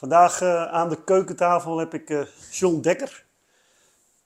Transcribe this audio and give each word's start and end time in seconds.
Vandaag 0.00 0.40
eh, 0.40 0.64
aan 0.64 0.88
de 0.88 1.04
keukentafel 1.04 1.78
heb 1.78 1.94
ik 1.94 2.10
eh, 2.10 2.26
John 2.50 2.80
Dekker. 2.80 3.26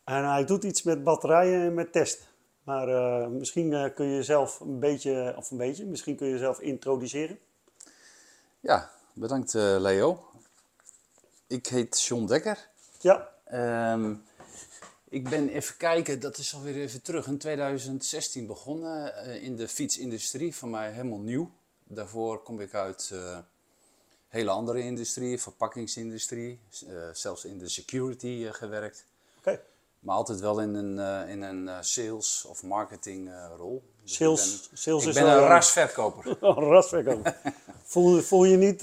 En 0.05 0.25
hij 0.25 0.45
doet 0.45 0.65
iets 0.65 0.83
met 0.83 1.05
batterijen 1.05 1.61
en 1.61 1.75
met 1.75 1.93
testen. 1.93 2.27
Maar 2.63 2.89
eh, 2.89 3.29
misschien 3.29 3.93
kun 3.95 4.07
je 4.07 4.15
jezelf 4.15 4.61
een 4.61 4.79
beetje, 4.79 5.35
of 5.37 5.51
een 5.51 5.57
beetje, 5.57 5.87
misschien 5.87 6.17
kun 6.17 6.27
je 6.27 6.33
jezelf 6.33 6.61
introduceren. 6.61 7.39
Ja, 8.61 8.91
bedankt 9.13 9.53
Leo. 9.55 10.25
Ik 11.47 11.67
heet 11.67 12.03
John 12.03 12.27
Dekker. 12.27 12.69
Ja, 13.01 13.29
Ehm, 13.45 14.15
ik 15.09 15.29
ben 15.29 15.49
even 15.49 15.77
kijken, 15.77 16.21
dat 16.21 16.39
is 16.39 16.55
alweer 16.55 16.75
even 16.75 17.03
terug, 17.03 17.27
in 17.27 17.39
2016 17.39 18.47
begonnen 18.47 19.27
in 19.41 19.57
de 19.57 19.69
fietsindustrie, 19.69 20.55
voor 20.55 20.69
mij 20.69 20.93
helemaal 20.93 21.19
nieuw. 21.19 21.51
Daarvoor 21.85 22.43
kom 22.43 22.61
ik 22.61 22.75
uit 22.75 23.15
hele 24.35 24.51
andere 24.51 24.81
industrie, 24.81 25.41
verpakkingsindustrie, 25.41 26.59
eh, 26.89 26.95
zelfs 27.13 27.45
in 27.45 27.59
de 27.59 27.69
security 27.69 28.45
eh, 28.47 28.53
gewerkt. 28.53 29.05
oké. 29.39 29.61
Maar 30.01 30.17
altijd 30.17 30.41
wel 30.41 30.61
in 30.61 30.75
een, 30.75 30.99
eh, 30.99 31.31
in 31.31 31.43
een 31.43 31.85
sales 31.85 32.45
of 32.49 32.63
marketing 32.63 33.29
eh, 33.29 33.51
rol. 33.57 33.83
Dus 34.03 34.11
ik 34.13 34.17
Sales, 34.17 34.69
ben- 34.69 34.79
sales 34.79 35.03
ik 35.03 35.09
is 35.09 35.15
ben 35.15 35.29
een 35.29 35.39
rasverkoper. 35.39 36.37
Een 36.41 36.55
rasverkoper. 36.55 37.37
voel, 37.93 38.21
voel 38.21 38.45
je 38.45 38.57
niet 38.57 38.79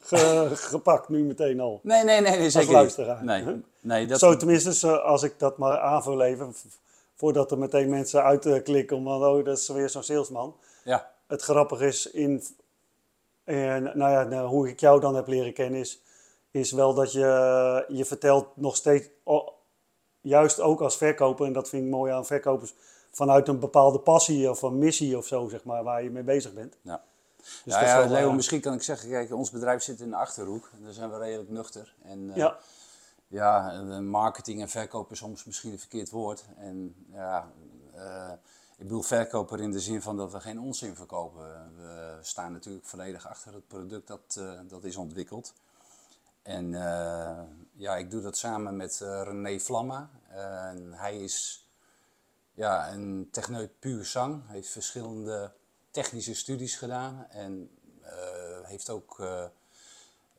ge- 0.00 0.50
gepakt 0.54 1.08
nu 1.08 1.22
meteen 1.22 1.60
al? 1.60 1.80
Nee, 1.82 2.04
nee, 2.04 2.20
nee, 2.20 2.38
nee 2.38 2.50
zeker 2.50 2.82
niet. 2.82 2.96
Nee, 3.22 3.62
nee 3.80 4.06
dat, 4.06 4.18
Zo 4.18 4.36
tenminste, 4.36 5.00
als 5.00 5.22
ik 5.22 5.38
dat 5.38 5.58
maar 5.58 5.78
aanvul 5.78 6.22
even, 6.22 6.54
voordat 7.14 7.50
er 7.50 7.58
meteen 7.58 7.90
mensen 7.90 8.22
uitklikken, 8.22 9.02
want 9.02 9.24
oh, 9.24 9.44
dat 9.44 9.58
is 9.58 9.68
weer 9.68 9.88
zo'n 9.90 10.02
salesman. 10.02 10.56
ja, 10.84 11.10
Het 11.26 11.42
grappige 11.42 11.86
is, 11.86 12.06
in, 12.10 12.42
en, 13.46 13.82
nou 13.82 14.12
ja, 14.12 14.22
nou, 14.22 14.48
hoe 14.48 14.68
ik 14.68 14.80
jou 14.80 15.00
dan 15.00 15.14
heb 15.14 15.26
leren 15.26 15.52
kennen, 15.52 15.80
is, 15.80 16.02
is 16.50 16.72
wel 16.72 16.94
dat 16.94 17.12
je, 17.12 17.84
je 17.88 18.04
vertelt 18.04 18.56
nog 18.56 18.76
steeds, 18.76 19.08
juist 20.20 20.60
ook 20.60 20.80
als 20.80 20.96
verkoper, 20.96 21.46
en 21.46 21.52
dat 21.52 21.68
vind 21.68 21.84
ik 21.84 21.90
mooi 21.90 22.12
aan 22.12 22.26
verkopers, 22.26 22.74
vanuit 23.10 23.48
een 23.48 23.58
bepaalde 23.58 23.98
passie 23.98 24.50
of 24.50 24.62
een 24.62 24.78
missie 24.78 25.16
of 25.16 25.26
zo, 25.26 25.48
zeg 25.48 25.64
maar, 25.64 25.82
waar 25.82 26.02
je 26.02 26.10
mee 26.10 26.22
bezig 26.22 26.52
bent. 26.52 26.76
ja. 26.82 27.02
Dus 27.64 27.74
is 27.74 27.80
ja, 27.80 28.06
Leo, 28.06 28.28
eh, 28.28 28.34
misschien 28.34 28.60
kan 28.60 28.74
ik 28.74 28.82
zeggen, 28.82 29.10
kijk, 29.10 29.32
ons 29.32 29.50
bedrijf 29.50 29.82
zit 29.82 30.00
in 30.00 30.10
de 30.10 30.16
Achterhoek. 30.16 30.70
En 30.76 30.84
daar 30.84 30.92
zijn 30.92 31.10
we 31.10 31.18
redelijk 31.18 31.50
nuchter. 31.50 31.94
En 32.02 32.30
eh, 32.30 32.36
Ja, 32.36 32.58
ja, 33.28 33.80
marketing 34.00 34.60
en 34.60 34.68
verkoop 34.68 35.10
is 35.10 35.18
soms 35.18 35.44
misschien 35.44 35.72
een 35.72 35.78
verkeerd 35.78 36.10
woord. 36.10 36.44
En 36.56 36.94
ja, 37.12 37.50
eh, 37.94 38.32
ik 38.76 38.82
bedoel 38.82 39.02
verkoper 39.02 39.60
in 39.60 39.70
de 39.70 39.80
zin 39.80 40.02
van 40.02 40.16
dat 40.16 40.32
we 40.32 40.40
geen 40.40 40.60
onzin 40.60 40.96
verkopen. 40.96 41.76
We 41.76 42.18
staan 42.20 42.52
natuurlijk 42.52 42.86
volledig 42.86 43.28
achter 43.28 43.54
het 43.54 43.66
product 43.66 44.06
dat, 44.06 44.36
eh, 44.38 44.60
dat 44.68 44.84
is 44.84 44.96
ontwikkeld. 44.96 45.54
En 46.42 46.74
eh, 46.74 47.42
ja, 47.72 47.96
ik 47.96 48.10
doe 48.10 48.20
dat 48.20 48.36
samen 48.36 48.76
met 48.76 49.00
eh, 49.00 49.22
René 49.24 49.60
Vlamma. 49.60 50.10
hij 50.90 51.18
is 51.18 51.66
ja, 52.52 52.92
een 52.92 53.28
techneut 53.30 53.78
puur 53.78 54.04
zang. 54.04 54.42
Hij 54.46 54.54
heeft 54.54 54.70
verschillende 54.70 55.52
technische 55.90 56.34
studies 56.34 56.76
gedaan. 56.76 57.26
En 57.28 57.70
heeft 58.62 58.90
ook 58.90 59.22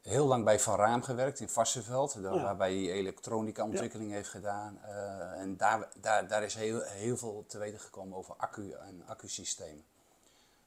heel 0.08 0.26
lang 0.26 0.44
bij 0.46 0.60
Van 0.60 0.76
Raam 0.76 1.02
gewerkt 1.04 1.40
in 1.40 1.50
Varsenveld. 1.50 2.22
daar- 2.24 2.36
Ja. 2.36 2.42
Waarbij 2.44 2.74
hij 2.76 2.92
elektronica 2.92 3.64
ontwikkeling 3.64 4.12
heeft 4.12 4.30
gedaan. 4.30 4.80
Eh, 4.84 5.42
en 5.42 5.58
daar, 5.58 5.88
daar, 6.02 6.28
daar 6.28 6.44
is 6.44 6.56
heel, 6.56 6.82
heel 6.82 7.18
veel 7.18 7.44
te 7.48 7.58
weten 7.58 7.80
gekomen 7.80 8.18
over 8.18 8.34
accu 8.38 8.72
en 8.72 9.04
accusystemen. 9.08 9.84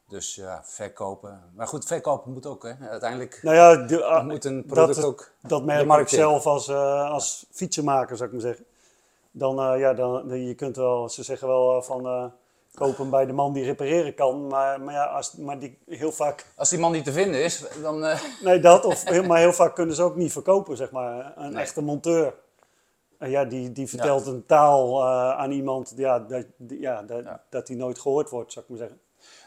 Dus 0.08 0.34
ja, 0.34 0.60
verkopen. 0.64 1.42
Maar 1.54 1.66
goed, 1.68 1.84
verkopen 1.84 2.32
moet 2.32 2.46
ook, 2.46 2.62
hè. 2.62 2.88
Uiteindelijk 2.88 3.40
nou 3.42 3.56
ja, 3.56 3.76
de- 3.86 4.04
ah, 4.04 4.24
moet 4.26 4.44
een 4.44 4.64
product 4.66 4.94
dat, 4.96 5.04
ook 5.04 5.30
dat 5.40 5.64
merk 5.64 5.80
ik 5.80 6.08
zelf 6.08 6.46
als, 6.46 6.68
eh, 6.68 7.10
als 7.10 7.46
fietsenmaker, 7.50 8.16
zou 8.16 8.28
ik 8.28 8.34
maar 8.34 8.44
zeggen. 8.44 8.64
Dan, 9.30 9.60
eh, 9.60 9.78
ja, 9.78 9.94
dan, 9.94 10.28
je 10.46 10.54
kunt 10.54 10.76
wel, 10.76 11.08
ze 11.08 11.22
zeggen 11.22 11.48
wel 11.48 11.82
van 11.82 12.32
hem 12.80 13.10
bij 13.10 13.26
de 13.26 13.32
man 13.32 13.52
die 13.52 13.64
repareren 13.64 14.14
kan. 14.14 14.46
Maar, 14.46 14.80
maar 14.80 14.94
ja, 14.94 15.04
als, 15.04 15.32
maar 15.32 15.58
die 15.58 15.78
heel 15.86 16.12
vaak, 16.12 16.46
Als 16.56 16.68
die 16.70 16.78
man 16.78 16.92
niet 16.92 17.04
te 17.04 17.12
vinden 17.12 17.44
is, 17.44 17.64
dan... 17.82 18.04
eh, 18.04 18.20
nee 18.42 18.60
dat, 18.60 18.84
of, 18.84 19.26
maar 19.26 19.38
heel 19.38 19.52
vaak 19.52 19.74
kunnen 19.74 19.94
ze 19.94 20.02
ook 20.02 20.16
niet 20.16 20.32
verkopen, 20.32 20.76
zeg 20.76 20.90
maar. 20.90 21.32
Een 21.36 21.52
Nee. 21.52 21.62
echte 21.62 21.82
monteur. 21.82 22.34
Ja, 23.18 23.44
die, 23.44 23.72
die 23.72 23.88
vertelt 23.88 24.26
een 24.26 24.46
taal 24.46 25.00
eh, 25.02 25.30
aan 25.38 25.50
iemand 25.50 25.92
ja, 25.96 26.18
dat, 26.18 26.44
die- 26.56 26.80
ja, 26.80 27.02
dat, 27.02 27.24
Ja. 27.24 27.42
dat 27.48 27.66
die 27.66 27.76
nooit 27.76 27.98
gehoord 27.98 28.30
wordt, 28.30 28.52
zou 28.52 28.64
ik 28.64 28.70
maar 28.70 28.80
zeggen. 28.80 29.00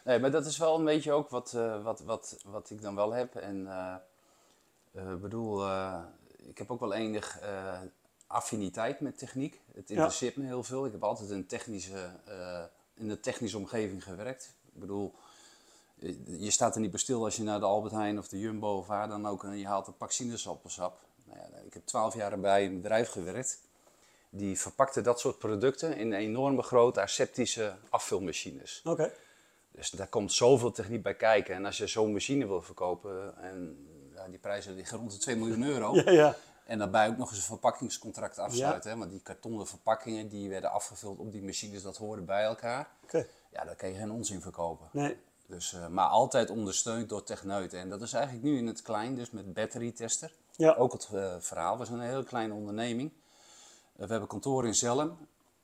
Nee, 0.03 0.19
maar 0.19 0.31
dat 0.31 0.45
is 0.45 0.57
wel 0.57 0.77
een 0.77 0.85
beetje 0.85 1.11
ook 1.11 1.29
wat, 1.29 1.53
eh, 1.55 1.83
wat, 1.83 1.99
wat, 2.05 2.37
wat 2.45 2.69
ik 2.69 2.81
dan 2.81 2.95
wel 2.95 3.11
heb. 3.13 3.35
En 3.35 3.67
bedoel, 5.21 5.65
ik 6.37 6.57
heb 6.57 6.71
ook 6.71 6.79
wel 6.79 6.93
enig 6.93 7.39
affiniteit 8.27 8.99
met 8.99 9.17
techniek. 9.17 9.61
Het 9.73 9.89
interesseert 9.89 10.35
me 10.37 10.45
heel 10.45 10.63
veel. 10.63 10.85
Ik 10.85 10.91
heb 10.91 11.03
altijd 11.03 11.29
een 11.29 11.45
technische, 11.45 12.09
in 12.93 13.09
een 13.09 13.19
technische 13.19 13.57
omgeving 13.57 14.03
gewerkt. 14.03 14.53
Ik 14.73 14.79
bedoel, 14.79 15.13
je 16.37 16.51
staat 16.51 16.75
er 16.75 16.81
niet 16.81 16.91
bij 16.91 16.99
stil 16.99 17.23
als 17.23 17.35
je 17.35 17.43
naar 17.43 17.59
de 17.59 17.65
Albert 17.65 17.93
Heijn 17.93 18.17
of 18.17 18.27
de 18.27 18.39
Jumbo 18.39 18.77
of 18.77 18.87
waar 18.87 19.07
dan 19.07 19.27
ook 19.27 19.43
en 19.43 19.57
je 19.57 19.67
haalt 19.67 19.87
een 19.87 19.97
pak 19.97 20.11
sinaasappelsap. 20.11 20.99
Nou 21.23 21.39
ja, 21.39 21.57
ik 21.65 21.73
heb 21.73 21.85
twaalf 21.85 22.15
jaar 22.15 22.39
bij 22.39 22.65
een 22.65 22.81
bedrijf 22.81 23.09
gewerkt. 23.09 23.59
Die 24.29 24.59
verpakte 24.59 25.01
dat 25.01 25.19
soort 25.19 25.37
producten 25.37 25.97
in 25.97 26.13
enorme 26.13 26.61
grote 26.61 27.01
aseptische 27.01 27.75
afvulmachines. 27.89 28.81
Oké. 28.83 29.13
Dus 29.71 29.89
daar 29.89 30.07
komt 30.07 30.33
zoveel 30.33 30.71
techniek 30.71 31.03
bij 31.03 31.15
kijken. 31.15 31.55
En 31.55 31.65
als 31.65 31.77
je 31.77 31.87
zo'n 31.87 32.13
machine 32.13 32.47
wil 32.47 32.61
verkopen, 32.61 33.37
en 33.37 33.87
ja, 34.15 34.27
die 34.27 34.39
prijzen 34.39 34.75
liggen 34.75 34.97
rond 34.97 35.11
de 35.11 35.17
2 35.17 35.35
miljoen 35.35 35.63
euro. 35.63 35.93
Ja, 36.03 36.11
ja. 36.11 36.35
En 36.65 36.77
daarbij 36.77 37.07
ook 37.07 37.17
nog 37.17 37.29
eens 37.29 37.37
een 37.37 37.43
verpakkingscontract 37.43 38.39
afsluiten. 38.39 38.91
Hè? 38.91 38.97
Want 38.97 39.11
die 39.11 39.21
kartonnen 39.21 39.67
verpakkingen 39.67 40.27
die 40.27 40.49
werden 40.49 40.71
afgevuld 40.71 41.19
op 41.19 41.31
die 41.31 41.43
machines, 41.43 41.81
dat 41.81 41.97
hoorde 41.97 42.21
bij 42.21 42.43
elkaar. 42.43 42.87
Oké. 43.03 43.27
Ja, 43.51 43.63
daar 43.65 43.75
kan 43.75 43.89
je 43.89 43.95
geen 43.95 44.11
onzin 44.11 44.41
verkopen. 44.41 44.89
Nee. 44.91 45.17
Dus, 45.45 45.73
eh, 45.73 45.87
maar 45.87 46.07
altijd 46.07 46.49
ondersteund 46.49 47.09
door 47.09 47.23
techneuten. 47.23 47.79
En 47.79 47.89
dat 47.89 48.01
is 48.01 48.13
eigenlijk 48.13 48.45
nu 48.45 48.57
in 48.57 48.67
het 48.67 48.81
klein, 48.81 49.15
dus 49.15 49.31
met 49.31 49.53
battery 49.53 49.91
tester. 49.91 50.31
Ja. 50.55 50.73
Ook 50.73 50.93
het 50.93 51.09
eh, 51.13 51.35
verhaal. 51.39 51.77
We 51.77 51.85
zijn 51.85 51.99
een 51.99 52.07
hele 52.07 52.23
kleine 52.23 52.53
onderneming. 52.53 53.11
Eh, 53.95 54.05
we 54.05 54.11
hebben 54.11 54.29
kantoor 54.29 54.65
in 54.65 54.75
Zelm. 54.75 55.17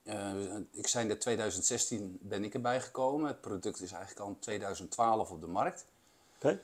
Eh, 0.04 0.56
ik 0.72 0.88
zei 0.88 1.10
in 1.10 1.20
2016 1.20 2.18
ben 2.22 2.44
ik 2.44 2.54
erbij 2.54 2.81
gekomen. 2.81 3.28
Het 3.28 3.42
product 3.42 3.81
is 3.81 3.92
eigenlijk 3.92 4.22
al 4.22 4.28
in 4.28 4.40
2012 4.40 5.31
op 5.31 5.42
de 5.42 5.48
markt. 5.48 5.86
Oké. 6.36 6.60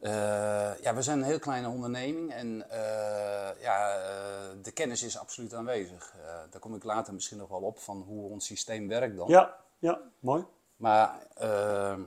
Eh, 0.00 0.80
ja, 0.80 0.94
we 0.94 1.02
zijn 1.02 1.18
een 1.18 1.24
heel 1.24 1.38
kleine 1.38 1.68
onderneming 1.68 2.32
en 2.32 2.70
eh, 2.70 3.62
ja, 3.62 3.96
eh, 3.96 4.56
de 4.62 4.70
kennis 4.70 5.02
is 5.02 5.18
absoluut 5.18 5.54
aanwezig. 5.54 6.14
Daar 6.50 6.60
kom 6.60 6.74
ik 6.74 6.84
later 6.84 7.14
misschien 7.14 7.38
nog 7.38 7.48
wel 7.48 7.60
op 7.60 7.78
van 7.78 8.00
hoe 8.00 8.30
ons 8.30 8.46
systeem 8.46 8.88
werkt 8.88 9.16
dan. 9.16 9.28
Ja, 9.28 9.56
ja, 9.78 10.00
mooi. 10.18 10.44
Maar 10.76 11.26
eh, 11.34 11.98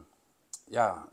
ja, 0.65 1.07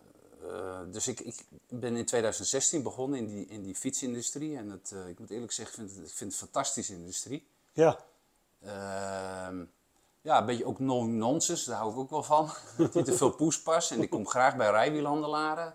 dus 0.91 1.09
ik, 1.09 1.20
ik 1.20 1.44
ben 1.69 1.97
in 1.97 2.04
2016 2.04 2.82
begonnen 2.82 3.19
in 3.19 3.26
die, 3.26 3.47
in 3.47 3.62
die 3.62 3.75
fietsindustrie. 3.75 4.56
En 4.56 4.70
het, 4.70 4.94
ik 5.09 5.19
moet 5.19 5.31
eerlijk 5.31 5.53
zeggen, 5.53 5.82
ik 5.82 5.88
vind 5.88 6.00
het, 6.00 6.10
ik 6.10 6.16
vind 6.16 6.32
het 6.32 6.41
een 6.41 6.47
fantastische 6.47 6.94
industrie. 6.94 7.47
Ja, 7.72 7.98
Ehm, 8.66 9.65
ja, 10.20 10.38
een 10.38 10.47
beetje 10.47 10.66
ook 10.66 10.78
no-nonsense, 10.78 11.70
daar 11.70 11.78
hou 11.78 11.92
ik 11.92 11.98
ook 11.98 12.10
wel 12.10 12.22
van. 12.22 12.50
Niet 12.92 13.04
te 13.04 13.16
veel 13.16 13.31
poespas. 13.31 13.91
En 13.91 14.03
ik 14.03 14.10
kom 14.10 14.26
graag 14.26 14.56
bij 14.56 14.70
rijwielhandelaren. 14.70 15.75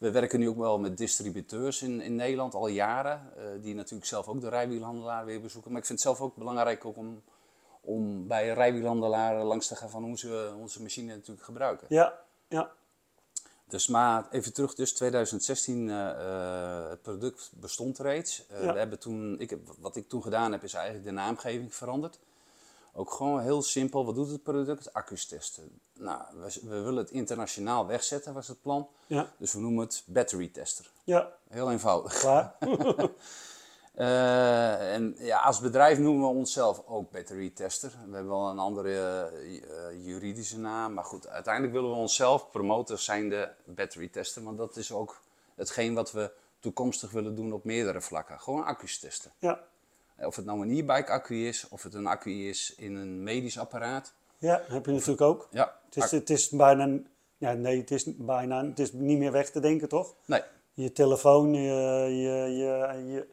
We 0.00 0.10
werken 0.10 0.38
nu 0.38 0.48
ook 0.48 0.56
wel 0.56 0.78
met 0.78 0.98
distributeurs 0.98 1.82
in, 1.82 2.00
in 2.00 2.14
Nederland 2.14 2.54
al 2.54 2.66
jaren. 2.66 3.32
eh, 3.36 3.44
die 3.60 3.74
natuurlijk 3.74 4.08
zelf 4.08 4.28
ook 4.28 4.40
de 4.40 4.48
rijwielhandelaar 4.48 5.24
weer 5.24 5.40
bezoeken. 5.40 5.70
Maar 5.70 5.80
ik 5.80 5.86
vind 5.86 6.02
het 6.02 6.08
zelf 6.08 6.28
ook 6.28 6.36
belangrijk 6.36 6.84
ook 6.84 6.96
om, 6.96 7.22
om 7.80 8.26
bij 8.26 8.52
rijwielhandelaren 8.52 9.44
langs 9.44 9.66
te 9.66 9.76
gaan 9.76 9.90
van 9.90 10.02
hoe 10.04 10.18
ze 10.18 10.54
onze 10.58 10.82
machine 10.82 11.14
natuurlijk 11.14 11.44
gebruiken. 11.44 11.86
ja, 11.90 12.18
ja. 12.48 12.70
Dus 13.66 13.88
maar 13.88 14.26
even 14.30 14.52
terug, 14.52 14.74
dus 14.74 14.92
2016, 14.92 15.90
eh, 15.90 16.10
eh, 16.10 16.90
het 16.90 17.02
product 17.02 17.52
bestond 17.54 17.98
reeds. 17.98 18.46
Ja. 18.48 18.72
we 18.72 18.78
hebben 18.78 18.98
toen, 18.98 19.38
ik 19.38 19.50
heb, 19.50 19.60
wat 19.78 19.96
ik 19.96 20.08
toen 20.08 20.22
gedaan 20.22 20.52
heb, 20.52 20.62
is 20.62 20.74
eigenlijk 20.74 21.04
de 21.04 21.10
naamgeving 21.10 21.74
veranderd. 21.74 22.18
Ook 22.92 23.10
gewoon 23.12 23.40
heel 23.40 23.62
simpel, 23.62 24.04
wat 24.04 24.14
doet 24.14 24.30
het 24.30 24.42
product? 24.42 24.92
Accu's 24.92 25.26
testen. 25.26 25.80
Nou, 25.98 26.22
we, 26.32 26.60
we 26.62 26.80
willen 26.80 26.96
het 26.96 27.10
internationaal 27.10 27.86
wegzetten, 27.86 28.34
was 28.34 28.48
het 28.48 28.62
plan. 28.62 28.88
Ja, 29.06 29.32
Dus 29.38 29.52
we 29.52 29.60
noemen 29.60 29.84
het 29.84 30.02
battery 30.06 30.48
tester. 30.48 30.90
ja, 31.04 31.32
Heel 31.48 31.70
eenvoudig. 31.70 32.18
klaar. 32.18 32.56
Eh, 33.94 34.94
en 34.94 35.14
ja, 35.18 35.38
als 35.40 35.60
bedrijf 35.60 35.98
noemen 35.98 36.28
we 36.28 36.34
onszelf 36.36 36.82
ook 36.86 37.10
battery 37.10 37.50
tester. 37.50 37.90
We 37.90 38.14
hebben 38.14 38.32
wel 38.32 38.48
een 38.48 38.58
andere 38.58 38.90
eh, 38.90 39.56
eh, 39.56 40.04
juridische 40.04 40.58
naam, 40.58 40.94
maar 40.94 41.04
goed, 41.04 41.28
uiteindelijk 41.28 41.74
willen 41.74 41.90
we 41.90 41.96
onszelf 41.96 42.50
promoten 42.50 42.98
zijn 42.98 43.28
de 43.28 43.48
battery 43.64 44.08
tester, 44.08 44.42
want 44.42 44.58
dat 44.58 44.76
is 44.76 44.92
ook 44.92 45.20
hetgeen 45.54 45.94
wat 45.94 46.12
we 46.12 46.32
toekomstig 46.58 47.10
willen 47.10 47.34
doen 47.34 47.52
op 47.52 47.64
meerdere 47.64 48.00
vlakken. 48.00 48.40
Gewoon 48.40 48.64
accu's 48.64 48.98
testen. 48.98 49.32
Ja, 49.38 49.60
Of 50.22 50.36
het 50.36 50.44
nou 50.44 50.60
een 50.62 50.70
e-bike 50.70 51.10
accu 51.12 51.46
is, 51.46 51.68
of 51.68 51.82
het 51.82 51.94
een 51.94 52.06
accu 52.06 52.48
is 52.48 52.74
in 52.76 52.94
een 52.96 53.22
medisch 53.22 53.58
apparaat. 53.58 54.14
ja, 54.38 54.62
heb 54.68 54.86
je 54.86 54.92
natuurlijk 54.92 55.20
ook. 55.20 55.48
Ja, 55.50 55.76
Het 55.84 55.96
is, 56.04 56.10
het 56.10 56.30
is 56.30 56.48
bijna, 56.48 56.98
ja, 57.38 57.52
nee, 57.52 57.78
het 57.80 57.90
is 57.90 58.16
bijna, 58.16 58.64
het 58.64 58.78
is 58.78 58.92
niet 58.92 59.18
meer 59.18 59.32
weg 59.32 59.50
te 59.50 59.60
denken, 59.60 59.88
toch? 59.88 60.14
nee, 60.24 60.42
je 60.74 60.92
telefoon, 60.92 61.54
je, 61.54 61.60
je, 62.08 62.56
je, 62.56 63.04
je, 63.12 63.26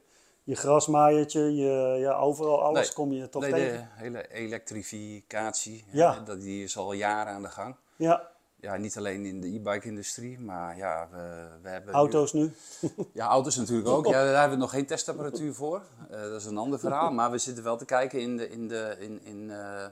je 0.44 0.56
grasmaaiertje, 0.56 1.56
je, 1.56 1.96
ja, 2.00 2.14
overal 2.14 2.64
alles 2.64 2.86
Nee. 2.86 2.94
kom 2.96 3.12
je 3.14 3.30
toch 3.30 3.42
Nee, 3.42 3.52
tegen. 3.52 3.78
de 3.78 3.86
hele 4.04 4.28
elektrificatie, 4.34 5.86
Ja. 5.92 6.14
hè, 6.14 6.24
dat, 6.24 6.42
die 6.42 6.64
is 6.64 6.78
al 6.78 6.94
jaren 6.94 7.34
aan 7.34 7.42
de 7.42 7.50
gang. 7.50 7.76
Ja, 7.96 8.30
Ja, 8.60 8.76
niet 8.76 8.98
alleen 8.98 9.26
in 9.26 9.42
de 9.42 9.48
e-bike-industrie, 9.48 10.40
maar 10.40 10.78
ja, 10.78 11.08
we, 11.12 11.48
we 11.62 11.70
hebben... 11.70 11.94
auto's 11.94 12.34
nu. 12.34 12.54
Ja, 13.14 13.28
auto's 13.28 13.56
natuurlijk 13.56 13.88
ook. 13.88 14.06
Ja, 14.06 14.12
daar 14.12 14.40
hebben 14.40 14.58
we 14.58 14.64
nog 14.64 14.72
geen 14.72 14.86
testapparatuur 14.86 15.54
voor. 15.54 15.82
Eh, 16.10 16.22
dat 16.22 16.42
is 16.42 16.46
een 16.46 16.58
ander 16.58 16.80
verhaal. 16.80 17.12
Maar 17.12 17.32
we 17.32 17.38
zitten 17.38 17.64
wel 17.64 17.78
te 17.78 17.86
kijken 17.86 18.22
in 18.22 18.38
de... 18.38 18.50
In 18.50 18.68
de 18.68 18.96
in, 19.00 19.22
in, 19.24 19.52
eh, 19.52 19.86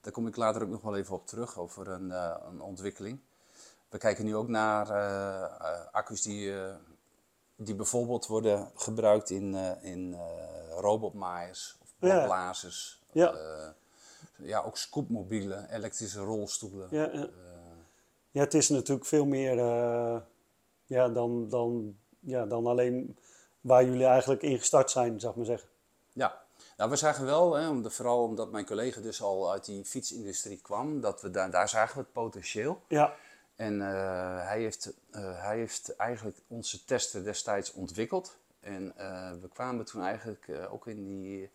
daar 0.00 0.12
kom 0.12 0.26
ik 0.26 0.36
later 0.36 0.62
ook 0.62 0.68
nog 0.68 0.82
wel 0.82 0.96
even 0.96 1.14
op 1.14 1.26
terug, 1.26 1.58
over 1.58 1.88
een, 1.88 2.12
eh, 2.12 2.36
een 2.50 2.60
ontwikkeling. 2.60 3.20
We 3.88 3.98
kijken 3.98 4.24
nu 4.24 4.36
ook 4.36 4.48
naar 4.48 4.92
accu's 5.92 6.22
die, 6.22 6.52
die 7.56 7.74
bijvoorbeeld 7.74 8.26
worden 8.26 8.70
gebruikt 8.74 9.30
in, 9.30 9.54
in 9.82 10.16
robotmaaiers 10.80 11.76
of 11.82 11.88
Ja. 11.98 12.08
bladblazers. 12.14 13.02
Ja. 13.12 13.32
Eh, 13.32 13.68
ja, 14.36 14.60
ook 14.60 14.76
scootmobielen, 14.76 15.74
elektrische 15.74 16.20
rolstoelen. 16.20 16.88
Ja, 16.90 17.08
ja. 17.12 17.28
Ja, 18.30 18.40
het 18.40 18.54
is 18.54 18.68
natuurlijk 18.68 19.06
veel 19.06 19.26
meer 19.26 19.58
eh, 19.58 20.16
ja, 20.84 21.08
dan, 21.08 21.48
dan, 21.48 21.96
ja, 22.20 22.46
dan 22.46 22.66
alleen 22.66 23.18
waar 23.60 23.84
jullie 23.84 24.04
eigenlijk 24.06 24.42
in 24.42 24.58
gestart 24.58 24.90
zijn, 24.90 25.20
zou 25.20 25.30
ik 25.32 25.36
maar 25.38 25.46
zeggen. 25.46 25.68
Ja, 26.12 26.42
nou, 26.76 26.90
we 26.90 26.96
zagen 26.96 27.24
wel, 27.24 27.54
hè, 27.54 27.68
om 27.68 27.82
de- 27.82 27.90
vooral 27.90 28.22
omdat 28.22 28.50
mijn 28.50 28.66
collega 28.66 29.00
dus 29.00 29.22
al 29.22 29.52
uit 29.52 29.64
die 29.64 29.84
fietsindustrie 29.84 30.60
kwam, 30.60 31.00
dat 31.00 31.22
we 31.22 31.30
daar, 31.30 31.50
daar 31.50 31.68
zagen 31.68 31.94
we 31.96 32.00
het 32.02 32.12
potentieel. 32.12 32.82
Ja, 32.88 33.14
En 33.56 33.80
eh, 33.80 34.46
hij, 34.46 34.60
heeft, 34.60 34.92
eh, 35.10 35.42
hij 35.42 35.56
heeft 35.56 35.96
eigenlijk 35.96 36.38
onze 36.46 36.84
testen 36.84 37.24
destijds 37.24 37.72
ontwikkeld. 37.72 38.36
En 38.60 38.94
we 39.40 39.48
kwamen 39.52 39.84
toen 39.84 40.02
eigenlijk 40.02 40.48
ook 40.70 40.86
in, 40.86 41.06
die, 41.06 41.50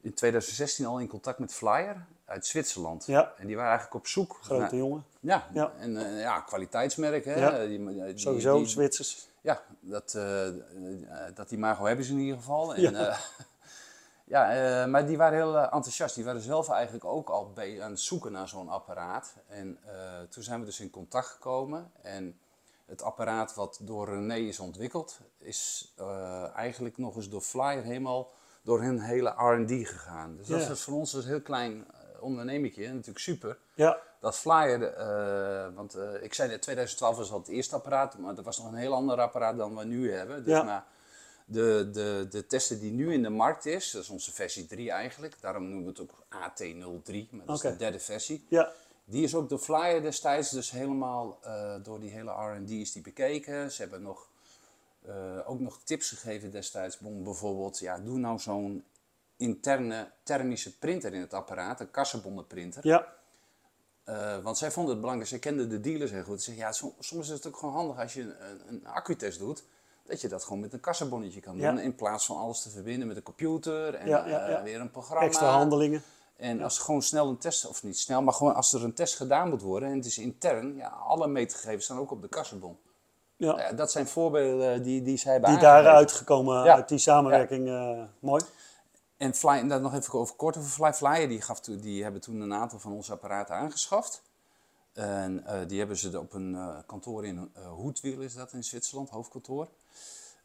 in 0.00 0.14
2016 0.14 0.86
al 0.86 0.98
in 0.98 1.08
contact 1.08 1.38
met 1.38 1.52
Flyer 1.54 2.06
uit 2.24 2.46
Zwitserland. 2.46 3.06
Ja. 3.06 3.32
En 3.36 3.46
die 3.46 3.56
waren 3.56 3.70
eigenlijk 3.70 4.00
op 4.00 4.06
zoek 4.06 4.38
grote 4.42 4.60
naar 4.62 4.74
jongen. 4.74 5.04
ja, 5.20 5.48
Ja. 5.52 5.72
en 5.78 5.96
eh, 5.96 6.20
ja, 6.20 6.40
kwaliteitsmerk. 6.40 7.24
Hè? 7.24 7.34
Ja. 7.34 7.66
Die, 7.66 7.84
die- 8.04 8.18
Sowieso, 8.18 8.56
die- 8.56 8.66
Zwitsers. 8.66 9.28
ja, 9.40 9.62
dat, 9.80 10.14
eh, 10.14 10.48
dat 11.34 11.50
imago 11.50 11.84
hebben 11.84 12.04
ze 12.04 12.12
in 12.12 12.18
ieder 12.18 12.36
geval. 12.36 12.74
En, 12.74 12.80
Ja. 12.92 13.16
ja, 14.24 14.86
maar 14.86 15.06
die 15.06 15.16
waren 15.16 15.38
heel 15.38 15.58
enthousiast. 15.58 16.14
Die 16.14 16.24
waren 16.24 16.40
zelf 16.40 16.68
eigenlijk 16.68 17.04
ook 17.04 17.28
al 17.28 17.52
aan 17.80 17.90
het 17.90 18.00
zoeken 18.00 18.32
naar 18.32 18.48
zo'n 18.48 18.68
apparaat. 18.68 19.34
En 19.48 19.78
toen 20.28 20.42
zijn 20.42 20.60
we 20.60 20.66
dus 20.66 20.80
in 20.80 20.90
contact 20.90 21.26
gekomen. 21.26 21.90
En 22.02 22.38
het 22.86 23.02
apparaat 23.02 23.54
wat 23.54 23.78
door 23.82 24.08
René 24.08 24.34
is 24.36 24.58
ontwikkeld, 24.58 25.18
is 25.38 25.92
eigenlijk 26.54 26.98
nog 26.98 27.16
eens 27.16 27.28
door 27.28 27.40
Flyer 27.40 27.82
helemaal 27.82 28.30
door 28.62 28.82
hun 28.82 29.00
hele 29.00 29.30
R&D 29.36 29.70
gegaan. 29.88 30.36
Dus 30.36 30.46
dat 30.46 30.70
is 30.76 30.82
voor 30.82 30.94
ons 30.94 31.12
een 31.12 31.24
heel 31.24 31.40
klein 31.40 31.72
uh, 31.76 32.22
ondernemingje, 32.22 32.88
natuurlijk 32.88 33.18
super. 33.18 33.58
Ja, 33.74 33.98
Dat 34.20 34.36
Flyer, 34.38 34.82
eh, 34.82 35.74
want 35.74 35.94
eh, 35.94 36.22
ik 36.22 36.34
zei 36.34 36.48
net, 36.48 36.62
2012 36.62 37.16
was 37.16 37.32
al 37.32 37.38
het 37.38 37.48
eerste 37.48 37.74
apparaat, 37.74 38.18
maar 38.18 38.34
dat 38.34 38.44
was 38.44 38.58
nog 38.58 38.66
een 38.72 38.74
heel 38.78 38.94
ander 38.94 39.20
apparaat 39.20 39.56
dan 39.56 39.76
we 39.76 39.84
nu 39.84 40.12
hebben. 40.12 40.44
Dus 40.44 40.52
Ja. 40.52 40.62
maar 40.62 40.84
de, 41.44 41.88
de, 41.92 42.26
de 42.30 42.46
testen 42.46 42.80
die 42.80 42.92
nu 42.92 43.12
in 43.12 43.22
de 43.22 43.28
markt 43.30 43.66
is, 43.66 43.90
dat 43.90 44.02
is 44.02 44.08
onze 44.08 44.32
versie 44.32 44.66
3 44.66 44.90
eigenlijk, 44.90 45.36
daarom 45.40 45.62
noemen 45.68 45.82
we 45.84 45.88
het 45.88 46.00
ook 46.00 46.24
AT03, 46.34 47.30
maar 47.30 47.46
dat 47.46 47.56
is 47.56 47.62
de 47.62 47.76
derde 47.76 47.98
versie. 48.00 48.46
ja, 48.48 48.72
Die 49.04 49.22
is 49.22 49.34
ook 49.34 49.48
door 49.48 49.58
Flyer 49.58 50.02
destijds 50.02 50.50
dus 50.50 50.70
helemaal 50.70 51.38
eh, 51.42 51.74
door 51.82 52.00
die 52.00 52.10
hele 52.10 52.30
R&D 52.30 52.70
is 52.70 52.92
die 52.92 53.02
bekeken. 53.02 53.72
Ze 53.72 53.82
hebben 53.82 54.02
nog, 54.02 54.28
eh, 55.06 55.14
ook 55.50 55.60
nog 55.60 55.80
tips 55.84 56.10
gegeven 56.10 56.50
destijds, 56.50 56.98
bijvoorbeeld, 56.98 57.78
ja, 57.78 57.98
doe 57.98 58.18
nou 58.18 58.38
zo'n 58.38 58.84
interne 59.36 60.10
thermische 60.22 60.78
printer 60.78 61.14
in 61.14 61.20
het 61.20 61.34
apparaat, 61.34 61.80
een 61.80 61.90
kassenbonden 61.90 62.46
printer. 62.46 62.86
ja, 62.86 63.18
Eh, 64.04 64.38
want 64.38 64.58
zij 64.58 64.70
vonden 64.70 64.90
het 64.92 65.00
belangrijk, 65.00 65.30
zij 65.30 65.38
kenden 65.38 65.68
de 65.68 65.80
dealers 65.80 66.10
heel 66.10 66.22
goed. 66.22 66.38
Ze 66.42 66.44
zeggen, 66.44 66.64
ja, 66.64 66.72
som- 66.72 66.94
soms 66.98 67.26
is 67.28 67.32
het 67.34 67.46
ook 67.46 67.56
gewoon 67.56 67.74
handig 67.74 67.98
als 67.98 68.14
je 68.14 68.20
een, 68.22 68.60
een 68.68 68.86
accutest 68.86 69.38
doet, 69.38 69.64
dat 70.04 70.20
je 70.20 70.28
dat 70.28 70.44
gewoon 70.44 70.60
met 70.60 70.72
een 70.72 70.80
kassenbonnetje 70.80 71.40
kan 71.40 71.52
doen. 71.58 71.74
Ja. 71.76 71.80
In 71.80 71.94
plaats 71.94 72.26
van 72.26 72.36
alles 72.36 72.62
te 72.62 72.70
verbinden 72.70 73.08
met 73.08 73.16
een 73.16 73.22
computer 73.22 73.94
en 73.94 74.08
Ja, 74.08 74.26
ja, 74.26 74.46
eh, 74.48 74.62
weer 74.62 74.80
een 74.80 74.90
programma. 74.90 75.22
extra 75.24 75.50
handelingen. 75.50 76.02
En 76.36 76.62
als 76.62 76.78
gewoon 76.78 77.02
snel 77.02 77.28
een 77.28 77.38
test, 77.38 77.66
of 77.66 77.82
niet 77.82 77.98
snel, 77.98 78.22
maar 78.22 78.34
gewoon 78.34 78.54
als 78.54 78.72
er 78.72 78.84
een 78.84 78.94
test 78.94 79.16
gedaan 79.16 79.48
moet 79.50 79.62
worden 79.62 79.88
en 79.88 79.96
het 79.96 80.06
is 80.06 80.18
intern, 80.18 80.74
ja, 80.76 80.88
alle 80.88 81.26
meetgegevens 81.26 81.84
staan 81.84 81.98
ook 81.98 82.10
op 82.10 82.22
de 82.22 82.28
kassenbon. 82.28 82.78
Ja, 83.40 83.46
Nou 83.46 83.60
ja, 83.60 83.72
dat 83.72 83.90
zijn 83.90 84.06
voorbeelden 84.06 84.82
die, 84.82 85.02
die 85.02 85.16
zij 85.16 85.32
hebben 85.32 85.50
die 85.50 85.58
daaruit 85.58 86.12
gekomen, 86.12 86.64
Ja. 86.64 86.74
uit 86.74 86.88
die 86.88 86.98
samenwerking. 86.98 87.68
eh, 87.68 88.02
mooi. 88.18 88.42
En 89.16 89.34
Fly, 89.34 89.50
en 89.50 89.68
daar 89.68 89.80
nog 89.80 89.94
even 89.94 90.14
over 90.14 90.34
kort 90.36 90.56
over 90.56 90.70
Fly. 90.70 90.92
Flyer, 90.92 91.28
die, 91.28 91.40
gaf 91.40 91.60
toen, 91.60 91.76
die 91.80 92.02
hebben 92.02 92.20
toen 92.20 92.40
een 92.40 92.54
aantal 92.54 92.78
van 92.78 92.92
onze 92.92 93.12
apparaten 93.12 93.54
aangeschaft. 93.54 94.22
En 94.92 95.46
eh, 95.46 95.58
die 95.66 95.78
hebben 95.78 95.96
ze 95.96 96.18
op 96.18 96.32
een 96.32 96.54
eh, 96.54 96.76
kantoor 96.86 97.26
in 97.26 97.50
eh 97.54 97.68
Hoedwiel, 97.72 98.20
is 98.20 98.34
dat 98.34 98.52
in 98.52 98.64
Zwitserland, 98.64 99.10
hoofdkantoor. 99.10 99.68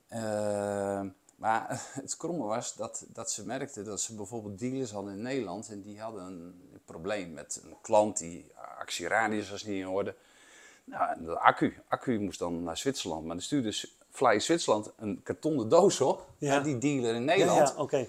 Eh, 0.07 1.01
maar 1.35 1.65
het 2.01 2.17
kromme 2.17 2.43
was 2.45 2.75
dat, 2.75 3.05
dat 3.07 3.31
ze 3.31 3.45
merkten 3.45 3.85
dat 3.85 4.01
ze 4.01 4.15
bijvoorbeeld 4.15 4.59
dealers 4.59 4.91
hadden 4.91 5.13
in 5.13 5.21
Nederland. 5.21 5.69
En 5.69 5.81
die 5.81 5.99
hadden 6.01 6.23
een 6.25 6.79
probleem 6.85 7.33
met 7.33 7.59
een 7.63 7.75
klant 7.81 8.17
die 8.17 8.51
actieradius 8.79 9.49
was 9.49 9.63
niet 9.63 9.79
in 9.79 9.87
orde. 9.87 10.15
Nou, 10.85 11.11
en 11.11 11.25
de 11.25 11.39
accu. 11.39 11.77
Accu 11.87 12.19
moest 12.19 12.39
dan 12.39 12.63
naar 12.63 12.77
Zwitserland. 12.77 13.25
Maar 13.25 13.35
dan 13.35 13.43
stuurde 13.43 13.87
Fly 14.11 14.39
Zwitserland 14.39 14.91
een 14.97 15.19
kartonnen 15.23 15.69
doos 15.69 16.01
op 16.01 16.25
Ja. 16.37 16.49
naar 16.49 16.63
die 16.63 16.77
dealer 16.77 17.09
in 17.15 17.19
Ja, 17.21 17.25
Nederland. 17.25 17.73
ja 17.75 17.81
oké. 17.81 18.07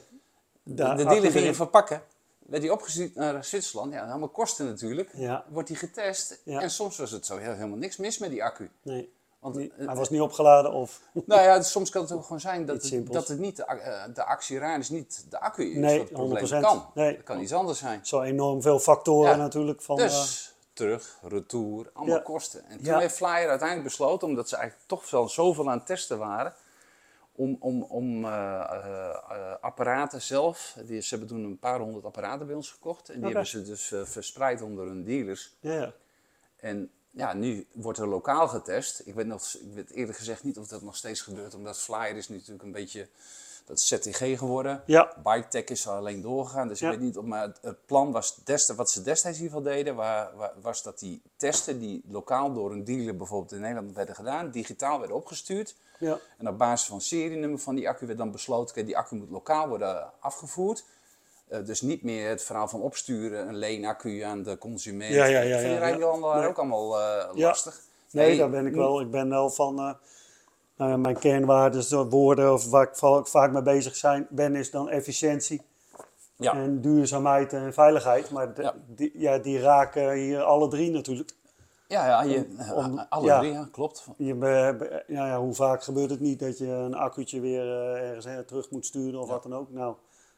De, 0.63 0.95
dealer 0.95 1.31
ging 1.31 1.45
hem 1.45 1.55
verpakken. 1.55 2.03
Werd 2.39 2.63
hij 2.63 2.73
opgestuurd 2.73 3.15
naar 3.15 3.45
Zwitserland. 3.45 3.93
Ja, 3.93 4.09
allemaal 4.11 4.29
kosten 4.29 4.67
natuurlijk. 4.67 5.11
Ja. 5.15 5.45
Wordt 5.49 5.69
hij 5.69 5.79
getest. 5.79 6.41
Ja. 6.45 6.61
En 6.61 6.71
soms 6.71 6.97
was 6.99 7.11
het 7.11 7.27
zo 7.27 7.37
helemaal 7.37 7.77
niks 7.79 7.97
mis 7.97 8.19
met 8.19 8.31
die 8.31 8.45
accu. 8.45 8.71
Nee, 8.83 9.13
Want 9.39 9.57
eh, 9.57 9.71
hij 9.77 9.95
was 9.97 10.11
niet 10.11 10.21
opgeladen 10.21 10.73
of... 10.73 11.01
nou 11.27 11.43
ja, 11.43 11.63
soms 11.63 11.91
kan 11.91 12.03
het 12.03 12.13
ook 12.13 12.23
gewoon 12.23 12.41
zijn 12.41 12.67
dat, 12.67 12.83
het, 12.83 13.13
dat 13.13 13.29
het 13.29 13.39
niet 13.39 13.57
de, 13.57 13.65
eh, 13.65 14.05
de 14.15 14.25
actieradius 14.25 14.89
niet 14.89 15.25
de 15.31 15.41
accu 15.41 15.65
is. 15.71 15.77
Nee, 15.77 15.99
wat 15.99 16.09
het 16.09 16.17
probleem 16.19 16.45
100%. 16.47 16.61
kan. 16.61 16.87
Nee. 16.95 17.17
Het 17.17 17.25
kan 17.25 17.41
iets 17.41 17.53
anders 17.53 17.79
zijn. 17.79 18.07
Zo 18.07 18.23
enorm 18.23 18.63
veel 18.63 18.79
factoren 18.79 19.31
Ja. 19.31 19.37
natuurlijk. 19.37 19.83
Van, 19.83 19.99
eh, 19.99 20.05
Dus 20.05 20.55
terug, 20.77 21.19
retour, 21.23 21.91
allemaal 21.93 22.17
Ja. 22.17 22.23
kosten. 22.23 22.65
En 22.65 22.77
toen 22.77 22.87
Ja. 22.87 22.99
heeft 22.99 23.17
Flyer 23.17 23.49
uiteindelijk 23.49 23.83
besloten, 23.89 24.29
omdat 24.29 24.49
ze 24.49 24.57
eigenlijk 24.57 24.89
toch 24.89 25.11
wel 25.11 25.29
zoveel 25.29 25.71
aan 25.71 25.77
het 25.79 25.87
testen 25.87 26.19
waren, 26.19 26.55
om, 27.33 27.57
om, 27.61 27.83
om 27.83 28.25
eh, 28.25 28.31
eh, 28.31 29.09
eh, 29.31 29.55
apparaten 29.61 30.23
zelf, 30.23 30.77
die, 30.85 31.01
ze 31.01 31.09
hebben 31.17 31.29
toen 31.29 31.45
een 31.45 31.59
paar 31.59 31.79
honderd 31.81 32.05
apparaten 32.05 32.47
bij 32.47 32.57
ons 32.57 32.71
gekocht. 32.71 33.09
En 33.09 33.15
die 33.15 33.25
hebben 33.25 33.47
ze 33.47 33.63
dus 33.63 33.93
verspreid 34.05 34.63
onder 34.63 34.87
hun 34.87 35.05
dealers. 35.05 35.57
ja, 35.61 35.73
ja. 35.73 35.93
En 36.57 36.91
ja, 37.11 37.33
nu 37.33 37.67
wordt 37.73 37.99
er 37.99 38.09
lokaal 38.09 38.49
getest. 38.49 39.03
Ik 39.05 39.15
weet, 39.15 39.27
nog, 39.27 39.55
ik 39.55 39.73
weet 39.75 39.91
eerlijk 39.91 40.19
gezegd 40.19 40.45
niet 40.45 40.59
of 40.59 40.67
dat 40.67 40.83
nog 40.83 40.97
steeds 40.97 41.21
gebeurt, 41.21 41.55
omdat 41.55 41.79
Flyer 41.79 42.17
is 42.17 42.29
natuurlijk 42.29 42.63
een 42.63 42.73
beetje, 42.73 43.09
dat 43.67 43.79
is 43.79 43.87
ZTG 43.89 44.39
geworden. 44.39 44.83
Ja. 44.87 45.13
BikeTech 45.23 45.65
is 45.65 45.89
alleen 45.89 46.23
doorgegaan, 46.23 46.69
dus 46.69 46.79
Ja. 46.79 46.91
ik 46.91 46.97
weet 46.99 47.07
niet 47.07 47.17
of, 47.19 47.25
maar 47.25 47.53
het, 47.61 47.87
plan 47.87 48.13
was, 48.13 48.35
destijds, 48.45 48.79
wat 48.79 48.91
ze 48.91 49.03
destijds 49.03 49.39
in 49.39 49.45
ieder 49.45 49.59
geval 49.59 49.73
deden, 49.75 49.95
wa- 49.95 50.31
wa- 50.37 50.53
was 50.63 50.83
dat 50.83 50.99
die 50.99 51.23
testen 51.37 51.79
die 51.79 52.03
lokaal 52.09 52.53
door 52.53 52.73
een 52.73 52.85
dealer 52.85 53.17
bijvoorbeeld 53.17 53.53
in 53.53 53.61
Nederland 53.61 53.95
werden 53.95 54.15
gedaan, 54.15 54.51
digitaal 54.51 54.99
werden 54.99 55.17
opgestuurd. 55.17 55.75
ja. 55.99 56.19
En 56.39 56.49
op 56.49 56.59
basis 56.59 56.89
van 56.89 57.01
serienummer 57.01 57.59
van 57.59 57.75
die 57.75 57.89
accu 57.89 58.07
werd 58.07 58.19
dan 58.19 58.31
besloten, 58.31 58.87
die 58.87 58.97
accu 58.97 59.15
moet 59.17 59.31
lokaal 59.31 59.69
worden 59.69 60.11
afgevoerd. 60.21 60.85
Eh, 61.49 61.65
dus 61.65 61.81
niet 61.81 62.03
meer 62.03 62.29
het 62.29 62.43
verhaal 62.43 62.69
van 62.69 62.81
opsturen, 62.81 63.49
een 63.49 63.57
leenaccu 63.57 64.21
aan 64.21 64.43
de 64.43 64.59
consument. 64.59 65.15
Ja, 65.15 65.25
ja, 65.25 65.41
ja, 65.41 65.51
Dat 65.51 65.61
vind 65.61 65.73
je 65.73 65.79
ja, 65.81 65.87
ja. 66.39 66.47
ook 66.47 66.57
allemaal 66.59 67.01
eh, 67.01 67.29
lastig. 67.35 67.81
Nee, 68.11 68.37
daar 68.39 68.51
ben 68.51 68.67
ik 68.67 68.75
wel. 68.75 69.01
Ik 69.01 69.11
ben 69.11 69.29
wel 69.29 69.51
van. 69.51 69.79
eh, 69.79 69.91
nou 70.77 70.91
ja, 70.91 70.97
mijn 70.97 71.19
kernwaarden, 71.19 72.09
woorden 72.09 72.53
of 72.53 72.71
waar 72.71 72.83
ik 72.83 72.97
va- 72.97 73.25
vaak 73.25 73.53
mee 73.53 73.63
bezig 73.63 73.97
zijn, 73.97 74.27
ben, 74.31 74.55
is 74.57 74.71
dan 74.71 74.89
efficiëntie 74.89 75.63
Ja. 76.37 76.55
en 76.55 76.81
duurzaamheid 76.81 77.53
en 77.53 77.73
veiligheid. 77.75 78.31
Maar 78.31 78.55
de- 78.55 78.63
Ja. 78.63 78.75
Die, 78.87 79.11
ja, 79.15 79.39
die 79.39 79.61
raken 79.61 80.13
hier 80.13 80.43
alle 80.43 80.69
drie 80.69 80.91
natuurlijk. 80.91 81.35
Ja, 81.89 82.07
ja, 82.07 82.23
je, 82.23 82.47
Om- 82.75 83.07
alle 83.09 83.27
ja. 83.27 83.39
drie, 83.39 83.53
ja, 83.53 83.69
klopt. 83.73 84.07
Je 84.17 84.35
be- 84.35 85.05
ja, 85.07 85.27
ja, 85.27 85.39
hoe 85.41 85.55
vaak 85.55 85.83
gebeurt 85.83 86.11
het 86.11 86.21
niet 86.21 86.39
dat 86.41 86.59
je 86.59 86.67
een 86.67 86.95
accu'tje 86.95 87.41
weer 87.41 87.63
eh, 87.63 88.09
ergens 88.09 88.25
hè, 88.25 88.43
terug 88.45 88.71
moet 88.71 88.87
sturen 88.87 89.21
of 89.21 89.29
wat 89.29 89.43
dan 89.43 89.55
ook. 89.55 89.71
Nou, 89.71 89.95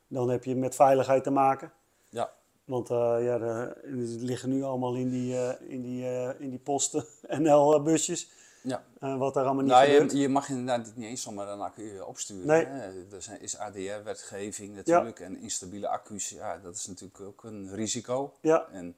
dan 0.08 0.28
heb 0.30 0.44
je 0.44 0.56
met 0.56 0.74
veiligheid 0.74 1.24
te 1.24 1.30
maken. 1.30 1.72
Ja. 2.08 2.30
Want 2.64 2.90
eh, 2.90 3.16
ja, 3.20 3.38
die 3.84 4.18
liggen 4.24 4.48
nu 4.48 4.62
allemaal 4.62 4.94
in 4.94 5.10
die, 5.10 5.36
eh, 5.36 5.70
in 5.72 5.82
die, 5.82 6.04
in 6.38 6.50
die 6.50 6.58
posten 6.58 7.04
NL-busjes. 7.42 8.30
Ja. 8.68 8.84
eh, 9.00 9.16
wat 9.18 9.34
daar 9.34 9.44
allemaal 9.44 9.62
niet 9.62 9.72
Nou, 9.72 9.84
gebeurt. 9.86 10.12
je, 10.12 10.18
je 10.18 10.28
mag 10.28 10.48
inderdaad 10.48 10.92
niet 10.96 11.06
eens 11.08 11.22
zomaar 11.22 11.48
een 11.48 11.60
accu 11.60 11.96
eh, 11.98 12.06
opsturen. 12.08 12.46
Nee. 12.46 12.64
Hè? 12.66 13.12
Er 13.14 13.22
zijn, 13.22 13.40
is 13.40 13.56
ADR-wetgeving 13.58 14.74
natuurlijk 14.74 15.20
en 15.20 15.36
instabiele 15.40 15.88
accu's, 15.88 16.28
ja, 16.28 16.58
dat 16.58 16.74
is 16.74 16.86
natuurlijk 16.86 17.20
ook 17.20 17.44
een 17.44 17.74
risico. 17.74 18.34
Ja. 18.40 18.66
En 18.72 18.96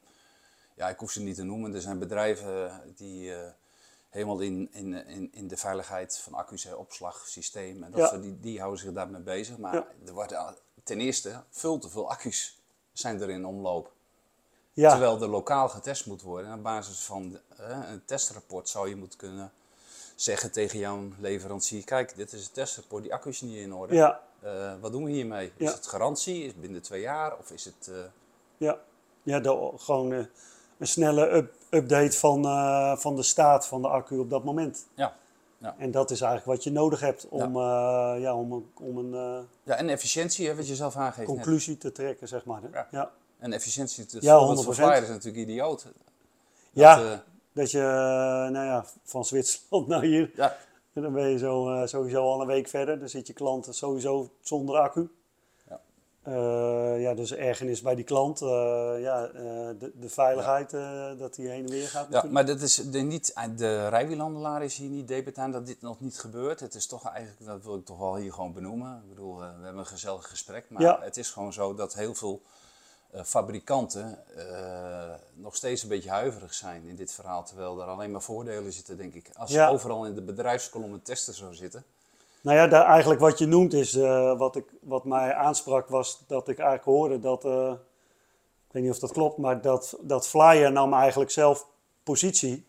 ja, 0.74 0.88
ik 0.88 0.98
hoef 0.98 1.10
ze 1.10 1.22
niet 1.22 1.36
te 1.36 1.42
noemen. 1.42 1.74
Er 1.74 1.80
zijn 1.80 1.98
bedrijven 1.98 2.80
die, 2.96 3.34
eh, 3.34 3.50
helemaal 4.08 4.40
in, 4.40 4.68
in, 4.72 5.06
in, 5.06 5.28
in 5.32 5.48
de 5.48 5.56
veiligheid 5.56 6.18
van 6.18 6.34
accu's 6.34 6.64
en 6.64 6.76
opslagsysteem. 6.76 7.82
En 7.82 7.90
dat 7.90 8.00
Ja. 8.00 8.06
soort, 8.08 8.22
die, 8.22 8.40
die 8.40 8.58
houden 8.58 8.80
zich 8.80 8.92
daarmee 8.92 9.20
bezig. 9.20 9.58
Maar 9.58 9.74
Ja. 9.74 9.86
er 10.06 10.12
worden 10.12 10.56
ten 10.84 11.00
eerste 11.00 11.42
veel 11.50 11.78
te 11.78 11.88
veel 11.90 12.10
accu's 12.10 12.58
zijn 12.92 13.20
er 13.20 13.30
in 13.30 13.44
omloop. 13.46 13.92
Ja, 14.72 14.90
Terwijl 14.90 15.22
er 15.22 15.28
lokaal 15.28 15.68
getest 15.68 16.06
moet 16.06 16.22
worden. 16.22 16.50
En 16.50 16.56
op 16.56 16.62
basis 16.62 17.02
van 17.02 17.38
eh, 17.56 17.78
een 17.90 18.04
testrapport 18.04 18.68
zou 18.68 18.88
je 18.88 18.96
moeten 18.96 19.18
kunnen 19.18 19.52
zeggen 20.22 20.52
tegen 20.52 20.78
jouw 20.78 20.98
leverancier: 21.18 21.84
Kijk, 21.84 22.16
dit 22.16 22.32
is 22.32 22.42
het 22.44 22.54
testrapport, 22.54 23.02
die 23.02 23.14
accu 23.14 23.28
is 23.28 23.40
niet 23.40 23.56
in 23.56 23.74
orde. 23.74 23.94
ja, 23.94 24.20
Eh, 24.42 24.72
wat 24.80 24.92
doen 24.92 25.04
we 25.04 25.10
hiermee? 25.10 25.52
Ja. 25.56 25.68
Is 25.68 25.72
het 25.74 25.86
garantie? 25.86 26.40
Is 26.42 26.46
het 26.46 26.60
binnen 26.60 26.82
twee 26.82 27.00
jaar? 27.00 27.38
Of 27.38 27.50
is 27.50 27.64
het. 27.64 27.88
eh, 27.88 27.94
ja. 28.56 28.78
ja 29.22 29.40
de, 29.40 29.72
gewoon 29.76 30.12
eh, 30.12 30.24
een 30.78 30.86
snelle 30.86 31.28
up- 31.30 31.54
update 31.70 32.12
van, 32.18 32.42
van 32.98 33.16
de 33.16 33.22
staat 33.22 33.66
van 33.66 33.82
de 33.82 33.88
accu 33.88 34.18
op 34.18 34.30
dat 34.30 34.44
moment. 34.44 34.86
ja. 34.94 35.18
Ja. 35.58 35.74
En 35.78 35.90
dat 35.90 36.10
is 36.10 36.20
eigenlijk 36.20 36.52
wat 36.56 36.64
je 36.64 36.70
nodig 36.72 37.00
hebt 37.00 37.28
om, 37.28 37.56
eh, 37.56 38.14
ja, 38.18 38.34
om, 38.34 38.52
een- 38.52 38.70
om 38.80 38.96
een 38.98 39.46
ja, 39.62 39.76
en 39.76 39.88
efficiëntie, 39.88 40.48
hè, 40.48 40.54
wat 40.56 40.68
je 40.68 40.74
zelf 40.74 40.96
aangeeft. 40.96 41.16
net. 41.16 41.26
conclusie 41.36 41.78
te 41.78 41.92
trekken, 41.92 42.28
zeg 42.28 42.44
maar. 42.44 42.62
Hè? 42.62 42.68
Ja. 42.72 42.88
Ja. 42.90 43.10
En 43.38 43.52
efficiëntie, 43.52 44.04
het 44.10 44.22
Ja, 44.22 44.38
voorbeeld 44.38 44.64
van 44.64 44.74
100%. 44.74 44.76
Flyer 44.76 45.02
is 45.02 45.08
natuurlijk 45.08 45.48
idioot. 45.48 45.82
Dat, 45.82 45.92
Ja. 46.70 47.22
Dat 47.52 47.70
je, 47.70 47.78
eh, 47.78 48.52
nou 48.52 48.66
ja, 48.66 48.84
van 49.04 49.24
Zwitserland 49.24 49.86
naar 49.92 50.02
hier, 50.02 50.30
ja, 50.34 50.56
en 50.92 51.02
dan 51.02 51.12
ben 51.12 51.28
je 51.28 51.38
zo, 51.38 51.72
eh, 51.72 51.86
sowieso 51.86 52.22
al 52.22 52.40
een 52.40 52.46
week 52.46 52.68
verder. 52.68 52.98
Dan 52.98 53.08
zit 53.08 53.26
je 53.26 53.32
klant 53.32 53.68
sowieso 53.70 54.30
zonder 54.40 54.78
accu. 54.78 55.10
Ja. 55.68 55.80
Eh, 56.22 57.02
ja, 57.02 57.14
dus 57.14 57.34
ergernis 57.34 57.82
bij 57.82 57.94
die 57.94 58.04
klant. 58.04 58.38
ja, 58.38 59.26
de, 59.78 59.92
de 59.94 60.08
veiligheid 60.08 60.70
dat 61.18 61.36
hij 61.36 61.46
heen 61.46 61.64
en 61.64 61.70
weer 61.70 61.88
gaat 61.88 62.06
ja, 62.10 62.24
maar 62.30 62.46
dat 62.46 62.60
is 62.60 62.74
de, 62.74 62.98
niet, 62.98 63.34
de 63.56 63.88
rijwielhandelaar 63.88 64.62
is 64.62 64.76
hier 64.76 64.90
niet 64.90 65.08
debet 65.08 65.38
aan 65.38 65.50
dat 65.50 65.66
dit 65.66 65.82
nog 65.82 66.00
niet 66.00 66.18
gebeurt. 66.18 66.60
Het 66.60 66.74
is 66.74 66.86
toch 66.86 67.08
eigenlijk, 67.08 67.46
dat 67.46 67.64
wil 67.64 67.76
ik 67.76 67.84
toch 67.84 67.98
wel 67.98 68.16
hier 68.16 68.32
gewoon 68.32 68.52
benoemen. 68.52 69.02
Ik 69.02 69.08
bedoel, 69.08 69.38
we 69.38 69.44
hebben 69.44 69.78
een 69.78 69.86
gezellig 69.86 70.28
gesprek, 70.28 70.66
maar 70.68 71.02
het 71.02 71.16
is 71.16 71.30
gewoon 71.30 71.52
zo 71.52 71.74
dat 71.74 71.94
heel 71.94 72.14
veel 72.14 72.42
eh, 73.10 73.22
fabrikanten 73.24 74.18
eh, 74.36 75.14
nog 75.34 75.56
steeds 75.56 75.82
een 75.82 75.88
beetje 75.88 76.10
huiverig 76.10 76.54
zijn 76.54 76.84
in 76.86 76.96
dit 76.96 77.12
verhaal. 77.12 77.44
Terwijl 77.44 77.80
er 77.80 77.86
alleen 77.88 78.10
maar 78.10 78.22
voordelen 78.22 78.72
zitten, 78.72 78.96
denk 78.96 79.14
ik. 79.14 79.30
Als 79.36 79.50
Ja. 79.50 79.68
overal 79.68 80.04
in 80.06 80.14
de 80.14 80.22
bedrijfskolom 80.22 80.92
een 80.92 81.02
tester 81.02 81.34
zou 81.34 81.54
zitten. 81.54 81.84
Nou 82.40 82.56
ja, 82.56 82.66
daar, 82.66 82.84
eigenlijk 82.86 83.20
wat 83.20 83.38
je 83.38 83.46
noemt 83.46 83.72
is, 83.72 83.94
eh, 83.94 84.38
wat, 84.38 84.56
ik, 84.56 84.64
wat 84.80 85.04
mij 85.04 85.34
aansprak 85.34 85.88
was 85.88 86.22
dat 86.26 86.48
ik 86.48 86.58
eigenlijk 86.58 86.84
hoorde 86.88 87.20
dat, 87.20 87.44
ik 87.44 88.72
weet 88.72 88.82
niet 88.82 88.92
of 88.92 88.98
dat 88.98 89.12
klopt, 89.12 89.36
maar 89.38 89.60
dat, 89.60 89.96
dat 90.00 90.28
Flyer 90.28 90.72
nam 90.72 90.94
eigenlijk 90.94 91.30
zelf 91.30 91.66
positie 92.02 92.66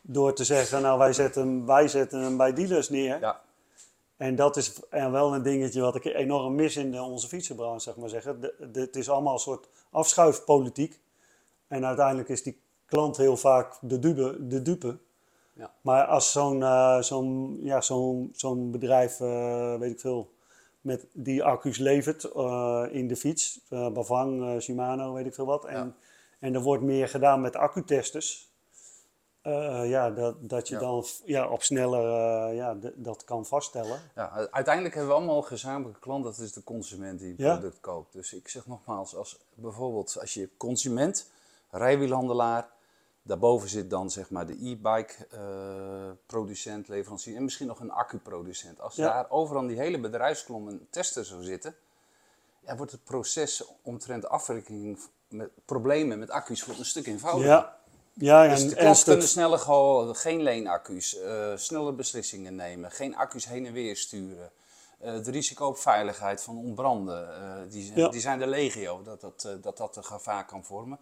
door 0.00 0.34
te 0.34 0.44
zeggen, 0.44 0.82
nou 0.82 0.98
wij 0.98 1.12
zetten, 1.12 1.42
hem- 1.42 1.66
wij 1.66 1.88
zetten 1.88 2.20
hem 2.20 2.36
bij 2.36 2.52
dealers 2.52 2.88
neer. 2.88 3.20
Ja, 3.20 3.40
En 4.20 4.36
dat 4.36 4.56
is 4.56 4.80
en 4.90 5.12
wel 5.12 5.34
een 5.34 5.42
dingetje 5.42 5.80
wat 5.80 5.94
ik 5.94 6.04
enorm 6.04 6.54
mis 6.54 6.76
in 6.76 6.90
de, 6.92 7.02
onze 7.02 7.28
fietsenbranche, 7.28 7.80
zeg 7.80 7.96
maar 7.96 8.08
zeggen. 8.08 8.40
De, 8.40 8.68
de- 8.72 8.80
het 8.80 8.96
is 8.96 9.08
allemaal 9.10 9.32
een 9.32 9.38
soort 9.38 9.68
afschuifpolitiek. 9.90 11.00
En 11.68 11.84
uiteindelijk 11.86 12.28
is 12.28 12.42
die 12.42 12.60
klant 12.86 13.16
heel 13.16 13.36
vaak 13.36 13.78
de 13.80 13.98
dupe. 13.98 14.46
De 14.46 14.62
dupe. 14.62 14.98
Ja. 15.52 15.72
Maar 15.80 16.04
als 16.04 16.32
zo'n 16.32 16.62
eh, 16.62 17.00
zo'n 17.00 17.58
ja, 17.62 17.80
zo'n 17.80 18.30
zo'n 18.34 18.70
bedrijf, 18.70 19.20
eh, 19.20 19.74
weet 19.78 19.90
ik 19.92 20.00
veel, 20.00 20.30
met 20.80 21.06
die 21.12 21.44
accu's 21.44 21.78
levert 21.78 22.24
eh, 22.24 22.84
in 22.90 23.08
de 23.08 23.16
fiets, 23.16 23.60
eh 23.68 23.88
Bavang, 23.92 24.42
eh, 24.42 24.60
Shimano, 24.60 25.12
weet 25.12 25.26
ik 25.26 25.34
veel 25.34 25.46
wat. 25.46 25.64
En, 25.64 25.74
Ja. 25.76 25.92
en 26.38 26.54
er 26.54 26.62
wordt 26.62 26.82
meer 26.82 27.08
gedaan 27.08 27.40
met 27.40 27.56
accutesters. 27.56 28.49
Eh, 29.50 29.88
ja, 29.90 30.10
dat, 30.10 30.34
dat 30.48 30.68
je 30.68 30.74
Ja. 30.74 30.80
dan 30.80 31.04
ja, 31.24 31.48
op 31.48 31.62
sneller 31.62 32.00
eh, 32.48 32.56
ja, 32.56 32.76
dat 32.94 33.24
kan 33.24 33.46
vaststellen. 33.46 34.00
Ja, 34.14 34.48
uiteindelijk 34.50 34.94
hebben 34.94 35.12
we 35.12 35.18
allemaal 35.18 35.36
een 35.36 35.44
gezamenlijke 35.44 36.00
klant, 36.00 36.24
dat 36.24 36.38
is 36.38 36.52
de 36.52 36.64
consument 36.64 37.18
die 37.18 37.28
het 37.30 37.38
Ja. 37.38 37.52
product 37.56 37.80
koopt. 37.80 38.12
Dus 38.12 38.32
ik 38.32 38.48
zeg 38.48 38.66
nogmaals, 38.66 39.16
als 39.16 39.38
bijvoorbeeld 39.54 40.16
als 40.20 40.34
je 40.34 40.48
consument, 40.56 41.30
rijwielhandelaar, 41.70 42.68
daarboven 43.22 43.68
zit 43.68 43.90
dan 43.90 44.10
zeg 44.10 44.30
maar 44.30 44.46
de 44.46 44.52
e-bike 44.52 45.14
eh, 45.30 46.10
producent, 46.26 46.88
leverancier 46.88 47.36
en 47.36 47.44
misschien 47.44 47.66
nog 47.66 47.80
een 47.80 47.90
accuproducent. 47.90 48.80
Als 48.80 48.94
Ja. 48.96 49.06
daar 49.06 49.30
overal 49.30 49.66
die 49.66 49.78
hele 49.78 50.00
bedrijfskolom 50.00 50.68
een 50.68 50.86
tester 50.90 51.24
zou 51.24 51.42
zitten, 51.42 51.74
ja, 52.60 52.76
wordt 52.76 52.92
het 52.92 53.04
proces 53.04 53.64
omtrent 53.82 54.28
afwerking 54.28 54.98
met 55.28 55.50
problemen 55.64 56.18
met 56.18 56.30
accu's 56.30 56.64
wordt 56.64 56.80
een 56.80 56.86
stuk 56.86 57.06
eenvoudiger. 57.06 57.50
Ja, 57.50 57.79
ja 58.20 58.44
en, 58.44 58.50
Dus 58.50 58.68
de 58.68 58.74
klant 58.74 59.02
kunnen 59.04 59.28
sneller 59.28 59.58
gewoon 59.58 60.16
geen 60.16 60.42
leenaccu's, 60.42 61.18
eh 61.20 61.52
snelle 61.56 61.92
beslissingen 61.92 62.54
nemen, 62.54 62.90
geen 62.90 63.16
accu's 63.16 63.44
heen 63.46 63.66
en 63.66 63.72
weer 63.72 63.96
sturen. 63.96 64.50
Eh 64.98 65.12
het 65.12 65.28
risico 65.28 65.66
op 65.66 65.78
veiligheid 65.78 66.42
van 66.42 66.56
ontbranden, 66.56 67.34
eh, 67.34 67.52
die, 67.70 67.92
Ja. 67.94 68.08
die 68.08 68.20
zijn 68.20 68.38
de 68.38 68.46
legio, 68.46 69.02
dat 69.02 69.20
dat, 69.20 69.44
eh, 69.44 69.52
dat 69.62 69.76
dat 69.76 69.96
een 69.96 70.04
gevaar 70.04 70.46
kan 70.46 70.64
vormen. 70.64 70.98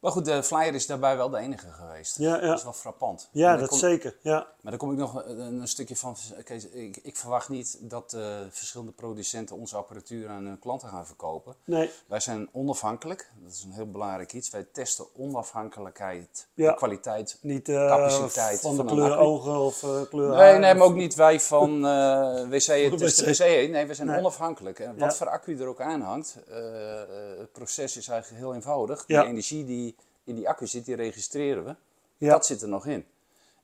Maar 0.00 0.12
goed, 0.12 0.24
de 0.24 0.42
Flyer 0.42 0.74
is 0.74 0.86
daarbij 0.86 1.16
wel 1.16 1.28
de 1.30 1.38
enige 1.38 1.72
geweest. 1.72 2.18
Ja, 2.18 2.34
ja. 2.40 2.46
Dat 2.46 2.58
is 2.58 2.64
wel 2.64 2.72
frappant. 2.72 3.28
Ja, 3.32 3.56
dat 3.56 3.68
kom- 3.68 3.78
zeker. 3.78 4.16
Ja. 4.22 4.46
Maar 4.60 4.70
dan 4.72 4.76
kom 4.76 4.92
ik 4.92 4.98
nog 4.98 5.24
een, 5.26 5.40
een 5.60 5.68
stukje 5.68 5.96
van. 5.96 6.16
Kees, 6.44 6.68
ik, 6.68 6.96
ik 7.02 7.16
verwacht 7.16 7.48
niet 7.48 7.78
dat 7.80 8.12
eh, 8.12 8.22
verschillende 8.50 8.92
producenten 8.92 9.56
onze 9.56 9.76
apparatuur 9.76 10.28
aan 10.28 10.44
hun 10.44 10.58
klanten 10.58 10.88
gaan 10.88 11.06
verkopen. 11.06 11.54
Nee, 11.64 11.90
Wij 12.06 12.20
zijn 12.20 12.48
onafhankelijk, 12.52 13.30
dat 13.42 13.52
is 13.52 13.62
een 13.64 13.72
heel 13.72 13.90
belangrijk 13.90 14.32
iets. 14.32 14.50
Wij 14.50 14.66
testen 14.72 15.06
onafhankelijkheid, 15.16 16.46
Ja. 16.54 16.70
de 16.70 16.76
kwaliteit. 16.76 17.38
niet 17.40 17.68
eh, 17.68 17.86
Capaciteit 17.86 18.60
van 18.60 18.70
de 18.70 18.76
van 18.76 18.86
kleur 18.86 19.16
ogen 19.18 19.58
of 19.58 19.82
eh, 19.82 20.00
kleur 20.08 20.36
Nee, 20.36 20.58
nee, 20.58 20.74
maar 20.74 20.86
ook 20.86 20.94
niet 20.94 21.14
wij 21.14 21.40
van 21.40 21.80
WC 22.50 22.58
testen 22.98 23.26
WC. 23.26 23.70
Nee, 23.70 23.86
we 23.86 23.94
zijn 23.94 24.08
Nee. 24.08 24.18
onafhankelijk. 24.18 24.78
En 24.78 24.98
wat 24.98 25.10
Ja. 25.10 25.16
voor 25.16 25.28
accu 25.28 25.58
er 25.60 25.66
ook 25.66 25.80
aanhangt, 25.80 26.36
eh, 26.48 27.02
eh, 27.02 27.08
het 27.38 27.52
proces 27.52 27.96
is 27.96 28.08
eigenlijk 28.08 28.42
heel 28.42 28.54
eenvoudig. 28.54 29.04
Die 29.06 29.24
energie 29.24 29.64
die 29.64 29.87
in 30.28 30.34
die 30.34 30.48
accu 30.48 30.66
zit, 30.66 30.84
die 30.84 30.94
registreren 30.96 31.64
we. 31.64 31.74
Ja. 32.16 32.30
Dat 32.32 32.46
zit 32.46 32.62
er 32.62 32.68
nog 32.68 32.86
in. 32.86 33.04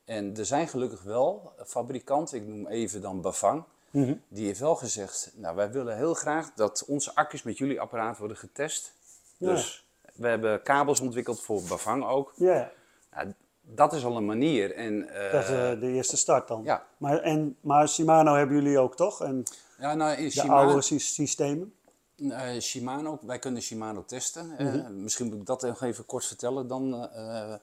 En 0.05 0.37
er 0.37 0.45
zijn 0.45 0.67
gelukkig 0.67 1.03
wel 1.03 1.51
fabrikanten, 1.65 2.37
ik 2.37 2.47
noem 2.47 2.67
even 2.67 3.01
dan 3.01 3.21
Bavang, 3.21 3.63
Mhm. 3.89 4.13
die 4.27 4.45
heeft 4.45 4.59
wel 4.59 4.75
gezegd, 4.75 5.31
nou 5.35 5.55
wij 5.55 5.71
willen 5.71 5.95
heel 5.97 6.13
graag 6.13 6.51
dat 6.55 6.83
onze 6.87 7.15
accu's 7.15 7.43
met 7.43 7.57
jullie 7.57 7.81
apparaat 7.81 8.17
worden 8.17 8.37
getest. 8.37 8.93
Ja. 9.37 9.49
Dus 9.49 9.87
we 10.13 10.27
hebben 10.27 10.61
kabels 10.61 10.99
ontwikkeld 10.99 11.41
voor 11.41 11.61
Bavang 11.69 12.05
ook. 12.05 12.33
Ja, 12.35 12.71
Nou, 13.15 13.33
dat 13.61 13.93
is 13.93 14.05
al 14.05 14.17
een 14.17 14.25
manier. 14.25 14.73
En, 14.75 15.09
eh, 15.09 15.31
dat 15.31 15.43
is 15.43 15.49
eh, 15.49 15.79
de 15.79 15.87
eerste 15.91 16.17
start 16.17 16.47
dan. 16.47 16.63
ja. 16.63 16.85
Maar, 16.97 17.19
en, 17.21 17.57
maar 17.61 17.89
Shimano 17.89 18.33
hebben 18.35 18.55
jullie 18.55 18.79
ook 18.79 18.95
toch? 18.95 19.21
En 19.21 19.43
ja, 19.79 19.93
nou, 19.93 20.17
in 20.17 20.23
de 20.23 20.29
Shimano, 20.31 20.67
oude 20.67 20.81
sy- 20.81 20.97
systemen? 20.97 21.73
Eh, 22.15 22.59
Shimano, 22.59 23.19
wij 23.21 23.39
kunnen 23.39 23.61
Shimano 23.61 24.05
testen. 24.05 24.57
Eh, 24.57 24.65
Mhm. 24.73 25.03
misschien 25.03 25.25
moet 25.27 25.35
ik 25.39 25.45
dat 25.45 25.61
nog 25.61 25.81
even 25.81 26.05
kort 26.05 26.25
vertellen. 26.25 26.67
Dan, 26.67 27.09
eh, 27.11 27.53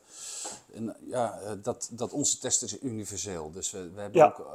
en, 0.74 0.96
ja, 1.08 1.54
dat, 1.62 1.88
dat 1.90 2.12
onze 2.12 2.38
test 2.38 2.62
is 2.62 2.80
universeel. 2.82 3.50
Dus 3.52 3.70
we, 3.70 3.90
we 3.90 4.00
hebben 4.00 4.20
Ja. 4.20 4.26
ook, 4.26 4.50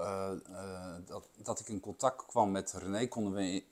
dat, 1.07 1.23
dat 1.35 1.59
ik 1.59 1.67
in 1.67 1.79
contact 1.79 2.25
kwam 2.25 2.51
met 2.51 2.71
René, 2.77 3.07
konden 3.07 3.33
we 3.33 3.41
in, 3.43 3.63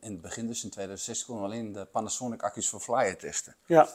in 0.00 0.12
het 0.12 0.20
begin, 0.20 0.46
dus 0.46 0.64
in 0.64 0.70
2016, 0.70 1.26
konden 1.26 1.44
we 1.48 1.54
alleen 1.54 1.72
de 1.72 1.84
Panasonic 1.84 2.42
accu's 2.42 2.68
van 2.68 2.80
Flyer 2.80 3.16
testen. 3.18 3.54
Ja, 3.66 3.88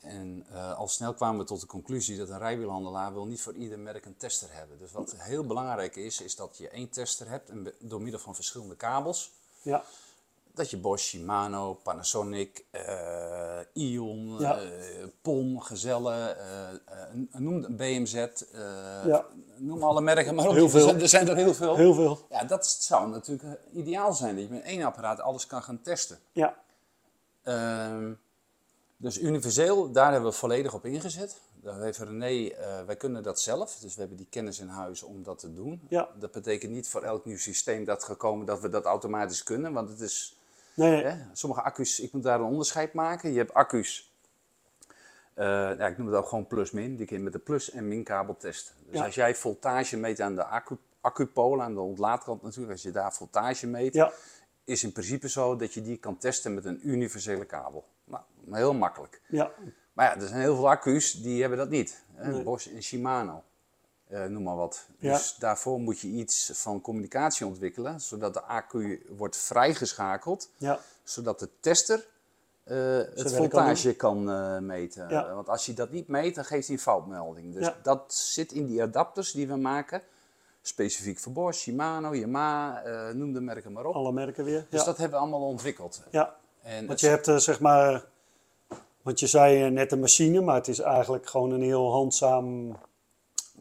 En 0.00 0.46
al 0.76 0.88
snel 0.88 1.14
kwamen 1.14 1.40
we 1.40 1.46
tot 1.46 1.60
de 1.60 1.66
conclusie 1.66 2.16
dat 2.18 2.28
een 2.28 2.38
rijwielhandelaar 2.38 3.12
wil 3.12 3.26
niet 3.26 3.40
voor 3.42 3.54
ieder 3.54 3.78
merk 3.78 4.04
een 4.04 4.16
tester 4.16 4.48
hebben. 4.52 4.78
Dus 4.78 4.92
wat 4.92 5.14
heel 5.16 5.44
belangrijk 5.46 5.96
is, 5.96 6.20
is 6.20 6.36
dat 6.36 6.56
je 6.58 6.68
één 6.68 6.88
tester 6.88 7.28
hebt 7.28 7.48
en 7.50 7.72
door 7.78 8.00
middel 8.02 8.20
van 8.20 8.34
verschillende 8.34 8.76
kabels. 8.76 9.30
ja, 9.62 9.84
Dat 10.54 10.70
je 10.70 10.76
Bosch, 10.76 11.04
Shimano, 11.04 11.74
Panasonic, 11.74 12.64
eh, 12.70 13.58
Ion, 13.72 14.36
Ja. 14.38 14.58
eh, 14.60 14.68
POM, 15.22 15.60
Gezelle, 15.60 16.12
eh, 16.14 16.70
eh, 16.70 16.76
noem 17.38 17.76
BMZ, 17.76 18.14
eh, 18.14 18.30
Ja. 19.06 19.26
noem 19.56 19.82
alle 19.82 20.00
merken 20.00 20.34
maar 20.34 20.46
op. 20.48 20.52
Heel 20.54 20.64
Er 20.64 20.70
veel. 20.70 20.80
zijn- 20.88 21.00
Er 21.00 21.08
zijn 21.08 21.28
er 21.28 21.36
heel 21.36 21.54
veel. 21.54 21.76
heel 21.76 21.94
veel. 21.94 22.18
Ja, 22.30 22.44
dat 22.44 22.66
zou 22.66 23.08
natuurlijk 23.10 23.58
eh, 23.72 23.76
ideaal 23.78 24.12
zijn, 24.12 24.34
dat 24.36 24.44
je 24.44 24.50
met 24.50 24.62
één 24.62 24.82
apparaat 24.82 25.20
alles 25.20 25.46
kan 25.46 25.62
gaan 25.62 25.80
testen. 25.82 26.18
Ja, 26.32 26.58
Ehm, 27.42 28.12
dus 28.96 29.18
universeel, 29.18 29.92
daar 29.92 30.12
hebben 30.12 30.30
we 30.30 30.36
volledig 30.36 30.74
op 30.74 30.84
ingezet. 30.84 31.36
Daar 31.54 31.80
heeft 31.80 31.98
René, 31.98 32.48
eh, 32.48 32.84
wij 32.86 32.96
kunnen 32.96 33.22
dat 33.22 33.40
zelf, 33.40 33.76
dus 33.80 33.94
we 33.94 34.00
hebben 34.00 34.16
die 34.18 34.26
kennis 34.30 34.58
in 34.58 34.68
huis 34.68 35.02
om 35.02 35.22
dat 35.22 35.38
te 35.38 35.52
doen. 35.54 35.80
Ja. 35.88 36.08
Dat 36.18 36.30
betekent 36.32 36.72
niet 36.72 36.88
voor 36.88 37.02
elk 37.02 37.24
nieuw 37.24 37.38
systeem 37.38 37.84
dat 37.84 38.04
gekomen 38.04 38.46
dat 38.46 38.60
we 38.60 38.68
dat 38.68 38.84
automatisch 38.84 39.42
kunnen, 39.42 39.72
want 39.72 39.88
het 39.88 40.00
is, 40.00 40.39
nee, 40.88 41.14
sommige 41.32 41.62
accu's, 41.62 42.00
ik 42.00 42.12
moet 42.12 42.22
daar 42.22 42.40
een 42.40 42.46
onderscheid 42.46 42.92
maken. 42.92 43.32
Je 43.32 43.38
hebt 43.38 43.54
accu's, 43.54 44.14
eh, 45.34 45.46
ja, 45.46 45.86
ik 45.86 45.98
noem 45.98 46.06
het 46.06 46.16
ook 46.16 46.26
gewoon 46.28 46.46
plus-min, 46.46 46.96
die 46.96 47.06
kun 47.06 47.16
je 47.16 47.22
met 47.22 47.32
de 47.32 47.38
plus- 47.38 47.70
en 47.70 47.88
min-kabel 47.88 48.36
testen. 48.36 48.74
Dus 48.86 48.98
Ja. 48.98 49.04
als 49.04 49.14
jij 49.14 49.34
voltage 49.34 49.96
meet 49.96 50.20
aan 50.20 50.34
de 50.34 50.44
accu, 50.44 50.76
accupolen, 51.00 51.64
aan 51.64 51.74
de 51.74 51.80
ontlaatkant 51.80 52.42
natuurlijk, 52.42 52.72
als 52.72 52.82
je 52.82 52.90
daar 52.90 53.12
voltage 53.12 53.66
meet, 53.66 53.94
ja, 53.94 54.12
is 54.64 54.82
in 54.84 54.92
principe 54.92 55.28
zo 55.28 55.56
dat 55.56 55.74
je 55.74 55.82
die 55.82 55.96
kan 55.96 56.16
testen 56.18 56.54
met 56.54 56.64
een 56.64 56.88
universele 56.88 57.44
kabel. 57.44 57.84
Nou, 58.04 58.22
heel 58.50 58.74
makkelijk. 58.74 59.20
ja, 59.28 59.50
Maar 59.92 60.06
ja, 60.06 60.20
er 60.22 60.28
zijn 60.28 60.40
heel 60.40 60.54
veel 60.54 60.68
accu's 60.70 61.22
die 61.22 61.40
hebben 61.40 61.58
dat 61.58 61.68
niet. 61.68 62.02
Hè? 62.14 62.30
Nee. 62.32 62.42
Bosch 62.42 62.66
en 62.66 62.82
Shimano. 62.82 63.42
Eh, 64.10 64.24
noem 64.24 64.42
maar 64.42 64.56
wat. 64.56 64.86
Ja. 64.98 65.12
Dus 65.12 65.34
daarvoor 65.38 65.80
moet 65.80 66.00
je 66.00 66.08
iets 66.08 66.50
van 66.54 66.80
communicatie 66.80 67.46
ontwikkelen, 67.46 68.00
zodat 68.00 68.34
de 68.34 68.42
accu 68.42 69.06
wordt 69.16 69.36
vrijgeschakeld, 69.36 70.50
Ja, 70.56 70.78
zodat 71.02 71.38
de 71.38 71.48
tester 71.60 72.06
eh, 72.64 72.76
het 72.76 73.22
kan 73.22 73.30
voltage 73.30 73.94
kan 73.94 74.30
eh, 74.30 74.58
meten. 74.58 75.08
Ja. 75.08 75.34
Want 75.34 75.48
als 75.48 75.66
hij 75.66 75.74
dat 75.74 75.90
niet 75.90 76.08
meet, 76.08 76.34
dan 76.34 76.44
geeft 76.44 76.66
hij 76.66 76.76
een 76.76 76.82
foutmelding. 76.82 77.54
Dus 77.54 77.70
dat 77.82 78.14
zit 78.14 78.52
in 78.52 78.66
die 78.66 78.82
adapters 78.82 79.32
die 79.32 79.48
we 79.48 79.56
maken, 79.56 80.02
specifiek 80.62 81.18
voor 81.18 81.32
Bosch, 81.32 81.60
Shimano, 81.60 82.14
Yamaha, 82.14 83.12
noem 83.12 83.32
de 83.32 83.40
merken 83.40 83.72
maar 83.72 83.84
op. 83.84 83.94
alle 83.94 84.12
merken 84.12 84.44
weer. 84.44 84.66
Dus 84.70 84.84
dat 84.84 84.96
hebben 84.98 85.18
we 85.18 85.24
allemaal 85.24 85.48
ontwikkeld. 85.48 86.02
ja, 86.10 86.36
En 86.62 86.86
want 86.86 87.00
je 87.00 87.08
hebt 87.08 87.30
zeg 87.42 87.60
maar, 87.60 88.04
want 89.02 89.20
je 89.20 89.26
zei 89.26 89.70
net 89.70 89.92
een 89.92 90.00
machine, 90.00 90.40
maar 90.40 90.54
het 90.54 90.68
is 90.68 90.78
eigenlijk 90.78 91.28
gewoon 91.28 91.50
een 91.50 91.62
heel 91.62 91.90
handzaam, 91.92 92.76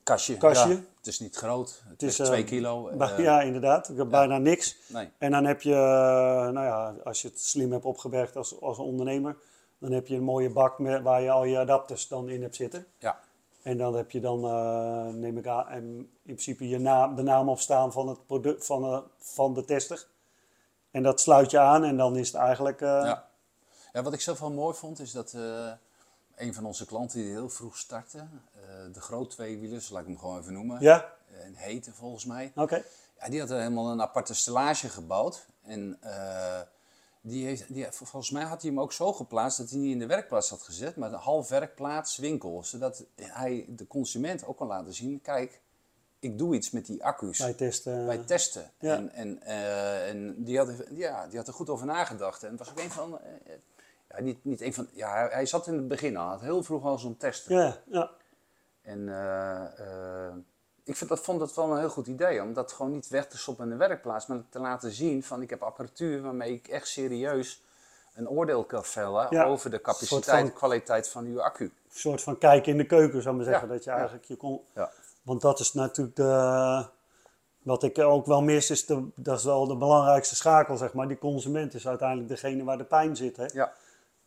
kastje. 0.04 0.38
kastje. 0.38 0.70
ja. 0.70 0.82
het 0.98 1.08
is 1.08 1.20
niet 1.20 1.36
groot, 1.36 1.84
het, 1.88 2.04
is, 2.04 2.20
is 2.20 2.28
2 2.28 2.42
eh, 2.42 2.48
kilo. 2.48 2.88
eh, 2.90 3.20
ja 3.20 3.42
inderdaad, 3.42 3.90
ik 3.90 3.98
heb 3.98 4.10
bijna 4.10 4.38
niks. 4.38 4.78
Nee. 4.88 5.10
En 5.18 5.32
dan 5.32 5.46
heb 5.46 5.62
je, 5.62 5.74
eh, 5.74 6.50
nou 6.50 6.66
ja, 6.66 6.96
als 7.04 7.22
je 7.22 7.28
het 7.28 7.40
slim 7.40 7.72
hebt 7.72 7.86
opgewerkt 7.86 8.36
als, 8.36 8.62
als 8.62 8.78
ondernemer, 8.78 9.38
dan 9.78 9.92
heb 9.92 10.08
je 10.08 10.16
een 10.16 10.24
mooie 10.24 10.50
bak 10.50 10.80
met, 10.80 11.02
waar 11.02 11.22
je 11.22 11.32
al 11.32 11.44
je 11.44 11.58
adapters 11.58 12.08
dan 12.08 12.30
in 12.30 12.42
hebt 12.42 12.56
zitten. 12.56 12.86
Ja. 12.98 13.20
En 13.62 13.78
dan 13.78 13.96
heb 13.96 14.12
je 14.12 14.20
dan, 14.20 14.40
neem 15.20 15.38
ik 15.38 15.48
aan, 15.48 15.72
in 15.72 16.10
principe 16.24 16.70
je 16.70 16.80
naam, 16.80 17.16
de 17.16 17.22
naam 17.22 17.50
op 17.50 17.60
staan 17.60 17.92
van, 17.92 18.08
het 18.08 18.26
product, 18.26 18.66
van, 18.66 19.04
van 19.18 19.54
de 19.54 19.66
tester. 19.66 20.08
En 20.92 21.04
dat 21.04 21.22
sluit 21.22 21.52
je 21.52 21.60
aan 21.60 21.84
en 21.84 21.98
dan 21.98 22.16
is 22.18 22.28
het 22.28 22.42
eigenlijk... 22.42 22.80
Ja. 22.80 23.30
ja, 23.94 24.04
wat 24.04 24.14
ik 24.14 24.22
zelf 24.22 24.40
wel 24.40 24.52
mooi 24.52 24.76
vond, 24.76 25.00
is 25.00 25.12
dat 25.12 25.36
een 26.40 26.54
van 26.54 26.66
onze 26.66 26.86
klanten 26.86 27.20
die 27.20 27.30
heel 27.30 27.50
vroeg 27.50 27.78
startte, 27.78 28.18
eh, 28.18 28.64
de 28.94 29.02
groot 29.02 29.30
tweewielers, 29.30 29.90
laat 29.90 30.02
ik 30.02 30.08
hem 30.08 30.18
gewoon 30.20 30.40
even 30.40 30.54
noemen, 30.54 30.82
Ja? 30.82 31.14
en 31.44 31.54
hete 31.56 31.94
volgens 31.94 32.26
mij, 32.26 32.52
Oké. 32.56 32.84
ja, 33.20 33.30
die 33.30 33.40
had 33.40 33.50
er 33.50 33.58
helemaal 33.58 33.92
een 33.92 34.02
aparte 34.02 34.34
stellage 34.34 34.90
gebouwd. 34.90 35.46
En 35.64 35.98
eh, 36.02 36.60
die 37.22 37.46
heeft, 37.46 37.74
die, 37.74 37.88
volgens 37.92 38.32
mij 38.32 38.44
had 38.44 38.62
hij 38.62 38.72
hem 38.72 38.80
ook 38.80 38.94
zo 38.94 39.14
geplaatst 39.14 39.58
dat 39.58 39.70
hij 39.70 39.80
niet 39.80 39.92
in 39.92 40.00
de 40.00 40.06
werkplaats 40.06 40.50
had 40.50 40.62
gezet, 40.62 40.96
maar 40.96 41.14
een 41.14 41.20
half 41.20 41.50
werkplaats 41.50 42.18
winkel. 42.18 42.64
Zodat 42.64 43.04
hij 43.16 43.66
de 43.68 43.88
consument 43.88 44.46
ook 44.46 44.58
kan 44.58 44.68
laten 44.68 44.94
zien, 44.94 45.22
kijk, 45.22 45.62
ik 46.20 46.38
doe 46.38 46.56
iets 46.56 46.72
met 46.72 46.86
die 46.86 47.04
accu's. 47.04 47.38
Bij 47.38 47.54
testen. 47.54 48.06
bij 48.06 48.18
testen. 48.18 48.72
Ja. 48.80 48.96
En, 48.96 49.12
en, 49.12 49.42
eh, 49.42 50.10
en 50.10 50.44
die, 50.44 50.58
had, 50.58 50.70
ja, 50.90 51.28
die 51.28 51.38
had 51.38 51.48
er 51.48 51.54
goed 51.54 51.70
over 51.70 51.86
nagedacht. 51.86 52.44
En 52.44 52.50
het 52.50 52.60
was 52.60 52.70
ook 52.70 52.80
een 52.80 52.92
van. 52.92 53.20
Ja, 54.10 54.22
niet, 54.22 54.46
niet 54.46 54.62
een 54.62 54.74
van. 54.74 54.88
Ja, 54.92 55.12
hij, 55.14 55.28
hij 55.32 55.46
zat 55.46 55.68
in 55.68 55.74
het 55.74 55.88
begin 55.88 56.18
al. 56.18 56.28
Had 56.28 56.42
heel 56.42 56.64
vroeg 56.64 56.84
al 56.86 56.98
zo'n 56.98 57.18
tester. 57.18 57.52
ja, 57.62 57.78
ja. 57.86 58.10
En 58.82 59.10
eh, 59.10 60.26
eh, 60.28 60.34
ik 60.84 60.96
vind 60.96 61.10
dat, 61.10 61.20
vond 61.20 61.40
dat 61.40 61.56
wel 61.56 61.72
een 61.72 61.80
heel 61.80 61.90
goed 61.90 62.08
idee. 62.08 62.42
Om 62.42 62.54
dat 62.54 62.72
gewoon 62.72 62.92
niet 62.92 63.08
weg 63.08 63.28
te 63.28 63.38
stoppen 63.38 63.64
in 63.66 63.72
de 63.72 63.78
werkplaats. 63.78 64.28
Maar 64.28 64.38
te 64.50 64.60
laten 64.60 64.92
zien 64.92 65.24
van 65.24 65.42
ik 65.42 65.50
heb 65.50 65.62
apparatuur 65.64 66.22
waarmee 66.22 66.54
ik 66.54 66.68
echt 66.68 66.88
serieus 66.88 67.64
een 68.16 68.30
oordeel 68.30 68.64
kan 68.64 68.84
vellen 68.86 69.28
Ja, 69.30 69.44
over 69.46 69.70
de 69.70 69.82
capaciteit, 69.82 70.42
van- 70.42 70.54
kwaliteit 70.54 71.10
van 71.10 71.26
uw 71.26 71.42
accu. 71.42 71.64
Een 71.64 71.72
soort 72.00 72.22
van 72.22 72.38
kijken 72.38 72.72
in 72.72 72.78
de 72.78 72.86
keuken, 72.86 73.22
zou 73.22 73.36
ik 73.40 73.42
maar 73.42 73.52
zeggen. 73.52 73.68
Ja, 73.68 73.74
Dat 73.74 73.84
je 73.84 73.92
eigenlijk 73.92 74.26
je 74.26 74.36
kon... 74.36 74.62
Ja. 74.76 74.92
Want 75.22 75.42
dat 75.42 75.60
is 75.60 75.74
natuurlijk 75.74 76.16
de... 76.16 76.86
Wat 77.60 77.84
ik 77.84 77.98
ook 78.00 78.26
wel 78.26 78.42
mis, 78.42 78.70
is 78.70 78.86
de, 78.86 79.08
dat 79.16 79.38
is 79.38 79.44
wel 79.44 79.68
de 79.68 79.76
belangrijkste 79.78 80.36
schakel, 80.36 80.78
zeg 80.78 80.94
maar. 80.94 81.08
Die 81.08 81.18
consument 81.18 81.74
is 81.74 81.88
uiteindelijk 81.88 82.30
degene 82.30 82.64
waar 82.64 82.78
de 82.78 82.84
pijn 82.84 83.16
zit, 83.16 83.38
hè? 83.38 83.46
Ja. 83.54 83.74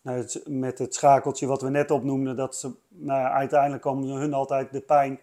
Nou, 0.03 0.19
het- 0.19 0.43
met 0.47 0.79
het 0.79 0.95
schakeltje 0.95 1.47
wat 1.47 1.63
we 1.63 1.71
net 1.71 1.91
opnoemden, 1.91 2.37
dat 2.37 2.57
ze, 2.57 2.71
nou 2.89 3.21
ja, 3.21 3.31
uiteindelijk 3.31 3.83
komen 3.83 4.09
hun 4.09 4.35
altijd 4.35 4.73
de 4.73 4.81
pijn 4.81 5.21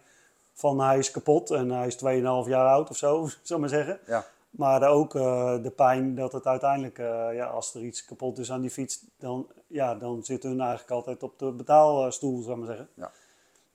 van 0.54 0.80
hij 0.80 0.98
is 0.98 1.10
kapot 1.10 1.50
en 1.50 1.70
hij 1.70 1.86
is 1.86 1.96
2,5 1.96 2.48
jaar 2.48 2.66
oud 2.68 2.90
of 2.90 2.96
zo, 2.96 3.26
zou 3.42 3.62
ik 3.62 3.70
maar 3.70 3.78
zeggen. 3.78 3.98
Ja. 4.06 4.24
Maar 4.50 4.88
ook 4.88 5.14
eh, 5.14 5.62
de 5.62 5.70
pijn 5.70 6.14
dat 6.14 6.32
het 6.32 6.46
uiteindelijk, 6.46 6.98
eh, 6.98 7.26
ja, 7.34 7.46
als 7.46 7.74
er 7.74 7.80
iets 7.80 8.04
kapot 8.04 8.38
is 8.38 8.52
aan 8.52 8.60
die 8.60 8.70
fiets, 8.70 9.04
dan, 9.18 9.46
ja, 9.66 9.94
dan 9.94 10.24
zitten 10.24 10.50
hun 10.50 10.60
eigenlijk 10.60 10.90
altijd 10.90 11.22
op 11.22 11.38
de 11.38 11.50
betaalstoel, 11.50 12.42
zou 12.42 12.52
ik 12.52 12.58
maar 12.58 12.76
zeggen. 12.76 12.88
Ja. 12.94 13.10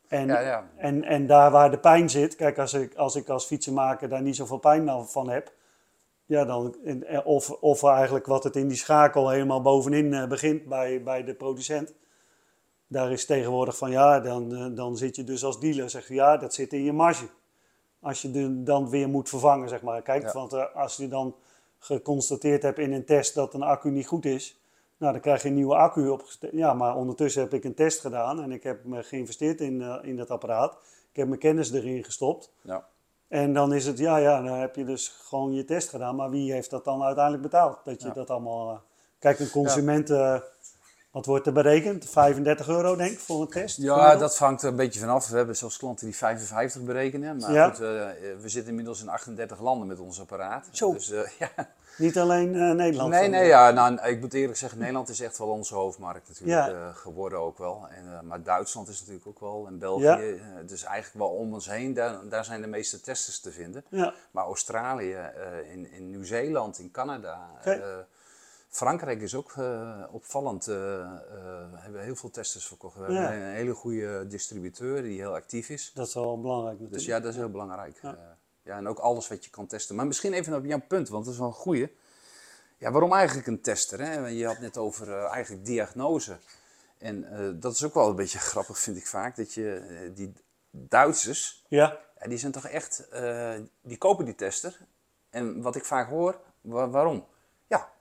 En, 0.08 0.28
Ja, 0.28 0.40
ja. 0.40 0.64
En, 0.76 1.04
en 1.04 1.28
daar 1.28 1.52
waar 1.52 1.72
de 1.72 1.78
pijn 1.78 2.10
zit, 2.10 2.36
kijk, 2.36 2.58
als 2.60 2.74
ik 2.74 2.96
als, 2.96 3.16
ik 3.16 3.30
als 3.30 3.46
fietsenmaker 3.46 4.10
daar 4.10 4.22
niet 4.22 4.36
zoveel 4.36 4.58
pijn 4.58 5.06
van 5.08 5.30
heb, 5.30 5.52
ja, 6.26 6.46
dan, 6.46 6.76
en- 6.84 7.26
of, 7.26 7.50
of 7.52 7.84
eigenlijk 7.84 8.26
wat 8.26 8.44
het 8.44 8.56
in 8.56 8.68
die 8.68 8.78
schakel 8.78 9.30
helemaal 9.30 9.62
bovenin 9.62 10.14
eh, 10.14 10.28
begint 10.28 10.66
bij, 10.66 11.04
bij 11.04 11.24
de 11.24 11.34
producent. 11.34 11.94
Daar 12.88 13.12
is 13.12 13.26
tegenwoordig 13.26 13.78
van 13.78 13.92
ja, 13.92 14.20
dan, 14.20 14.56
eh, 14.56 14.66
dan 14.76 14.98
zit 14.98 15.16
je 15.16 15.24
dus 15.24 15.44
als 15.44 15.60
dealer, 15.60 15.90
zeg 15.90 16.08
je 16.08 16.14
ja, 16.14 16.38
dat 16.38 16.54
zit 16.54 16.74
in 16.74 16.84
je 16.84 16.94
marge. 16.94 17.26
Als 18.02 18.22
je 18.22 18.32
de, 18.32 18.64
dan 18.64 18.90
weer 18.90 19.10
moet 19.10 19.30
vervangen, 19.30 19.70
zeg 19.70 19.82
maar. 19.82 20.02
Kijk, 20.02 20.24
Ja. 20.24 20.32
want 20.34 20.54
eh, 20.54 20.76
als 20.76 20.96
je 20.98 21.08
dan 21.08 21.36
geconstateerd 21.80 22.64
hebt 22.64 22.80
in 22.80 22.94
een 22.94 23.06
test 23.06 23.34
dat 23.34 23.54
een 23.54 23.62
accu 23.64 23.90
niet 23.90 24.08
goed 24.08 24.26
is, 24.26 24.60
nou, 24.98 25.12
dan 25.12 25.22
krijg 25.22 25.42
je 25.42 25.48
een 25.48 25.54
nieuwe 25.54 25.76
accu 25.76 26.08
opgesteld. 26.10 26.52
Ja, 26.54 26.74
maar 26.74 26.96
ondertussen 26.96 27.42
heb 27.42 27.54
ik 27.54 27.64
een 27.64 27.74
test 27.74 28.00
gedaan 28.00 28.42
en 28.42 28.52
ik 28.52 28.64
heb 28.64 28.84
me 28.84 29.04
geïnvesteerd 29.04 29.62
in, 29.62 29.82
eh, 29.82 29.98
in 30.02 30.16
dat 30.16 30.30
apparaat. 30.30 30.74
Ik 31.12 31.16
heb 31.16 31.28
mijn 31.28 31.40
kennis 31.40 31.72
erin 31.72 32.04
gestopt. 32.04 32.52
Ja. 32.62 32.88
En 33.28 33.54
dan 33.54 33.74
is 33.74 33.86
het, 33.86 33.98
ja, 33.98 34.18
ja, 34.18 34.42
dan 34.42 34.58
heb 34.58 34.76
je 34.76 34.86
dus 34.86 35.08
gewoon 35.08 35.54
je 35.54 35.66
test 35.66 35.90
gedaan. 35.90 36.16
Maar 36.16 36.30
wie 36.30 36.52
heeft 36.52 36.70
dat 36.70 36.84
dan 36.86 37.04
uiteindelijk 37.04 37.44
betaald? 37.44 37.78
Dat 37.86 38.02
je 38.02 38.08
Ja. 38.08 38.14
dat 38.14 38.30
allemaal... 38.30 38.72
eh, 38.72 38.78
kijk, 39.20 39.40
een 39.40 39.50
consument, 39.50 40.10
eh, 40.10 40.40
wat 41.16 41.26
wordt 41.26 41.48
er 41.48 41.54
berekend? 41.54 42.10
35 42.10 42.68
euro, 42.68 42.96
denk 42.96 43.12
ik, 43.12 43.20
voor 43.20 43.42
een 43.42 43.48
test? 43.48 43.78
Ja, 43.78 44.16
dat 44.16 44.38
hangt 44.38 44.62
er 44.62 44.68
een 44.70 44.76
beetje 44.76 45.00
vanaf. 45.00 45.28
We 45.30 45.38
hebben 45.38 45.56
zelfs 45.58 45.78
klanten 45.78 46.06
die 46.06 46.16
55 46.16 46.82
berekenen. 46.82 47.38
Maar 47.38 47.52
Ja. 47.52 47.70
goed, 47.70 47.80
eh, 47.80 47.88
we 48.42 48.50
zitten 48.50 48.70
inmiddels 48.70 49.02
in 49.02 49.10
38 49.10 49.60
landen 49.62 49.88
met 49.88 50.00
ons 50.00 50.20
apparaat. 50.22 50.68
Zo. 50.72 50.94
Dus, 50.94 51.12
eh, 51.12 51.20
ja. 51.40 51.50
Niet 51.98 52.18
alleen 52.18 52.56
eh, 52.56 52.72
Nederland. 52.72 53.10
Nee, 53.10 53.28
nee, 53.28 53.48
ja, 53.48 53.72
nou, 53.72 54.02
ik 54.02 54.20
moet 54.20 54.34
eerlijk 54.34 54.58
zeggen, 54.58 54.80
Nederland 54.80 55.10
is 55.10 55.20
echt 55.20 55.38
wel 55.38 55.48
onze 55.48 55.76
hoofdmarkt 55.76 56.28
natuurlijk 56.28 56.68
Ja. 56.68 56.74
eh, 56.74 56.96
geworden 56.96 57.40
ook 57.40 57.58
wel. 57.58 57.88
En, 57.90 58.14
eh, 58.14 58.22
maar 58.22 58.44
Duitsland 58.44 58.88
is 58.88 59.00
natuurlijk 59.00 59.28
ook 59.28 59.40
wel, 59.40 59.66
en 59.68 59.80
België. 59.80 60.04
Ja. 60.04 60.20
eh, 60.20 60.36
dus 60.66 60.84
eigenlijk 60.84 61.26
wel 61.26 61.38
om 61.38 61.54
ons 61.54 61.70
heen, 61.70 61.94
daar, 61.94 62.20
daar 62.30 62.46
zijn 62.46 62.62
de 62.62 62.68
meeste 62.68 63.02
testers 63.02 63.40
te 63.40 63.52
vinden. 63.52 63.84
Maar 64.32 64.44
Australië, 64.46 65.14
eh, 65.14 65.72
in, 65.72 65.92
in 65.92 66.10
Nieuw-Zeeland, 66.10 66.80
in 66.80 66.92
Canada. 66.92 67.50
Frankrijk 68.76 69.22
is 69.22 69.36
ook 69.36 69.52
eh, 69.58 70.04
opvallend. 70.12 70.68
eh, 70.68 70.76
hebben 71.74 72.02
heel 72.04 72.16
veel 72.16 72.30
testers 72.30 72.66
verkocht. 72.68 72.98
We 72.98 73.12
Ja. 73.14 73.22
hebben 73.22 73.42
een 73.48 73.54
hele 73.54 73.74
goede 73.74 74.28
distributeur 74.28 75.02
die 75.02 75.20
heel 75.20 75.34
actief 75.34 75.70
is. 75.70 75.92
dat 75.94 76.08
is 76.08 76.14
wel 76.14 76.42
belangrijk 76.42 76.72
natuurlijk. 76.74 76.94
Dus 76.98 77.06
ja, 77.06 77.20
dat 77.20 77.32
is 77.32 77.36
heel 77.38 77.50
belangrijk. 77.52 78.00
Ja. 78.02 78.38
En 78.78 78.88
ook 78.88 78.98
alles 79.00 79.28
wat 79.28 79.44
je 79.46 79.50
kan 79.52 79.68
testen. 79.68 79.96
Maar 79.96 80.08
misschien 80.08 80.34
even 80.34 80.54
op 80.54 80.66
jouw 80.66 80.82
punt, 80.88 81.10
want 81.10 81.24
dat 81.26 81.34
is 81.34 81.40
wel 81.40 81.48
een 81.50 81.54
goeie. 81.54 81.96
Ja, 82.78 82.92
waarom 82.92 83.14
eigenlijk 83.14 83.48
een 83.48 83.62
tester? 83.62 84.00
Hè? 84.02 84.28
Je 84.28 84.46
had 84.46 84.60
net 84.60 84.78
over 84.78 85.24
eigenlijk 85.26 85.66
diagnose. 85.66 86.38
En 86.98 87.26
dat 87.60 87.74
is 87.74 87.84
ook 87.84 87.94
wel 87.94 88.10
een 88.10 88.16
beetje 88.16 88.40
grappig, 88.52 88.80
vind 88.80 88.98
ik 88.98 89.08
vaak. 89.08 89.36
Dat 89.36 89.54
je 89.54 90.12
die 90.16 90.34
Duitsers, 90.72 91.66
Ja, 91.68 92.00
ja, 92.20 92.28
die 92.28 92.38
zijn 92.38 92.52
toch 92.52 92.66
echt, 92.68 93.08
die 93.82 93.98
kopen 93.98 94.26
die 94.26 94.36
tester. 94.36 94.78
En 95.30 95.62
wat 95.62 95.76
ik 95.76 95.86
vaak 95.86 96.10
hoor, 96.10 96.40
wa- 96.62 96.90
waarom? 96.90 97.26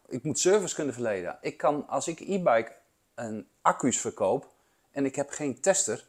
Ik 0.09 0.23
moet 0.23 0.39
service 0.39 0.75
kunnen 0.75 0.95
verleden. 0.95 1.39
Ik 1.41 1.57
kan, 1.57 1.89
als 1.89 2.09
ik 2.09 2.21
e-bike 2.21 2.73
een 3.15 3.49
accu's 3.63 4.01
verkoop 4.01 4.49
en 4.91 5.05
ik 5.05 5.15
heb 5.17 5.31
geen 5.31 5.61
tester, 5.61 6.07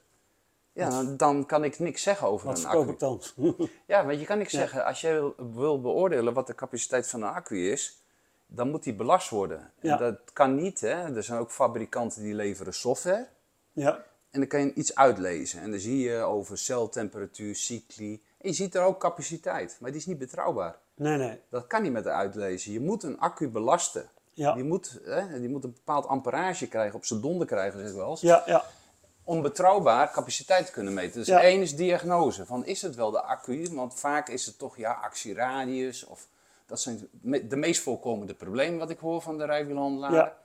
ja, 0.74 0.90
dan, 0.90 1.18
dan 1.18 1.46
kan 1.46 1.64
ik 1.64 1.80
niks 1.80 2.02
zeggen 2.02 2.28
over 2.28 2.48
wat 2.48 2.56
een 2.58 2.62
verkoop 2.64 2.82
accu. 2.82 2.94
ik 2.94 3.00
dan? 3.00 3.22
Ja, 3.86 4.06
want 4.06 4.20
je 4.20 4.26
kan 4.26 4.38
niks 4.38 4.52
Ja. 4.52 4.60
zeggen. 4.60 4.86
Als 4.86 5.02
je 5.02 5.12
wil, 5.12 5.36
wil 5.54 5.82
beoordelen 5.82 6.34
wat 6.34 6.48
de 6.48 6.56
capaciteit 6.56 7.08
van 7.10 7.22
een 7.22 7.30
accu 7.30 7.72
is, 7.72 8.00
dan 8.48 8.70
moet 8.70 8.84
die 8.84 8.94
belast 8.94 9.30
worden. 9.30 9.72
Ja. 9.80 9.92
En 9.94 9.98
dat 10.00 10.20
kan 10.34 10.56
niet, 10.56 10.80
hè. 10.82 11.16
Er 11.16 11.24
zijn 11.24 11.40
ook 11.40 11.52
fabrikanten 11.52 12.22
die 12.22 12.34
leveren 12.34 12.74
software. 12.74 13.28
ja, 13.72 14.04
En 14.30 14.40
dan 14.40 14.48
kan 14.50 14.60
je 14.62 14.74
iets 14.74 14.96
uitlezen. 14.96 15.62
En 15.62 15.72
dan 15.72 15.80
zie 15.80 15.98
je 16.00 16.16
over 16.18 16.58
celtemperatuur, 16.58 17.56
cycli. 17.56 18.24
En 18.38 18.50
je 18.50 18.54
ziet 18.56 18.76
er 18.76 18.82
ook 18.84 19.00
capaciteit. 19.00 19.78
Maar 19.80 19.92
die 19.92 20.00
is 20.00 20.06
niet 20.06 20.18
betrouwbaar. 20.18 20.76
Nee, 20.96 21.18
nee. 21.18 21.40
Dat 21.50 21.68
kan 21.68 21.82
niet 21.82 21.92
met 21.92 22.04
de 22.04 22.10
uitlezen. 22.10 22.72
Je 22.72 22.80
moet 22.80 23.04
een 23.04 23.20
accu 23.20 23.50
belasten. 23.50 24.10
Ja, 24.34 24.54
Die, 24.54 24.64
moet, 24.64 25.00
hè, 25.04 25.40
die 25.40 25.50
moet 25.50 25.64
een 25.64 25.74
bepaald 25.74 26.06
amperage 26.08 26.68
krijgen, 26.68 26.96
op 26.96 27.06
zijn 27.06 27.22
donder 27.22 27.48
krijgen, 27.48 27.80
zeg 27.80 27.90
ik 27.90 27.96
wel 27.96 28.10
eens. 28.10 28.22
ja, 28.22 28.44
ja. 28.46 28.64
Om 29.24 29.42
betrouwbaar 29.42 30.12
capaciteit 30.12 30.66
te 30.66 30.72
kunnen 30.72 30.94
meten. 30.94 31.20
Dus 31.20 31.28
Ja. 31.28 31.42
één 31.42 31.62
is 31.62 31.76
diagnose. 31.76 32.46
Van 32.46 32.66
is 32.66 32.82
het 32.82 32.96
wel 32.96 33.12
de 33.12 33.22
accu? 33.22 33.68
Want 33.74 34.00
vaak 34.00 34.30
is 34.30 34.46
het 34.46 34.58
toch 34.58 34.78
ja, 34.78 34.92
actieradius. 34.92 36.06
Of, 36.06 36.28
dat 36.66 36.80
zijn 36.82 37.08
de 37.44 37.56
meest 37.56 37.82
voorkomende 37.82 38.34
problemen 38.34 38.80
wat 38.80 38.90
ik 38.90 39.00
hoor 39.00 39.22
van 39.22 39.38
de 39.38 39.46
rijwielhandelaar. 39.46 40.14
Ja. 40.14 40.38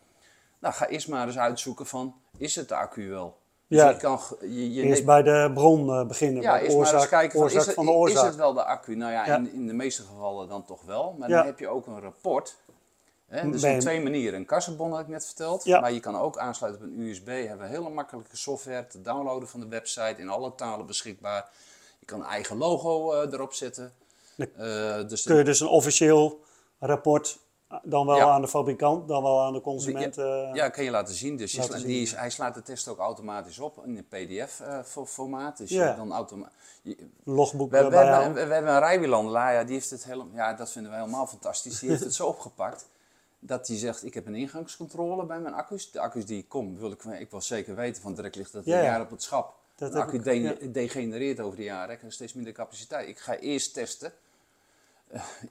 Nou, 0.58 0.74
ga 0.74 0.86
eerst 0.86 1.08
maar 1.08 1.26
eens 1.26 1.38
uitzoeken 1.38 1.86
van, 1.86 2.14
is 2.36 2.56
het 2.56 2.68
de 2.68 2.74
accu 2.74 3.08
wel? 3.08 3.38
Ja. 3.76 3.86
Dus 3.86 3.94
je 3.94 4.00
kan, 4.00 4.20
je, 4.40 4.72
je 4.72 4.82
Eerst 4.82 4.92
neemt- 4.92 5.04
bij 5.06 5.22
de 5.22 5.50
bron 5.54 5.90
eh, 5.90 6.06
beginnen. 6.06 6.42
ja, 6.42 6.50
bij 6.50 6.58
de 6.58 6.64
eerst 6.64 6.76
maar 6.76 6.86
eens 6.86 6.94
oorzaak, 6.94 7.10
kijken 7.10 7.30
van, 7.32 7.40
oorzaak 7.42 7.60
is, 7.60 7.66
het, 7.66 7.74
van 7.74 7.84
de 7.86 7.90
is 7.92 7.96
oorzaak. 7.98 8.24
het 8.24 8.34
wel 8.36 8.52
de 8.52 8.64
accu? 8.64 8.96
Nou 8.96 9.12
ja, 9.12 9.26
Ja. 9.26 9.36
In, 9.36 9.52
in 9.52 9.66
de 9.66 9.72
meeste 9.72 10.02
gevallen 10.02 10.48
dan 10.48 10.64
toch 10.64 10.82
wel. 10.82 11.14
Maar 11.18 11.28
dan 11.28 11.44
heb 11.46 11.58
je 11.58 11.68
ook 11.68 11.86
een 11.86 12.00
rapport. 12.00 12.56
Hè? 13.28 13.50
Dus 13.50 13.60
Ben- 13.60 13.74
op 13.74 13.80
twee 13.80 14.00
manieren. 14.02 14.38
Een 14.38 14.46
kassenbon 14.46 14.90
had 14.90 15.00
ik 15.00 15.08
net 15.08 15.26
verteld. 15.26 15.64
Maar 15.66 15.92
je 15.92 16.00
kan 16.00 16.16
ook 16.18 16.38
aansluiten 16.38 16.82
op 16.82 16.88
een 16.88 16.98
USB. 17.00 17.26
Hebben 17.26 17.58
we 17.66 17.72
hele 17.74 17.88
makkelijke 17.90 18.36
software 18.36 18.86
te 18.86 19.02
downloaden 19.02 19.48
van 19.48 19.60
de 19.60 19.68
website. 19.68 20.14
In 20.16 20.28
alle 20.28 20.54
talen 20.54 20.86
beschikbaar. 20.86 21.48
Je 21.98 22.06
kan 22.06 22.20
een 22.20 22.26
eigen 22.26 22.56
logo 22.56 23.12
eh, 23.12 23.32
erop 23.32 23.52
zetten. 23.54 23.92
Eh, 24.36 24.46
dus 25.08 25.22
Kun 25.22 25.36
je 25.36 25.44
dus 25.44 25.60
een 25.60 25.68
officieel 25.68 26.40
rapport 26.78 27.38
dan 27.82 28.06
wel 28.06 28.16
Ja. 28.16 28.28
aan 28.28 28.40
de 28.40 28.48
fabrikant, 28.48 29.08
dan 29.08 29.22
wel 29.22 29.40
aan 29.42 29.52
de 29.52 29.60
consument. 29.60 30.18
eh, 30.18 30.50
Ja, 30.52 30.68
kan 30.68 30.84
je 30.84 30.90
laten 30.90 31.14
zien. 31.14 31.36
Dus 31.36 31.52
je 31.52 31.58
Laten 31.58 31.72
sla- 31.72 31.82
zien, 31.86 31.88
die, 31.96 32.10
ja. 32.10 32.16
hij 32.18 32.30
slaat 32.30 32.54
de 32.54 32.62
test 32.62 32.88
ook 32.88 32.98
automatisch 32.98 33.58
op 33.58 33.84
in 33.84 33.96
een 33.96 34.06
PDF-formaat. 34.08 35.56
dus 35.56 35.70
Ja. 35.70 35.90
je 35.90 35.96
dan 35.96 36.12
automatisch. 36.12 36.54
logboek 37.24 37.70
We, 37.70 37.76
eh, 37.78 37.88
we, 37.88 37.96
hebben, 37.96 38.34
we, 38.34 38.46
we 38.46 38.52
hebben 38.54 38.72
een 38.72 38.78
rijwielandelaar, 38.78 39.52
ja, 39.54 39.64
die 39.64 39.74
heeft 39.74 39.90
het 39.90 40.04
helemaal, 40.04 40.34
ja, 40.34 40.54
dat 40.54 40.70
vinden 40.70 40.90
we 40.92 40.98
helemaal 40.98 41.26
fantastisch. 41.26 41.78
Die 41.78 41.88
heeft 41.90 42.04
het 42.04 42.14
zo 42.14 42.26
opgepakt 42.34 42.88
dat 43.38 43.68
hij 43.68 43.76
zegt: 43.76 44.04
Ik 44.04 44.14
heb 44.14 44.26
een 44.26 44.34
ingangscontrole 44.34 45.24
bij 45.26 45.40
mijn 45.40 45.54
accu's. 45.54 45.90
De 45.90 46.00
accu's 46.00 46.26
die 46.26 46.38
ik 46.38 46.48
kom, 46.48 46.78
wil 46.78 46.90
ik, 46.90 47.04
ik 47.04 47.30
wil 47.30 47.40
zeker 47.40 47.74
weten, 47.74 48.02
want 48.02 48.16
direct 48.16 48.34
ligt 48.36 48.52
dat 48.52 48.64
Ja, 48.64 48.76
een 48.76 48.82
ja. 48.84 48.90
jaar 48.90 49.00
op 49.00 49.10
het 49.10 49.22
schap. 49.22 49.54
Dat 49.76 49.92
de 49.92 49.98
accu 50.02 50.16
ik, 50.30 50.60
ja. 50.60 50.66
degenereert 50.68 51.40
over 51.40 51.56
de 51.56 51.62
jaren, 51.64 51.94
ik 51.94 52.00
heb 52.00 52.12
steeds 52.12 52.32
minder 52.32 52.52
capaciteit. 52.52 53.08
Ik 53.08 53.18
ga 53.18 53.36
eerst 53.36 53.74
testen. 53.74 54.12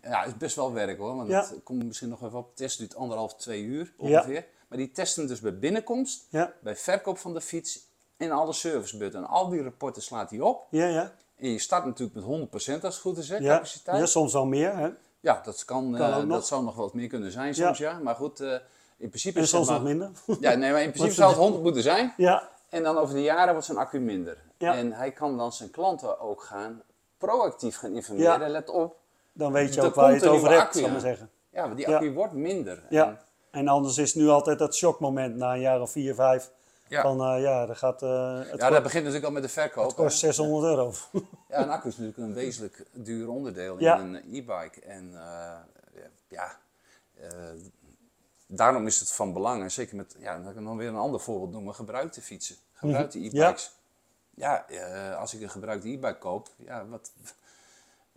Ja, 0.02 0.20
het 0.20 0.28
is 0.28 0.38
best 0.38 0.56
wel 0.56 0.74
werk 0.74 0.98
hoor, 0.98 1.16
want 1.16 1.30
Ja. 1.30 1.40
dat 1.42 1.54
komt 1.64 1.84
misschien 1.86 2.10
nog 2.10 2.24
even 2.24 2.38
op. 2.38 2.48
De 2.50 2.54
test 2.64 2.78
duurt 2.78 2.96
anderhalf, 2.96 3.36
twee 3.36 3.64
uur 3.64 3.94
Ja. 3.98 4.04
ongeveer. 4.18 4.46
Maar 4.68 4.78
die 4.78 4.92
testen 4.92 5.28
dus 5.28 5.40
bij 5.40 5.60
binnenkomst, 5.60 6.26
Ja, 6.30 6.54
bij 6.62 6.76
verkoop 6.76 7.18
van 7.18 7.34
de 7.34 7.42
fiets 7.42 7.88
en 8.18 8.32
alle 8.32 8.54
servicebeurten. 8.54 9.20
En 9.20 9.28
al 9.28 9.50
die 9.50 9.64
rapporten 9.64 10.02
slaat 10.02 10.30
hij 10.30 10.40
op. 10.40 10.68
ja, 10.70 10.86
ja. 10.86 11.14
En 11.36 11.50
je 11.52 11.60
start 11.60 11.86
natuurlijk 11.86 12.16
met 12.16 12.24
100% 12.26 12.84
als 12.84 12.94
het 12.94 13.04
goed 13.04 13.18
is, 13.18 13.30
hè, 13.30 13.38
Ja, 13.38 13.54
capaciteit. 13.54 13.96
ja, 13.96 14.02
Ja, 14.02 14.08
soms 14.10 14.34
wel 14.34 14.46
meer. 14.46 14.78
Hè? 14.78 14.90
dat, 15.22 15.66
kan, 15.66 15.92
Kan 15.98 16.02
eh, 16.12 16.18
nog. 16.18 16.28
dat 16.28 16.48
zou 16.48 16.64
nog 16.64 16.76
wat 16.76 16.94
meer 16.94 17.08
kunnen 17.08 17.32
zijn 17.32 17.56
soms, 17.56 17.78
ja. 17.78 18.00
Maar 18.00 18.16
goed, 18.16 18.40
eh, 18.40 18.52
in 18.98 19.10
principe 19.10 19.38
En 19.38 19.44
is 19.44 19.50
soms 19.50 19.68
het 19.68 19.78
nog 19.78 19.86
minder. 19.88 20.10
Ja, 20.40 20.54
nee, 20.56 20.72
maar 20.72 20.82
in 20.82 20.92
principe 20.92 21.14
zou 21.22 21.30
het 21.30 21.40
100 21.40 21.64
moeten 21.64 21.82
zijn. 21.82 22.14
ja, 22.18 22.50
En 22.70 22.84
dan 22.84 22.98
over 22.98 23.16
de 23.16 23.22
jaren 23.22 23.52
wordt 23.52 23.66
zijn 23.66 23.78
accu 23.78 24.00
minder. 24.00 24.38
Ja. 24.58 24.76
En 24.76 24.92
hij 24.94 25.12
kan 25.12 25.38
dan 25.38 25.54
zijn 25.54 25.70
klanten 25.72 26.20
ook 26.20 26.44
gaan 26.44 26.82
proactief 27.18 27.78
gaan 27.78 27.96
informeren. 27.96 28.40
Ja. 28.40 28.48
Let 28.48 28.70
op, 28.70 28.98
dan 29.40 29.52
weet 29.52 29.74
je 29.74 29.82
ook 29.82 29.96
waar 29.96 30.10
je 30.10 30.16
het 30.16 30.28
over 30.28 30.52
hebt, 30.52 30.76
ik 30.76 30.92
maar 30.92 31.00
zeggen. 31.00 31.30
ja, 31.52 31.66
maar 31.66 31.76
die 31.76 31.90
Ja. 31.90 31.96
accu 31.96 32.14
wordt 32.14 32.34
minder. 32.34 32.84
Ja. 32.90 33.08
En, 33.08 33.20
En 33.52 33.68
anders 33.68 33.98
is 33.98 34.16
nu 34.16 34.28
altijd 34.28 34.60
dat 34.60 34.76
shockmoment 34.76 35.36
na 35.36 35.54
een 35.54 35.60
jaar 35.60 35.82
of 35.82 35.92
vier, 35.92 36.16
vijf. 36.16 36.52
ja. 36.88 37.02
Van 37.02 37.22
eh, 37.22 37.42
ja, 37.42 37.66
dat 37.66 37.78
gaat, 37.78 38.02
eh, 38.02 38.38
het, 38.38 38.46
ja, 38.46 38.52
kost, 38.52 38.72
dat 38.72 38.84
begint 38.84 39.04
natuurlijk 39.04 39.26
al 39.26 39.32
met 39.32 39.44
de 39.44 39.50
verkoop. 39.50 39.86
het 39.86 39.94
kost 39.96 40.22
hè. 40.22 40.28
600 40.32 40.64
euro. 40.66 40.94
Ja, 41.50 41.62
een 41.62 41.70
accu 41.70 41.88
is 41.88 41.98
natuurlijk 41.98 42.28
een 42.28 42.34
wezenlijk 42.34 42.86
duur 42.92 43.30
onderdeel 43.30 43.80
Ja. 43.80 43.98
in 44.00 44.14
een 44.14 44.24
e-bike. 44.36 44.82
En 44.82 45.12
eh, 45.14 45.52
ja, 46.28 46.58
eh, 47.20 47.30
daarom 48.48 48.88
is 48.88 49.00
het 49.00 49.12
van 49.12 49.34
belang. 49.34 49.62
En 49.64 49.72
zeker 49.72 49.96
met, 49.96 50.16
ja, 50.20 50.34
dan 50.34 50.44
kan 50.44 50.52
ik 50.52 50.60
nog 50.60 50.78
weer 50.78 50.88
een 50.88 50.96
ander 50.96 51.20
voorbeeld 51.20 51.52
noemen, 51.52 51.76
gebruikte 51.76 52.22
fietsen. 52.22 52.56
Gebruikte 52.74 53.18
Mhm. 53.18 53.28
e-bikes. 53.28 53.72
Ja, 54.36 54.68
eh, 54.68 55.18
als 55.20 55.34
ik 55.34 55.42
een 55.42 55.50
gebruikte 55.50 55.88
e-bike 55.88 56.18
koop, 56.18 56.48
ja, 56.58 56.86
wat, 56.88 57.12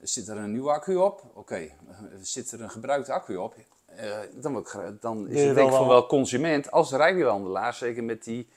zit 0.03 0.29
er 0.29 0.37
een 0.37 0.53
nieuwe 0.53 0.71
accu 0.71 0.97
op? 0.97 1.23
Oké, 1.35 1.69
zit 2.21 2.53
er 2.53 2.61
een 2.61 2.71
gebruikte 2.71 3.13
accu 3.13 3.37
op? 3.37 3.55
Eh, 3.87 4.19
dan, 4.35 4.57
ik 4.59 4.77
dan 5.01 5.29
is 5.29 5.43
het 5.43 5.55
denk 5.55 5.69
ik 5.71 5.75
voor 5.77 5.87
wel- 5.89 6.07
consument 6.07 6.71
als 6.71 6.91
rijwielhandelaar, 6.93 7.75
zeker 7.75 8.05
met 8.05 8.25
die 8.25 8.49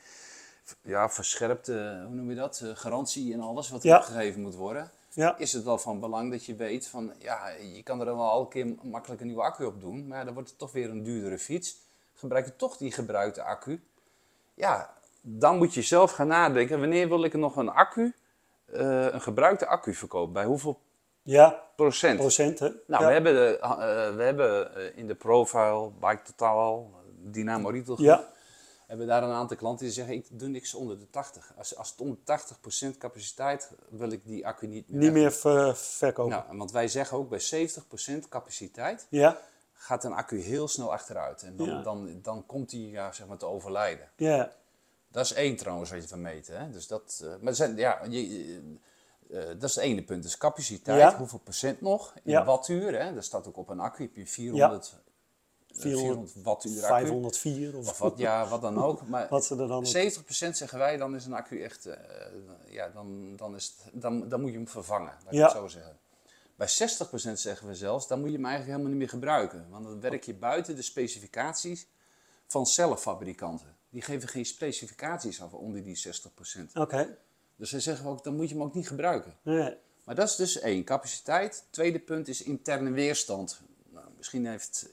ja, 0.82 1.08
verscherpte, 1.10 2.02
hoe 2.06 2.14
noem 2.14 2.28
je 2.30 2.36
dat, 2.36 2.60
eh, 2.64 2.70
garantie 2.74 3.32
en 3.32 3.40
alles 3.40 3.70
wat 3.70 3.82
Ja. 3.82 3.96
er 3.96 4.02
gegeven 4.02 4.40
moet 4.40 4.54
worden 4.54 4.90
ja, 5.12 5.36
is 5.38 5.52
het 5.52 5.64
wel 5.64 5.78
van 5.78 6.00
belang 6.00 6.30
dat 6.30 6.44
je 6.44 6.54
weet 6.54 6.86
van, 6.86 7.12
ja, 7.18 7.48
je 7.48 7.82
kan 7.82 8.00
er 8.00 8.06
wel 8.06 8.30
elke 8.30 8.48
keer 8.50 8.74
makkelijk 8.82 9.20
een 9.20 9.26
nieuwe 9.26 9.42
accu 9.42 9.64
op 9.64 9.80
doen, 9.80 10.06
maar 10.06 10.24
dan 10.24 10.34
wordt 10.34 10.48
het 10.48 10.58
toch 10.58 10.72
weer 10.72 10.90
een 10.90 11.02
duurdere 11.02 11.38
fiets. 11.38 11.76
Gebruik 12.14 12.44
je 12.46 12.56
toch 12.56 12.76
die 12.76 12.92
gebruikte 12.92 13.42
accu. 13.42 13.80
Ja, 14.54 14.94
dan 15.20 15.56
moet 15.56 15.74
je 15.74 15.82
zelf 15.82 16.12
gaan 16.12 16.26
nadenken, 16.26 16.80
wanneer 16.80 17.08
wil 17.08 17.24
ik 17.24 17.34
nog 17.34 17.56
een 17.56 17.68
accu, 17.68 18.14
eh, 18.64 19.06
een 19.12 19.20
gebruikte 19.20 19.66
accu 19.66 19.94
verkopen? 19.94 20.32
Bij 20.32 20.44
hoeveel 20.44 20.80
ja, 21.26 21.62
procent? 21.76 22.18
procenten. 22.18 22.80
Nou, 22.86 23.02
ja. 23.02 23.08
we 23.08 23.14
hebben, 23.14 23.34
de, 23.34 23.58
eh, 23.58 24.16
we 24.16 24.22
hebben 24.22 24.74
eh, 24.76 24.98
in 24.98 25.06
de 25.06 25.14
profile, 25.14 25.90
Bike 26.00 26.22
Totaal, 26.22 26.90
Dynamo 27.18 27.68
Retail 27.68 28.02
ja, 28.02 28.24
hebben 28.86 29.06
daar 29.06 29.22
een 29.22 29.30
aantal 29.32 29.56
klanten 29.56 29.84
die 29.84 29.94
zeggen, 29.94 30.14
ik 30.14 30.26
doe 30.30 30.48
niks 30.48 30.74
onder 30.74 30.98
de 30.98 31.10
80. 31.10 31.52
Als, 31.56 31.76
als 31.76 31.90
het 31.90 32.00
onder 32.00 32.18
80% 32.94 32.98
capaciteit, 32.98 33.70
wil 33.88 34.10
ik 34.10 34.24
die 34.24 34.46
accu 34.46 34.66
niet 34.66 34.88
meer 34.88 35.00
niet 35.00 35.12
meer 35.12 35.32
ver- 35.32 35.76
verkopen. 35.76 36.32
nou, 36.32 36.56
want 36.58 36.70
wij 36.72 36.88
zeggen 36.88 37.18
ook 37.18 37.28
bij 37.28 37.40
70% 38.24 38.28
capaciteit 38.28 39.06
Ja, 39.10 39.38
gaat 39.72 40.04
een 40.04 40.12
accu 40.12 40.40
heel 40.40 40.68
snel 40.68 40.92
achteruit. 40.92 41.42
En 41.42 41.56
dan, 41.56 41.66
Ja. 41.68 41.82
dan, 41.82 42.18
dan 42.22 42.46
komt 42.46 42.70
hij 42.70 42.80
ja, 42.80 43.12
zeg 43.12 43.26
maar 43.26 43.36
te 43.36 43.46
overlijden. 43.46 44.08
ja, 44.16 44.52
Dat 45.08 45.24
is 45.24 45.32
één 45.32 45.56
trouwens 45.56 45.90
wat 45.90 46.02
je 46.02 46.08
van 46.08 46.20
meten. 46.20 46.60
Hè? 46.60 46.70
Dus 46.70 46.86
dat, 46.86 47.20
eh, 47.24 47.30
maar 47.40 47.54
zijn, 47.54 47.76
ja, 47.76 48.00
je, 48.08 48.78
eh, 49.30 49.46
dat 49.46 49.62
is 49.62 49.74
het 49.74 49.84
ene 49.84 50.02
punt. 50.02 50.22
Dus 50.22 50.36
capaciteit, 50.36 50.98
Ja. 51.00 51.16
hoeveel 51.16 51.38
procent 51.38 51.80
nog 51.80 52.14
in 52.22 52.30
Ja. 52.32 52.44
wattuur. 52.44 53.00
Hè? 53.00 53.14
Dat 53.14 53.24
staat 53.24 53.46
ook 53.48 53.56
op 53.56 53.68
een 53.68 53.80
accu. 53.80 54.02
Heb 54.02 54.16
je 54.16 54.26
400, 54.26 54.94
eh, 55.68 55.80
400 55.80 56.32
wattuur 56.42 56.72
accu. 56.84 56.86
504 56.86 57.76
of 57.76 57.88
Of 57.88 57.98
wat, 57.98 58.18
ja, 58.18 58.48
wat 58.48 58.60
dan 58.62 58.82
ook. 58.82 59.06
Maar 59.06 59.28
wat 59.36 59.44
ze 59.44 59.56
er 59.56 59.68
dan 59.68 59.76
ook... 59.78 59.86
70% 59.86 60.56
zeggen 60.56 60.78
wij, 60.78 60.96
dan 60.96 61.14
is 61.14 61.26
een 61.26 61.32
accu 61.34 61.62
echt, 61.62 61.86
eh, 61.86 61.96
ja, 62.68 62.88
dan, 62.88 63.36
dan, 63.36 63.54
is 63.54 63.74
het, 63.82 64.02
dan, 64.02 64.28
dan 64.28 64.40
moet 64.40 64.50
je 64.50 64.56
hem 64.56 64.68
vervangen, 64.68 65.12
laat 65.24 65.32
ik 65.32 65.38
Ja. 65.38 65.42
het 65.42 65.52
zo 65.56 65.66
zeggen. 65.68 65.98
Bij 66.56 66.68
60% 66.68 67.40
zeggen 67.40 67.66
we 67.66 67.74
zelfs, 67.74 68.06
dan 68.08 68.18
moet 68.20 68.28
je 68.28 68.34
hem 68.34 68.44
eigenlijk 68.44 68.72
helemaal 68.72 68.96
niet 68.96 69.00
meer 69.00 69.14
gebruiken. 69.20 69.66
Want 69.70 69.84
dan 69.84 70.00
werk 70.00 70.24
je 70.24 70.34
buiten 70.34 70.76
de 70.76 70.82
specificaties 70.82 71.86
van 72.46 72.66
cellenfabrikanten. 72.66 73.76
Die 73.90 74.02
geven 74.02 74.28
geen 74.28 74.44
specificaties 74.46 75.42
af 75.42 75.52
onder 75.52 75.82
die 75.82 75.96
60%. 75.96 76.72
Oké, 76.74 77.18
Dus 77.56 77.70
zij 77.70 77.80
zeggen 77.80 78.06
ook, 78.08 78.24
dan 78.24 78.36
moet 78.36 78.48
je 78.48 78.54
hem 78.54 78.62
ook 78.64 78.74
niet 78.74 78.88
gebruiken. 78.88 79.34
nee. 79.42 79.76
Maar 80.04 80.14
dat 80.14 80.28
is 80.28 80.36
dus 80.36 80.58
één, 80.60 80.84
capaciteit. 80.84 81.64
Tweede 81.70 81.98
punt 81.98 82.28
is 82.28 82.42
interne 82.42 82.90
weerstand. 82.90 83.60
Nou, 83.92 84.06
misschien 84.16 84.46
heeft, 84.46 84.88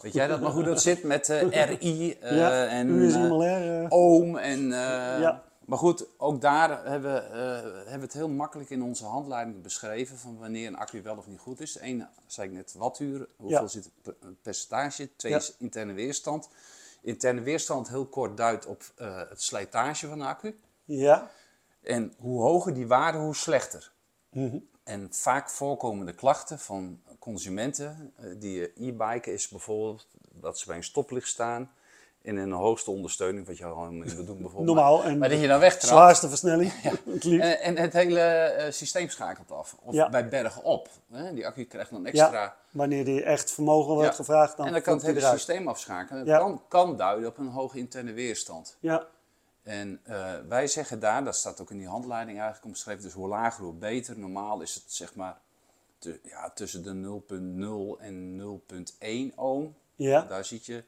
weet 0.00 0.12
jij 0.12 0.26
dat 0.26 0.40
nog 0.40 0.52
hoe 0.52 0.62
dat 0.62 0.82
zit 0.82 1.02
met 1.02 1.28
eh, 1.28 1.66
RI 1.80 2.16
ja, 2.20 2.66
en 2.66 2.88
u 2.88 3.06
is 3.06 3.14
eh, 3.14 3.82
eh, 3.82 3.86
oom. 3.88 4.36
En, 4.36 4.58
eh, 4.72 5.20
Ja. 5.20 5.44
Maar 5.64 5.78
goed, 5.78 6.06
ook 6.16 6.40
daar 6.40 6.84
hebben 6.86 7.12
we, 7.14 7.36
hebben 7.76 7.94
we 7.98 8.00
het 8.04 8.12
heel 8.12 8.28
makkelijk 8.28 8.70
in 8.70 8.82
onze 8.82 9.04
handleiding 9.04 9.62
beschreven 9.62 10.18
van 10.18 10.38
wanneer 10.38 10.66
een 10.66 10.76
accu 10.76 11.02
wel 11.02 11.16
of 11.16 11.26
niet 11.26 11.38
goed 11.40 11.60
is. 11.60 11.80
Eén, 11.80 12.06
zei 12.26 12.48
ik 12.48 12.54
net, 12.54 12.74
wattuur, 12.78 13.28
hoeveel 13.36 13.60
Ja. 13.60 13.66
zit 13.66 13.84
het 13.84 13.92
per- 14.02 14.32
percentage. 14.42 15.08
Twee 15.16 15.34
is 15.34 15.54
interne 15.58 15.92
weerstand. 15.92 16.48
Interne 17.00 17.40
weerstand 17.40 17.88
heel 17.88 18.06
kort 18.06 18.36
duidt 18.36 18.66
op 18.66 18.82
het 19.28 19.42
slijtage 19.42 20.06
van 20.08 20.18
de 20.18 20.24
accu. 20.24 20.58
ja, 20.84 21.30
En 21.82 22.14
hoe 22.18 22.42
hoger 22.42 22.74
die 22.74 22.86
waarde, 22.86 23.18
hoe 23.18 23.34
slechter. 23.36 23.92
mhm. 24.30 24.56
En 24.84 25.08
vaak 25.10 25.50
voorkomende 25.50 26.12
klachten 26.14 26.58
van 26.58 27.00
consumenten 27.18 28.12
eh, 28.16 28.24
die 28.36 28.72
eh, 28.72 28.86
e-biken 28.88 29.32
is 29.32 29.48
bijvoorbeeld 29.48 30.06
dat 30.32 30.58
ze 30.58 30.66
bij 30.66 30.76
een 30.76 30.84
stoplicht 30.84 31.28
staan 31.28 31.70
en 32.22 32.36
in 32.36 32.42
een 32.42 32.52
hoogste 32.52 32.90
ondersteuning, 32.90 33.46
wat 33.46 33.58
je 33.58 33.86
niet 33.90 34.14
wil 34.14 34.24
doen 34.24 34.36
bijvoorbeeld. 34.38 34.66
Normaal, 34.76 34.96
Maar, 34.98 35.06
en 35.06 35.18
maar 35.18 35.28
dat 35.28 35.40
je 35.40 35.46
dan 35.48 35.60
wegtrapt 35.60 35.86
zwaarste 35.86 36.28
versnelling. 36.28 36.72
Het 36.82 37.24
liefst. 37.24 37.46
en, 37.46 37.60
en 37.60 37.76
het 37.76 37.92
hele 37.92 38.20
eh, 38.20 38.72
systeem 38.72 39.08
schakelt 39.08 39.50
af. 39.52 39.76
Of 39.82 39.94
Ja. 39.94 40.08
bij 40.08 40.28
bergen 40.28 40.62
op. 40.64 40.88
Hè? 41.12 41.34
Die 41.34 41.46
accu 41.46 41.64
krijgt 41.64 41.90
dan 41.90 42.06
extra... 42.06 42.30
Ja, 42.32 42.56
wanneer 42.70 43.04
die 43.04 43.22
echt 43.22 43.50
vermogen 43.52 43.92
wordt 43.94 44.08
Ja. 44.08 44.14
gevraagd, 44.14 44.56
dan, 44.56 44.66
en 44.66 44.72
dan 44.72 44.82
kan 44.82 44.94
het 44.94 45.02
hele 45.02 45.18
eruit. 45.18 45.34
systeem 45.36 45.68
afschakelen. 45.68 46.24
Dat 46.24 46.34
Ja. 46.34 46.38
kan, 46.38 46.62
kan 46.68 46.96
duiden 46.96 47.28
op 47.28 47.38
een 47.38 47.48
hoge 47.48 47.78
interne 47.78 48.12
weerstand. 48.12 48.76
Ja, 48.80 49.06
En 49.62 50.00
eh, 50.02 50.34
wij 50.48 50.66
zeggen 50.66 51.00
daar, 51.00 51.24
dat 51.24 51.36
staat 51.36 51.60
ook 51.60 51.70
in 51.70 51.78
die 51.78 51.88
handleiding 51.88 52.36
eigenlijk 52.38 52.66
omschreven, 52.66 53.02
dus 53.02 53.12
hoe 53.12 53.28
lager 53.28 53.64
hoe 53.64 53.72
beter. 53.72 54.18
Normaal 54.18 54.60
is 54.60 54.74
het 54.74 54.84
zeg 54.86 55.14
maar 55.14 55.40
te- 55.98 56.20
ja, 56.22 56.50
tussen 56.50 56.82
de 56.82 56.92
0,0 57.98 58.00
en 58.00 58.36
0,1 59.32 59.34
ohm. 59.36 59.66
ja, 59.96 60.22
Daar 60.22 60.44
zit 60.44 60.66
je, 60.66 60.84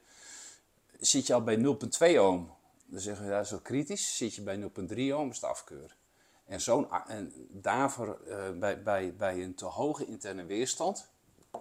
zit 0.99 1.27
je 1.27 1.33
al 1.33 1.43
bij 1.43 1.57
0,2 1.57 2.19
ohm. 2.19 2.43
Dan 2.85 2.99
zeggen 2.99 3.25
we, 3.25 3.31
dat 3.31 3.43
is 3.45 3.51
wel 3.51 3.59
kritisch. 3.59 4.17
Zit 4.17 4.35
je 4.35 4.41
bij 4.41 4.57
0,3 4.61 4.67
ohm, 5.13 5.29
is 5.29 5.35
het 5.35 5.43
afkeur. 5.43 5.95
En, 6.45 6.61
zo'n, 6.61 6.87
en 7.07 7.33
daarvoor, 7.49 8.19
eh, 8.27 8.49
bij, 8.59 8.83
bij, 8.83 9.15
bij 9.15 9.43
een 9.43 9.55
te 9.55 9.65
hoge 9.65 10.05
interne 10.05 10.45
weerstand, 10.45 11.09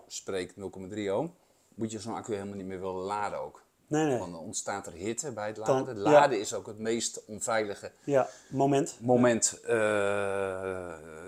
spreek 0.07 0.55
0,3 0.57 1.13
ohm, 1.13 1.29
moet 1.75 1.91
je 1.91 1.99
zo'n 2.01 2.15
accu 2.15 2.33
helemaal 2.33 2.57
niet 2.57 2.67
meer 2.67 2.81
willen 2.81 2.95
laden 3.03 3.39
ook. 3.39 3.63
Nee, 3.87 4.05
nee. 4.07 4.19
Want 4.19 4.33
dan 4.33 4.41
ontstaat 4.41 4.87
er 4.87 4.93
hitte 4.93 5.33
bij 5.33 5.47
het 5.47 5.57
Dan- 5.57 5.67
laden. 5.79 5.97
ja. 5.97 6.03
Laden 6.03 6.41
is 6.41 6.55
ook 6.55 6.67
het 6.67 6.79
meest 6.79 7.23
onveilige 7.27 7.91
Ja, 8.05 8.29
moment. 8.51 8.97
moment. 9.01 9.61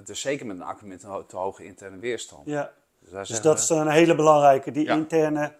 dus 0.04 0.20
zeker 0.20 0.46
met 0.46 0.56
een 0.56 0.62
accu 0.62 0.86
met 0.86 1.02
een 1.02 1.26
te 1.26 1.36
hoge 1.36 1.64
interne 1.64 1.98
weerstand. 1.98 2.42
Ja. 2.46 2.72
Dus, 2.98 3.28
Dus 3.28 3.40
dat 3.40 3.56
we- 3.56 3.62
is 3.74 3.80
een 3.80 3.88
hele 3.88 4.14
belangrijke, 4.14 4.70
die 4.70 4.88
interne 4.88 5.52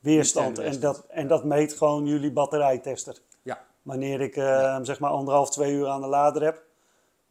weerstand. 0.00 0.48
Interne 0.48 0.70
En, 0.74 0.80
dat, 0.80 1.04
en 1.08 1.28
dat 1.28 1.44
meet 1.44 1.72
gewoon 1.72 2.06
jullie 2.06 2.32
batterijtester. 2.32 3.16
Ja, 3.42 3.62
Wanneer 3.82 4.20
ik 4.20 4.36
eh, 4.36 4.78
zeg 4.82 5.00
maar 5.00 5.10
anderhalf, 5.10 5.50
twee 5.50 5.72
uur 5.72 5.88
aan 5.88 6.00
de 6.00 6.06
lader 6.06 6.42
heb, 6.42 6.62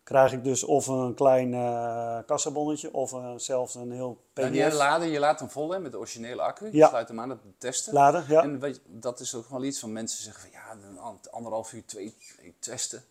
krijg 0.03 0.31
ik 0.33 0.43
dus 0.43 0.63
of 0.63 0.87
een 0.87 1.13
klein 1.13 1.53
eh 1.53 2.17
kassabonnetje 2.25 2.93
of 2.93 3.13
eh, 3.13 3.33
zelfs 3.35 3.75
een 3.75 3.91
heel 3.91 4.21
Nou, 4.33 4.49
die 4.51 4.59
hele 4.61 4.71
pdf. 4.71 4.79
laden, 4.79 5.07
je 5.07 5.19
laat 5.19 5.39
hem 5.39 5.49
vol 5.49 5.71
hè, 5.71 5.79
met 5.79 5.91
de 5.91 5.97
originele 5.97 6.41
accu. 6.41 6.65
Je 6.65 6.77
Ja. 6.77 6.87
sluit 6.87 7.07
hem 7.07 7.19
aan 7.19 7.29
de 7.29 7.37
testen. 7.57 7.93
Lader, 7.93 8.25
ja. 8.27 8.41
En 8.41 8.59
weet 8.59 8.75
je, 8.75 8.81
dat 8.85 9.19
is 9.19 9.35
ook 9.35 9.49
wel 9.49 9.63
iets 9.63 9.79
van 9.79 9.91
mensen 9.91 10.23
zeggen 10.23 10.41
van 10.41 10.51
ja, 10.51 11.17
anderhalf 11.31 11.73
uur, 11.73 11.85
twee, 11.85 12.15
testen. 12.59 13.03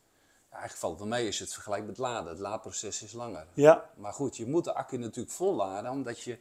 eigenlijk 0.50 0.80
valt 0.80 0.92
het 0.92 1.08
wel 1.08 1.18
mee 1.18 1.26
als 1.26 1.38
je 1.38 1.44
het 1.44 1.52
vergelijkt 1.52 1.86
met 1.86 1.98
laden. 1.98 2.28
Het 2.30 2.38
laadproces 2.38 3.02
is 3.02 3.12
langer. 3.12 3.46
Ja, 3.54 3.90
Maar 3.96 4.12
goed, 4.12 4.36
je 4.36 4.46
moet 4.46 4.64
de 4.64 4.74
accu 4.74 4.96
natuurlijk 4.96 5.34
volladen, 5.34 5.90
omdat 5.90 6.20
je 6.22 6.38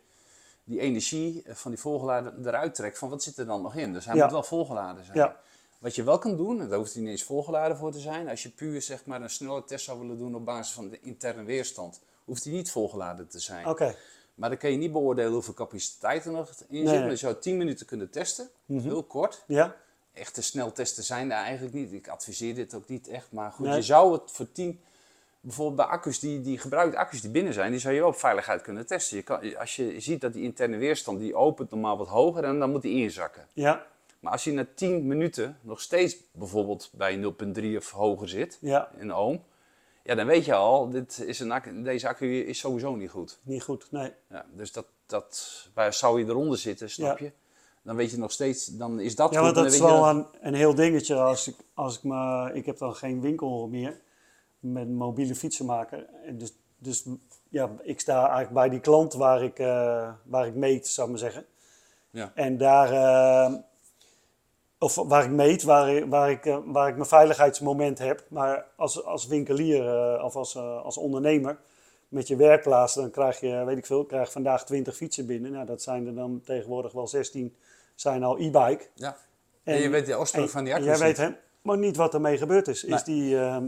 die 0.64 0.80
energie 0.80 1.44
van 1.48 1.72
die 1.72 1.80
volgeladen 1.80 2.48
eruit 2.48 2.76
trekt 2.76 2.98
van 2.98 3.10
wat 3.10 3.24
zit 3.24 3.38
er 3.38 3.46
dan 3.46 3.62
nog 3.62 3.76
in. 3.76 3.94
Dus 3.94 4.06
hij 4.06 4.16
Ja. 4.16 4.24
moet 4.24 4.32
wel 4.32 4.44
volgeladen 4.44 5.06
zijn. 5.06 5.18
Ja. 5.18 5.36
Wat 5.82 5.96
je 5.96 6.04
wel 6.04 6.18
kan 6.18 6.36
doen, 6.38 6.62
en 6.62 6.70
daar 6.70 6.78
hoeft 6.78 6.94
hij 6.94 7.02
niet 7.02 7.12
eens 7.12 7.24
volgeladen 7.24 7.78
voor 7.78 7.92
te 7.92 8.00
zijn, 8.00 8.30
als 8.30 8.44
je 8.44 8.50
puur 8.50 8.82
zeg 8.82 9.06
maar, 9.06 9.22
een 9.22 9.30
snelle 9.30 9.64
test 9.64 9.86
zou 9.86 10.00
willen 10.00 10.18
doen 10.18 10.36
op 10.36 10.46
basis 10.46 10.74
van 10.74 10.90
de 10.90 11.00
interne 11.02 11.44
weerstand, 11.44 12.02
hoeft 12.26 12.44
hij 12.44 12.54
niet 12.54 12.72
volgeladen 12.72 13.28
te 13.28 13.40
zijn. 13.40 13.68
oké. 13.68 13.96
Maar 14.36 14.50
dan 14.50 14.58
kan 14.58 14.72
je 14.72 14.78
niet 14.78 14.92
beoordelen 14.92 15.32
hoeveel 15.34 15.54
capaciteit 15.54 16.26
er 16.26 16.32
nog 16.32 16.48
in 16.50 16.56
zit. 16.70 16.70
Nee, 16.70 17.00
Maar 17.00 17.10
je 17.10 17.16
zou 17.16 17.36
10 17.40 17.58
minuten 17.58 17.86
kunnen 17.86 18.10
testen, 18.10 18.50
heel 18.68 19.04
kort. 19.04 19.44
Ja, 19.48 19.76
Echte 20.14 20.42
sneltesten 20.42 21.04
zijn 21.04 21.32
er 21.32 21.38
eigenlijk 21.38 21.74
niet. 21.76 21.94
Ik 21.94 22.08
adviseer 22.08 22.56
dit 22.56 22.74
ook 22.74 22.88
niet 22.88 23.08
echt. 23.08 23.32
Maar 23.32 23.52
goed, 23.52 23.66
Nee. 23.66 23.76
je 23.76 23.82
zou 23.82 24.14
het 24.14 24.32
voor 24.32 24.52
10, 24.52 24.80
bijvoorbeeld 25.40 25.78
bij 25.78 25.86
accu's 25.86 26.20
die, 26.20 26.42
die 26.42 26.58
gebruikte 26.58 26.98
accu's 26.98 27.22
die 27.22 27.32
binnen 27.32 27.54
zijn, 27.54 27.72
die 27.72 27.80
zou 27.80 27.94
je 27.94 28.00
wel 28.00 28.10
op 28.10 28.16
veiligheid 28.16 28.62
kunnen 28.62 28.86
testen. 28.86 29.18
Je 29.18 29.24
kan, 29.24 29.58
als 29.58 29.76
je 29.76 30.00
ziet 30.00 30.22
dat 30.22 30.34
die 30.34 30.44
interne 30.44 30.78
weerstand, 30.78 31.20
die 31.20 31.36
opent 31.36 31.70
normaal 31.72 31.98
wat 31.98 32.08
hoger 32.08 32.44
en 32.44 32.60
dan 32.60 32.72
moet 32.72 32.82
die 32.82 33.04
inzakken. 33.04 33.48
ja, 33.54 33.86
Maar 34.22 34.32
als 34.32 34.44
je 34.44 34.52
na 34.52 34.66
10 34.76 35.08
minuten 35.08 35.58
nog 35.62 35.82
steeds 35.82 36.18
bijvoorbeeld 36.32 36.90
bij 36.94 37.18
0,3 37.18 37.78
of 37.78 37.92
hoger 37.92 38.30
zit, 38.30 38.58
ja. 38.62 38.90
in 39.00 39.14
ohm, 39.16 39.38
ja, 40.04 40.16
dan 40.16 40.26
weet 40.26 40.46
je 40.46 40.54
al, 40.54 40.90
dit 40.90 41.20
is 41.26 41.40
een 41.40 41.84
deze 41.84 42.08
accu 42.08 42.40
is 42.40 42.60
sowieso 42.60 42.96
niet 42.96 43.10
goed. 43.10 43.40
Niet 43.44 43.64
goed, 43.64 43.88
nee. 43.92 44.12
Ja, 44.30 44.46
dus 44.56 44.72
dat, 44.72 44.86
dat, 45.06 45.68
waar 45.74 45.94
zou 45.94 46.20
je 46.20 46.26
eronder 46.26 46.58
zitten, 46.58 46.90
snap 46.90 47.18
Ja. 47.20 47.26
je? 47.26 47.32
Dan 47.84 47.96
weet 47.96 48.12
je 48.12 48.18
nog 48.18 48.32
steeds, 48.32 48.66
dan 48.66 49.00
is 49.00 49.16
dat 49.16 49.34
Ja, 49.34 49.42
want 49.42 49.56
dat 49.56 49.66
is 49.66 49.78
je 49.78 49.84
wel 49.84 50.10
een, 50.10 50.26
een 50.42 50.54
heel 50.54 50.76
dingetje 50.76 51.16
als 51.16 51.48
ik, 51.48 51.56
als 51.74 51.98
ik 51.98 52.04
me... 52.04 52.50
Ik 52.54 52.66
heb 52.66 52.78
dan 52.78 52.96
geen 52.96 53.22
winkel 53.22 53.68
meer 53.68 54.00
met 54.60 54.84
een 54.84 54.96
mobiele 54.96 55.36
fietsenmaker. 55.36 56.06
En 56.26 56.38
Dus, 56.38 56.54
dus 56.78 57.06
ja, 57.50 57.70
ik 57.82 58.00
sta 58.00 58.20
eigenlijk 58.20 58.54
bij 58.54 58.70
die 58.70 58.80
klant 58.80 59.14
waar 59.14 59.44
ik, 59.44 59.60
eh, 59.60 60.14
waar 60.24 60.48
ik 60.48 60.56
meet, 60.56 60.88
zou 60.88 61.08
ik 61.08 61.14
maar 61.14 61.32
zeggen. 61.32 61.46
Ja. 62.10 62.32
En 62.36 62.58
daar... 62.58 62.92
eh, 62.92 63.58
of 64.82 64.96
waar 64.96 65.24
ik 65.24 65.30
meet, 65.30 65.64
waar, 65.64 65.90
ik- 65.90 66.06
waar, 66.06 66.30
ik, 66.32 66.46
eh, 66.46 66.58
waar 66.66 66.88
ik 66.90 66.96
mijn 66.96 67.08
veiligheidsmoment 67.08 68.00
heb. 68.00 68.24
Maar 68.28 68.66
als, 68.76 69.04
als 69.06 69.28
winkelier 69.28 69.88
eh, 69.88 70.24
of 70.24 70.36
als, 70.36 70.56
eh, 70.56 70.84
als 70.84 70.98
ondernemer 70.98 71.58
met 72.08 72.28
je 72.28 72.36
werkplaats, 72.36 72.94
dan 72.94 73.12
krijg 73.12 73.40
je, 73.40 73.64
weet 73.66 73.78
ik 73.78 73.86
veel, 73.86 74.06
krijg 74.06 74.32
vandaag 74.32 74.66
20 74.66 74.96
fietsen 74.96 75.26
binnen. 75.26 75.52
Nou, 75.52 75.66
dat 75.66 75.82
zijn 75.82 76.08
er 76.08 76.16
dan 76.16 76.42
tegenwoordig 76.46 76.92
wel 76.92 77.08
16, 77.08 77.56
zijn 77.96 78.24
al 78.24 78.38
e-bike. 78.38 78.86
Ja. 78.94 79.18
En, 79.64 79.82
je 79.82 79.90
weet 79.90 80.06
de 80.06 80.18
oorsprong 80.18 80.50
van 80.50 80.64
die 80.64 80.74
jij 80.74 80.82
accu's 80.84 81.00
weet 81.00 81.18
hem, 81.18 81.36
maar 81.62 81.78
niet 81.78 81.96
wat 81.96 82.14
ermee 82.14 82.38
gebeurd 82.38 82.68
is. 82.68 82.84
is 82.84 83.04
die, 83.04 83.38
ehm, 83.40 83.66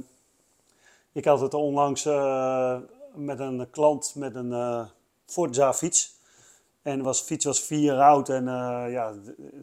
ik 1.12 1.26
had 1.26 1.39
het 1.41 1.54
onlangs 1.54 2.04
met 3.15 3.39
een 3.39 3.67
klant 3.71 4.13
met 4.15 4.36
een 4.36 4.88
Forza 5.26 5.73
fiets. 5.73 6.21
En 6.84 6.98
de 6.98 7.04
was, 7.04 7.22
fiets 7.22 7.46
was 7.46 7.63
vier 7.63 7.80
jaar 7.80 8.02
oud 8.02 8.30
en 8.30 8.48
eh, 8.48 8.91
ja, 8.91 9.13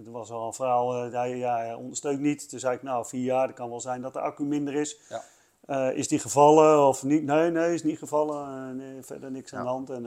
er 0.04 0.10
was 0.10 0.30
al 0.30 0.46
een 0.46 0.52
verhaal, 0.52 0.92
hij, 0.92 1.36
ja, 1.36 1.56
hij 1.56 1.74
ondersteunt 1.74 2.20
niet. 2.20 2.48
Toen 2.48 2.58
zei 2.58 2.74
ik, 2.76 2.82
nou 2.82 3.06
vier 3.06 3.24
jaar, 3.24 3.46
het 3.46 3.56
kan 3.56 3.70
wel 3.70 3.80
zijn 3.80 4.02
dat 4.02 4.12
de 4.12 4.20
accu 4.20 4.44
minder 4.44 4.74
is. 4.74 5.00
Ja. 5.08 5.22
Eh, 5.66 5.96
is 5.96 6.08
die 6.08 6.18
gevallen 6.18 6.86
of 6.86 7.02
niet? 7.02 7.24
Nee, 7.24 7.50
nee, 7.50 7.74
is 7.74 7.82
niet 7.82 7.98
gevallen. 7.98 8.46
Eh, 8.46 8.74
nee, 8.74 9.02
verder 9.02 9.30
niks 9.30 9.54
aan 9.54 9.64
de 9.64 9.70
hand. 9.70 9.90
En 9.90 10.02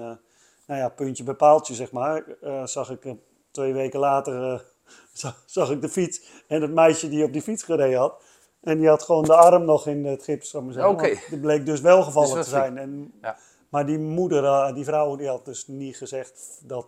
nou 0.65 0.79
ja, 0.79 0.89
puntje 0.89 1.23
bij 1.23 1.33
paaltje, 1.33 1.73
zeg 1.73 1.91
maar. 1.91 2.23
Zag 2.63 2.89
ik 2.89 3.15
twee 3.51 3.73
weken 3.73 3.99
later 3.99 4.65
zag, 5.13 5.43
zag 5.45 5.71
ik 5.71 5.81
de 5.81 5.89
fiets 5.89 6.21
en 6.47 6.61
het 6.61 6.73
meisje 6.73 7.09
die 7.09 7.23
op 7.23 7.33
die 7.33 7.41
fiets 7.41 7.63
gereden 7.63 7.99
had. 7.99 8.21
En 8.61 8.77
die 8.77 8.87
had 8.87 9.03
gewoon 9.03 9.23
de 9.23 9.35
arm 9.35 9.65
nog 9.65 9.87
in 9.87 10.05
het 10.05 10.23
gips, 10.23 10.49
zou 10.49 10.63
maar 10.63 10.73
zeggen. 10.73 11.19
Die 11.29 11.39
bleek 11.39 11.65
dus 11.65 11.81
wel 11.81 12.03
gevallen 12.03 12.27
Dus 12.27 12.37
dat 12.37 12.43
te 12.45 12.49
zijn. 12.49 12.77
En, 12.77 13.13
Ja. 13.21 13.37
Maar 13.69 13.85
die 13.85 13.99
moeder, 13.99 14.73
die 14.73 14.83
vrouw, 14.83 15.15
die 15.15 15.27
had 15.27 15.45
dus 15.45 15.67
niet 15.67 15.97
gezegd 15.97 16.61
dat... 16.63 16.87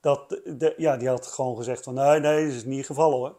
dat 0.00 0.28
de, 0.44 0.74
ja, 0.76 0.96
die 0.96 1.08
had 1.08 1.26
gewoon 1.26 1.56
gezegd 1.56 1.84
van 1.84 1.94
nee, 1.94 2.20
nee, 2.20 2.44
het 2.44 2.54
is 2.54 2.64
niet 2.64 2.86
gevallen 2.86 3.16
hoor. 3.18 3.36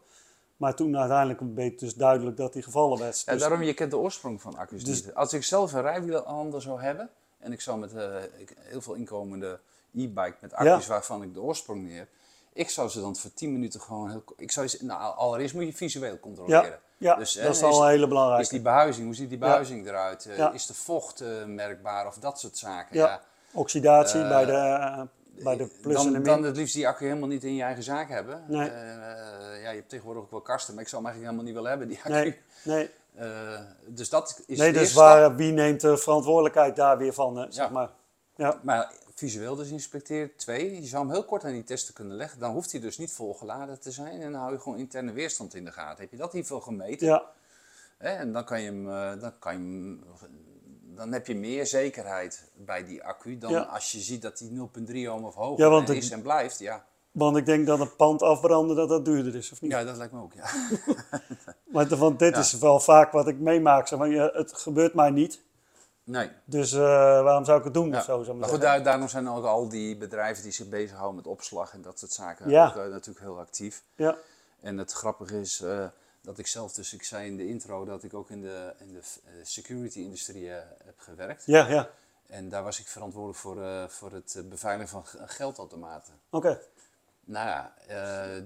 Maar 0.58 0.76
toen 0.76 0.98
uiteindelijk 0.98 1.39
werd 1.56 1.80
dus 1.80 1.95
duidelijk 1.95 2.38
dat 2.38 2.54
hij 2.54 2.62
gevallen 2.63 3.00
werd. 3.00 3.22
Ja, 3.26 3.32
Dus- 3.32 3.41
daarom, 3.41 3.62
je 3.62 3.74
kent 3.74 3.91
de 3.91 3.98
oorsprong 3.98 4.41
van 4.41 4.56
accu's 4.58 4.84
Dus- 4.84 5.06
niet. 5.06 5.13
Als 5.13 5.34
ik 5.34 5.43
zelf 5.43 5.74
een 5.74 5.82
rijwielander 5.82 6.62
zou 6.62 6.82
hebben, 6.82 7.10
en 7.39 7.52
ik 7.52 7.62
zou 7.62 7.80
met 7.80 7.93
eh, 7.93 8.08
heel 8.60 8.82
veel 8.82 8.93
inkomende 8.93 9.60
e-bike 9.95 10.36
met 10.39 10.54
accu's 10.54 10.88
waarvan 10.88 11.24
ik 11.24 11.34
de 11.34 11.41
oorsprong 11.41 11.84
niet 11.84 11.98
heb, 11.98 12.08
ik 12.54 12.69
zou 12.69 12.89
ze 12.89 13.02
dan 13.02 13.15
voor 13.15 13.34
10 13.34 13.52
minuten 13.52 13.82
gewoon 13.82 14.10
heel... 14.10 14.24
Ik 14.38 14.52
zou 14.52 14.67
ze, 14.67 14.86
nou, 14.86 15.15
allereerst 15.15 15.54
moet 15.54 15.65
je 15.65 15.74
visueel 15.74 16.19
controleren. 16.19 16.63
ja, 16.63 16.80
ja 16.98 17.15
Dus, 17.15 17.34
dat 17.34 17.43
hè, 17.43 17.50
is 17.50 17.63
al 17.63 17.84
een 17.84 17.89
hele 17.89 18.39
Is 18.39 18.50
die 18.50 18.62
behuizing, 18.62 19.06
hoe 19.06 19.15
ziet 19.15 19.30
die 19.30 19.38
behuizing 19.38 19.88
eruit? 19.88 20.26
Eh, 20.26 20.38
Ja. 20.38 20.52
Is 20.52 20.65
de 20.65 20.74
vocht 20.74 21.22
eh, 21.22 21.45
merkbaar 21.45 22.08
of 22.08 22.15
dat 22.15 22.39
soort 22.39 22.58
zaken? 22.58 22.95
Ja. 22.95 23.22
Oxidatie 23.54 24.28
bij, 24.28 24.45
de, 24.45 25.08
bij 25.43 25.58
de 25.58 25.67
plus 25.82 25.95
en 25.95 26.04
de 26.06 26.12
dan, 26.12 26.12
min. 26.12 26.23
dan 26.23 26.43
het 26.43 26.56
liefst 26.58 26.73
die 26.73 26.88
accu 26.88 27.06
helemaal 27.06 27.28
niet 27.28 27.43
in 27.43 27.56
je 27.56 27.63
eigen 27.63 27.84
zaak 27.84 28.10
hebben. 28.10 28.43
Nee. 28.47 28.69
Eh, 28.69 29.62
ja, 29.63 29.69
je 29.69 29.75
hebt 29.75 29.89
tegenwoordig 29.89 30.23
ook 30.23 30.32
wel 30.32 30.41
kasten, 30.41 30.73
maar 30.73 30.84
ik 30.84 30.89
zou 30.89 31.04
hem 31.04 31.12
eigenlijk 31.12 31.38
helemaal 31.38 31.43
niet 31.43 31.54
willen 31.54 31.69
hebben, 31.69 31.88
die 31.88 31.97
accu. 31.97 32.41
nee, 32.63 32.75
nee, 32.75 32.89
Eh, 33.15 33.60
dus 33.88 34.10
dat 34.10 34.41
is 34.47 34.58
nee 34.58 34.73
dus 34.73 34.89
stap. 34.89 35.04
waar, 35.04 35.36
wie 35.36 35.52
neemt 35.52 35.82
de 35.82 35.97
verantwoordelijkheid 35.97 36.75
daar 36.75 36.97
weer 36.97 37.13
van, 37.13 37.36
hè, 37.38 37.45
zeg 37.52 37.65
Ja. 37.65 37.71
maar. 37.71 37.89
Ja, 38.36 38.60
Maar 38.63 38.91
visueel 39.13 39.56
dus 39.56 39.69
inspecteer. 39.69 40.36
Twee, 40.38 40.82
je 40.82 40.88
zou 40.88 41.04
hem 41.06 41.13
heel 41.13 41.23
kort 41.25 41.43
aan 41.45 41.52
die 41.52 41.63
testen 41.63 41.93
kunnen 41.93 42.15
leggen. 42.17 42.39
Dan 42.39 42.52
hoeft 42.52 42.71
hij 42.71 42.82
dus 42.82 42.97
niet 42.97 43.12
volgeladen 43.13 43.80
te 43.80 43.91
zijn. 43.91 44.21
En 44.21 44.32
dan 44.32 44.41
hou 44.41 44.54
je 44.54 44.60
gewoon 44.60 44.78
interne 44.78 45.12
weerstand 45.12 45.56
in 45.56 45.65
de 45.65 45.71
gaten. 45.71 46.02
Heb 46.02 46.12
je 46.12 46.17
dat 46.17 46.32
hiervoor 46.32 46.62
gemeten? 46.62 47.08
ja, 47.08 47.23
Hè? 47.97 48.10
En 48.10 48.32
dan, 48.32 48.43
kan 48.45 48.62
je 48.62 48.65
hem, 48.65 48.89
eh, 48.89 49.21
dan, 49.21 49.34
kan 49.39 49.54
je 49.54 49.60
hem, 49.60 50.04
dan 51.00 51.12
heb 51.12 51.28
je 51.28 51.36
meer 51.36 51.66
zekerheid 51.68 52.52
bij 52.56 52.86
die 52.86 53.04
accu 53.04 53.38
dan 53.38 53.52
Ja. 53.52 53.62
als 53.62 53.92
je 53.92 54.00
ziet 54.00 54.22
dat 54.22 54.38
die 54.38 54.52
0,3 54.52 55.12
ohm 55.12 55.24
of 55.24 55.36
hoger 55.36 55.64
Ja, 55.66 55.70
want 55.70 55.90
is 55.90 56.12
en 56.12 56.22
blijft. 56.22 56.60
Ja. 56.60 56.86
want 57.12 57.38
ik 57.38 57.46
denk 57.46 57.68
dat 57.68 57.80
een 57.80 57.96
pand 57.96 58.22
afbranden 58.22 58.76
dat 58.76 58.90
dat 58.90 59.06
duurder 59.06 59.36
is, 59.36 59.52
of 59.52 59.62
niet? 59.62 59.72
ja, 59.72 59.84
dat 59.84 59.98
lijkt 59.98 60.14
me 60.14 60.22
ook. 60.22 60.34
Ja. 60.34 60.46
Want 61.98 62.20
dit 62.20 62.34
Ja. 62.34 62.40
is 62.40 62.54
wel 62.54 62.80
vaak 62.80 63.12
wat 63.12 63.28
ik 63.28 63.40
meemaak. 63.40 63.88
Zeg 63.88 64.00
maar, 64.00 64.10
het 64.10 64.54
gebeurt 64.54 64.94
mij 64.94 65.10
niet, 65.10 65.42
Nee. 66.04 66.30
dus 66.46 66.74
eh, 66.74 66.80
waarom 67.24 67.46
zou 67.46 67.58
ik 67.58 67.64
het 67.64 67.74
doen 67.74 67.90
Ja. 67.90 67.98
of 67.98 68.04
zo? 68.04 68.24
Maar 68.24 68.36
maar 68.36 68.50
goed, 68.50 68.62
daar, 68.62 68.84
daarom 68.84 69.08
zijn 69.08 69.30
ook 69.30 69.46
al 69.46 69.70
die 69.70 69.98
bedrijven 69.98 70.44
die 70.44 70.52
zich 70.52 70.70
bezighouden 70.70 71.16
met 71.16 71.28
opslag 71.28 71.74
en 71.74 71.82
dat 71.82 72.00
soort 72.00 72.12
zaken 72.12 72.50
Ja. 72.50 72.68
ook, 72.68 72.76
eh, 72.76 72.88
natuurlijk 72.92 73.26
heel 73.26 73.40
actief. 73.40 73.84
Ja, 73.96 74.16
En 74.62 74.78
het 74.78 74.92
grappige 74.92 75.40
is 75.40 75.62
eh, 75.62 75.86
dat 76.30 76.38
ik 76.38 76.48
zelf, 76.48 76.74
dus 76.74 76.94
ik 76.94 77.04
zei 77.04 77.28
in 77.28 77.38
de 77.38 77.48
intro 77.48 77.86
dat 77.86 78.04
ik 78.04 78.13
ook 78.13 78.30
in 78.30 78.42
de, 78.42 78.74
in 78.80 78.94
de 78.94 79.00
eh, 79.00 79.32
security-industrie 79.44 80.54
eh, 80.54 80.63
heb 80.86 81.00
gewerkt. 81.00 81.46
ja, 81.46 81.68
ja. 81.68 81.89
En 82.28 82.50
daar 82.50 82.63
was 82.63 82.80
ik 82.80 82.88
verantwoordelijk 82.88 83.39
voor, 83.39 83.63
eh, 83.63 83.88
voor 83.88 84.12
het 84.12 84.42
beveiligen 84.50 84.89
van 84.89 85.28
geldautomaten. 85.30 86.13
Oké. 86.30 86.62
Nou 87.26 87.48
ja, 87.48 87.74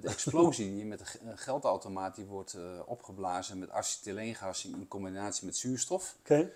de 0.02 0.08
explosie 0.08 0.72
die 0.76 0.86
met 0.86 1.00
een 1.00 1.06
ge- 1.06 1.19
een 1.26 1.38
geldautomaat 1.38 2.15
die 2.15 2.26
wordt 2.26 2.58
opgeblazen 2.86 3.60
met 3.60 3.69
acetyleengas 3.69 4.65
in 4.65 4.88
combinatie 4.88 5.46
met 5.46 5.58
zuurstof. 5.58 6.15
Oké. 6.19 6.52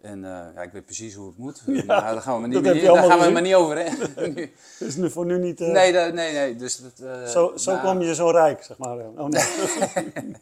En 0.00 0.24
eh, 0.24 0.30
ja, 0.54 0.62
ik 0.62 0.72
weet 0.72 0.84
precies 0.84 1.14
hoe 1.14 1.26
het 1.26 1.36
moet. 1.36 1.62
Ja, 1.66 1.84
maar 1.84 2.00
daar 2.12 2.22
gaan 2.22 2.34
we 2.34 2.40
maar 2.40 2.48
niet, 2.48 2.82
daar 2.82 3.04
gaan 3.04 3.20
we 3.26 3.30
maar 3.30 3.42
niet 3.42 3.54
over. 3.54 3.78
Hè? 3.78 4.26
Nu- 4.28 4.52
Dus 4.78 4.96
nu 4.96 5.10
voor 5.10 5.26
nu 5.26 5.38
niet. 5.38 5.60
eh, 5.60 5.68
nee, 5.68 5.92
nee, 5.92 6.32
nee. 6.32 6.56
Dus 6.56 6.76
dat, 6.76 6.98
eh, 6.98 7.24
zo 7.26 7.56
zo 7.56 7.70
nou, 7.70 7.82
kwam 7.82 8.00
je 8.02 8.14
zo 8.14 8.30
rijk, 8.30 8.62
zeg 8.62 8.78
maar. 8.78 8.98
Oh, 8.98 9.26
nee. 9.28 9.44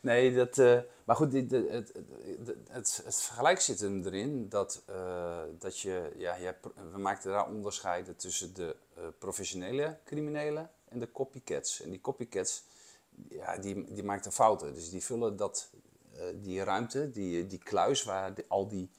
Nee, 0.00 0.34
dat, 0.34 0.56
maar 1.04 1.16
goed, 1.16 1.30
dit, 1.30 1.50
het, 1.50 1.68
het, 1.68 1.92
het, 2.68 3.00
het, 3.04 3.22
vergelijk 3.22 3.60
zit 3.60 3.80
hem 3.80 4.02
erin 4.06 4.48
dat, 4.48 4.82
dat 5.58 5.78
je, 5.80 6.12
ja, 6.16 6.34
je 6.36 6.44
hebt- 6.44 6.66
we 6.92 6.98
maakten 6.98 7.30
daar 7.30 7.46
onderscheiden 7.48 8.16
tussen 8.16 8.54
de 8.54 8.76
professionele 9.18 9.96
criminelen 10.04 10.70
en 10.88 10.98
de 10.98 11.12
copycats. 11.12 11.82
En 11.82 11.90
die 11.90 12.00
copycats, 12.00 12.64
ja, 13.28 13.56
die, 13.58 13.84
die 13.94 14.02
maakten 14.04 14.32
fouten. 14.32 14.74
Dus 14.74 14.90
die 14.90 15.04
vullen 15.04 15.36
dat, 15.36 15.70
die 16.42 16.62
ruimte, 16.64 17.10
die, 17.10 17.46
die 17.46 17.58
kluis 17.58 18.02
waar 18.04 18.32
al 18.48 18.68
die 18.68 18.90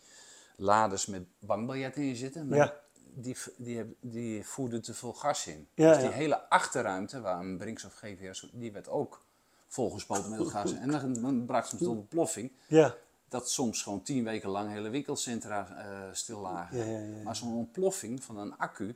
laders 0.56 1.06
met 1.06 1.24
bankbiljetten 1.40 2.04
in 2.04 2.16
zitten, 2.16 2.50
Ja. 2.50 2.74
die, 3.14 3.36
die, 3.58 3.78
heb- 3.78 3.96
die 4.00 4.46
voerden 4.46 4.82
te 4.82 4.94
veel 4.94 5.14
gas 5.14 5.48
in. 5.48 5.68
Ja, 5.74 5.90
dus 5.92 5.98
die 6.02 6.10
ja. 6.10 6.16
hele 6.16 6.50
achterruimte, 6.50 7.22
waar 7.22 7.40
een 7.40 7.58
Brinks 7.58 7.86
of 7.86 7.94
GVS, 7.94 8.50
die 8.54 8.72
werd 8.72 8.88
ook 8.90 9.24
volgespoten 9.68 10.30
met 10.30 10.40
het 10.40 10.50
gas. 10.50 10.74
En 10.74 10.92
dan, 10.92 11.14
dan 11.22 11.46
bracht 11.46 11.68
soms 11.70 11.82
tot 11.82 11.92
ontploffing 11.92 12.52
Ja, 12.68 12.96
dat 13.30 13.50
soms 13.50 13.82
gewoon 13.84 14.02
tien 14.04 14.24
weken 14.24 14.50
lang 14.50 14.70
hele 14.72 14.90
winkelcentra 14.90 15.68
eh 15.78 16.14
stil 16.14 16.40
lagen. 16.40 17.24
Maar 17.24 17.36
zo'n 17.36 17.54
ontploffing 17.56 18.24
van 18.24 18.38
een 18.38 18.58
accu, 18.58 18.96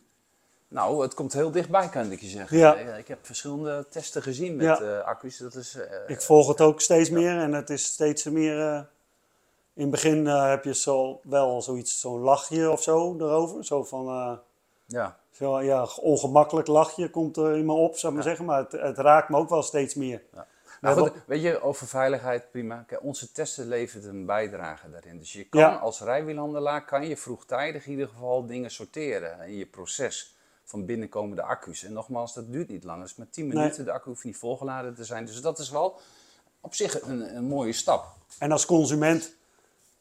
nou, 0.70 1.02
het 1.02 1.14
komt 1.14 1.34
heel 1.34 1.52
dichtbij, 1.52 1.90
kan 1.90 2.12
ik 2.12 2.20
je 2.22 2.28
zeggen. 2.28 2.58
Ja. 2.58 2.76
Ik 2.76 3.08
heb 3.08 3.26
verschillende 3.26 3.86
testen 3.90 4.22
gezien 4.22 4.56
met 4.56 4.66
Ja. 4.66 4.80
eh, 4.80 5.06
accu's. 5.06 5.38
Dat 5.38 5.56
is, 5.56 5.76
eh, 5.76 5.98
ik 6.08 6.22
volg 6.22 6.48
het 6.48 6.62
ook 6.62 6.82
steeds 6.82 7.10
meer 7.10 7.38
en 7.38 7.54
het 7.54 7.70
is 7.70 7.84
steeds 7.86 8.24
meer. 8.24 8.60
eh, 8.68 8.82
in 9.74 9.82
het 9.82 9.92
begin 9.92 10.26
heb 10.26 10.64
je 10.64 10.74
zo, 10.76 11.20
wel 11.24 11.62
zoiets, 11.62 12.00
zo'n 12.00 12.20
lachje 12.20 12.72
of 12.72 12.84
zo 12.84 13.16
erover. 13.18 13.66
Zo 13.66 13.84
van. 13.84 14.40
ja. 14.86 15.18
zo, 15.32 15.62
ja, 15.62 15.88
ongemakkelijk 16.02 16.68
lachje 16.68 17.10
komt 17.10 17.38
er 17.38 17.58
in 17.58 17.66
me 17.66 17.72
op, 17.74 17.98
zou 17.98 18.12
ik 18.14 18.18
maar 18.20 18.28
zeggen. 18.28 18.46
Maar 18.46 18.60
het, 18.60 18.72
het 18.72 18.98
raakt 18.98 19.30
me 19.30 19.38
ook 19.38 19.50
wel 19.50 19.64
steeds 19.64 19.96
meer. 19.96 20.22
Hebben- 20.82 21.04
goed, 21.08 21.14
weet 21.26 21.42
je, 21.42 21.62
over 21.62 21.88
veiligheid, 21.88 22.52
prima. 22.52 22.84
Kijk, 22.88 23.04
onze 23.04 23.32
testen 23.32 23.68
levert 23.68 24.04
een 24.06 24.26
bijdrage 24.26 24.90
daarin. 24.90 25.18
Dus 25.18 25.34
je 25.34 25.44
kan 25.44 25.80
als 25.80 26.02
rijwielhandelaar, 26.02 26.86
kan 26.86 27.08
je 27.08 27.18
vroegtijdig 27.18 27.86
in 27.86 27.92
ieder 27.92 28.08
geval 28.08 28.46
dingen 28.46 28.72
sorteren 28.72 29.40
in 29.48 29.56
je 29.56 29.66
proces 29.66 30.36
van 30.70 30.86
binnenkomende 30.86 31.42
accu's. 31.42 31.84
En 31.84 31.94
nogmaals, 31.94 32.34
dat 32.34 32.52
duurt 32.52 32.70
niet 32.70 32.84
lang. 32.84 33.00
Dat 33.00 33.10
is 33.10 33.16
maar 33.16 33.30
10 33.30 33.48
Nee. 33.48 33.56
minuten, 33.58 33.86
de 33.86 33.92
accu 33.92 34.10
hoeft 34.10 34.24
niet 34.24 34.38
volgeladen 34.38 34.96
te 34.96 35.04
zijn. 35.04 35.26
Dus 35.26 35.42
dat 35.42 35.60
is 35.60 35.70
wel 35.70 36.00
op 36.62 36.74
zich 36.76 37.02
een, 37.02 37.36
een 37.36 37.44
mooie 37.44 37.74
stap. 37.74 38.06
En 38.40 38.52
als 38.52 38.66
consument 38.66 39.36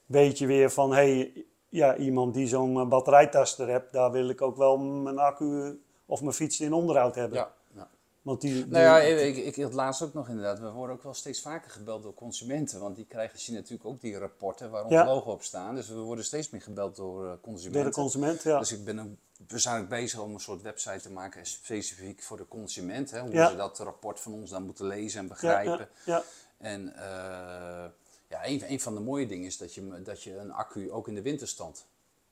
weet 0.07 0.39
je 0.39 0.47
weer 0.47 0.71
van, 0.71 0.91
hé, 0.91 0.97
hey, 0.97 1.45
ja, 1.69 1.97
iemand 1.97 2.35
die 2.35 2.47
zo'n 2.47 2.81
eh, 2.81 2.89
batterijtaster 2.89 3.69
hebt, 3.69 3.93
daar 3.93 4.11
wil 4.11 4.29
ik 4.29 4.43
ook 4.43 4.57
wel 4.57 4.79
mijn 4.79 5.19
accu 5.19 5.81
of 6.07 6.21
mijn 6.21 6.33
fiets 6.35 6.61
in 6.61 6.73
onderhoud 6.73 7.15
hebben. 7.15 7.39
Ja. 7.39 7.53
ja. 7.75 7.89
Want 8.23 8.41
die, 8.41 8.53
die- 8.55 8.67
Nou 8.67 8.85
ja, 8.85 8.99
ik, 9.01 9.37
ik, 9.37 9.63
had 9.63 9.73
laatst 9.73 10.03
ook 10.03 10.15
nog 10.15 10.29
inderdaad. 10.29 10.59
We 10.61 10.71
worden 10.71 10.97
ook 10.97 11.03
wel 11.03 11.15
steeds 11.15 11.41
vaker 11.41 11.71
gebeld 11.71 12.03
door 12.03 12.15
consumenten. 12.15 12.81
Want 12.81 12.97
die 12.97 13.05
krijgen 13.07 13.39
zien 13.39 13.55
natuurlijk 13.55 13.89
ook 13.89 14.01
die 14.01 14.19
rapporten 14.19 14.71
waar 14.71 14.83
ons 14.85 14.93
Ja. 14.93 15.05
logo 15.07 15.31
op 15.31 15.43
staan. 15.43 15.75
Dus 15.75 15.89
we 15.89 15.99
worden 15.99 16.25
steeds 16.25 16.51
meer 16.51 16.63
gebeld 16.63 16.97
door 16.97 17.27
eh, 17.27 17.33
consumenten. 17.43 17.83
door 17.83 17.91
de 17.91 17.97
consument, 18.01 18.43
ja. 18.43 18.59
Dus 18.59 18.73
ik 18.73 18.85
ben 18.85 18.99
ook, 18.99 19.07
we 19.47 19.59
zijn 19.59 19.83
ook 19.83 19.89
bezig 19.89 20.21
om 20.21 20.35
een 20.35 20.41
soort 20.41 20.63
website 20.63 21.01
te 21.01 21.11
maken 21.13 21.47
specifiek 21.47 22.23
voor 22.23 22.37
de 22.37 22.49
consument. 22.49 23.11
Hè, 23.11 23.21
hoe 23.21 23.31
Ja. 23.33 23.49
ze 23.51 23.57
dat 23.57 23.79
rapport 23.79 24.21
van 24.21 24.33
ons 24.33 24.51
dan 24.51 24.63
moeten 24.63 24.87
lezen 24.87 25.21
en 25.21 25.29
begrijpen. 25.29 25.89
ja. 26.05 26.23
En 26.59 26.95
eh, 26.97 27.85
ja, 28.29 28.47
een, 28.47 28.71
een 28.71 28.81
van 28.81 28.95
de 28.95 29.01
mooie 29.01 29.27
dingen 29.27 29.47
is 29.47 29.59
dat 29.59 29.75
je, 29.75 30.03
dat 30.03 30.23
je 30.23 30.37
een 30.37 30.53
accu 30.53 30.91
ook 30.93 31.09
in 31.09 31.15
de 31.15 31.23
winterstand 31.23 31.87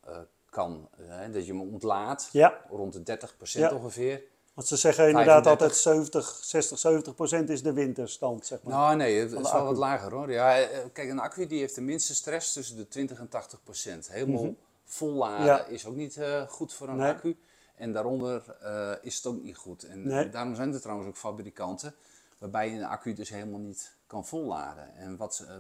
eh, 0.06 0.16
kan. 0.50 0.88
Hè, 0.96 1.30
dat 1.30 1.46
je 1.46 1.52
hem 1.52 1.60
ontlaadt, 1.60 2.28
Ja. 2.32 2.60
rond 2.70 2.92
de 2.92 3.02
30% 3.02 3.70
Ja. 3.70 3.74
ongeveer. 3.74 4.22
Want 4.54 4.68
ze 4.68 4.76
zeggen 4.76 5.08
inderdaad 5.08 5.44
35. 5.44 5.50
altijd 5.50 5.80
70, 6.22 6.44
60, 6.44 6.78
70 6.78 7.14
procent 7.14 7.48
is 7.50 7.62
de 7.62 7.72
winterstand, 7.72 8.46
zeg 8.46 8.62
maar. 8.62 8.74
Nou 8.74 8.96
nee, 8.96 9.18
het 9.20 9.32
is 9.32 9.52
wel 9.52 9.64
wat 9.64 9.76
lager 9.76 10.12
hoor. 10.12 10.32
Ja, 10.32 10.58
eh, 10.60 10.78
kijk, 10.92 11.08
een 11.10 11.18
accu 11.18 11.46
die 11.46 11.58
heeft 11.58 11.74
de 11.74 11.80
minste 11.80 12.14
stress 12.14 12.52
tussen 12.52 12.76
de 12.76 12.88
20 12.88 13.18
en 13.18 13.28
80 13.28 13.62
procent. 13.62 14.10
Helemaal 14.10 14.54
volladen. 14.86 15.46
Ja. 15.46 15.64
is 15.64 15.86
ook 15.86 15.94
niet 15.96 16.16
eh, 16.16 16.42
goed 16.42 16.74
voor 16.74 16.88
een 16.88 16.96
Nee. 16.96 17.12
accu. 17.12 17.38
En 17.74 17.92
daaronder 17.92 18.56
eh, 18.60 18.92
is 19.02 19.16
het 19.16 19.26
ook 19.26 19.42
niet 19.42 19.56
goed. 19.56 19.82
En 19.82 20.06
Nee. 20.06 20.28
daarom 20.28 20.54
zijn 20.54 20.72
er 20.74 20.80
trouwens 20.80 21.08
ook 21.08 21.16
fabrikanten 21.16 21.94
waarbij 22.38 22.70
je 22.70 22.76
een 22.76 22.84
accu 22.84 23.12
dus 23.12 23.28
helemaal 23.28 23.60
niet 23.60 23.96
kan 24.06 24.26
volladen. 24.26 24.94
En 24.94 25.16
wat, 25.16 25.34
ze, 25.34 25.46
eh, 25.46 25.54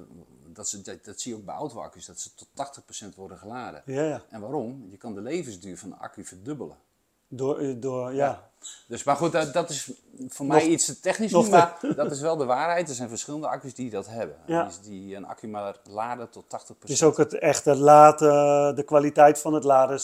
dat, 0.46 0.68
ze, 0.68 0.82
dat, 0.82 1.04
dat 1.04 1.20
zie 1.20 1.32
je 1.32 1.38
ook 1.38 1.44
bij 1.44 1.54
auto-accu's, 1.54 2.06
dat 2.06 2.20
ze 2.20 2.34
tot 2.34 2.48
80 2.52 2.84
procent 2.84 3.14
worden 3.14 3.38
geladen. 3.38 3.82
Ja, 3.86 4.02
ja. 4.02 4.22
En 4.30 4.40
waarom? 4.40 4.86
Je 4.90 4.96
kan 4.96 5.14
de 5.14 5.20
levensduur 5.20 5.78
van 5.78 5.88
de 5.88 5.96
accu 5.96 6.24
verdubbelen. 6.24 6.76
Door, 7.28 7.58
eh, 7.58 7.74
door, 7.76 8.14
ja. 8.14 8.50
Dus, 8.86 9.04
maar 9.04 9.16
goed, 9.16 9.32
dat, 9.32 9.52
dat 9.52 9.70
is 9.70 9.90
voor 10.28 10.46
Nog- 10.46 10.56
mij 10.56 10.66
iets 10.66 10.84
te 10.84 11.00
technisch 11.00 11.32
nu, 11.32 11.48
maar 11.48 11.78
dat 11.96 12.10
is 12.10 12.20
wel 12.20 12.36
de 12.36 12.44
waarheid. 12.44 12.88
Er 12.88 12.94
zijn 12.94 13.08
verschillende 13.08 13.48
accu's 13.48 13.74
die 13.74 13.90
dat 13.90 14.06
hebben. 14.06 14.36
Ja. 14.46 14.70
Die, 14.82 14.90
die 14.90 15.16
een 15.16 15.26
accu 15.26 15.48
maar 15.48 15.76
laden 15.90 16.30
tot 16.30 16.44
80%. 16.44 16.78
Het 16.80 16.90
is 16.90 17.02
ook 17.02 17.16
het 17.16 17.38
echte 17.38 17.74
laden, 17.76 18.76
de 18.76 18.82
kwaliteit 18.82 19.38
van 19.38 19.54
het 19.54 19.64
laden, 19.64 20.00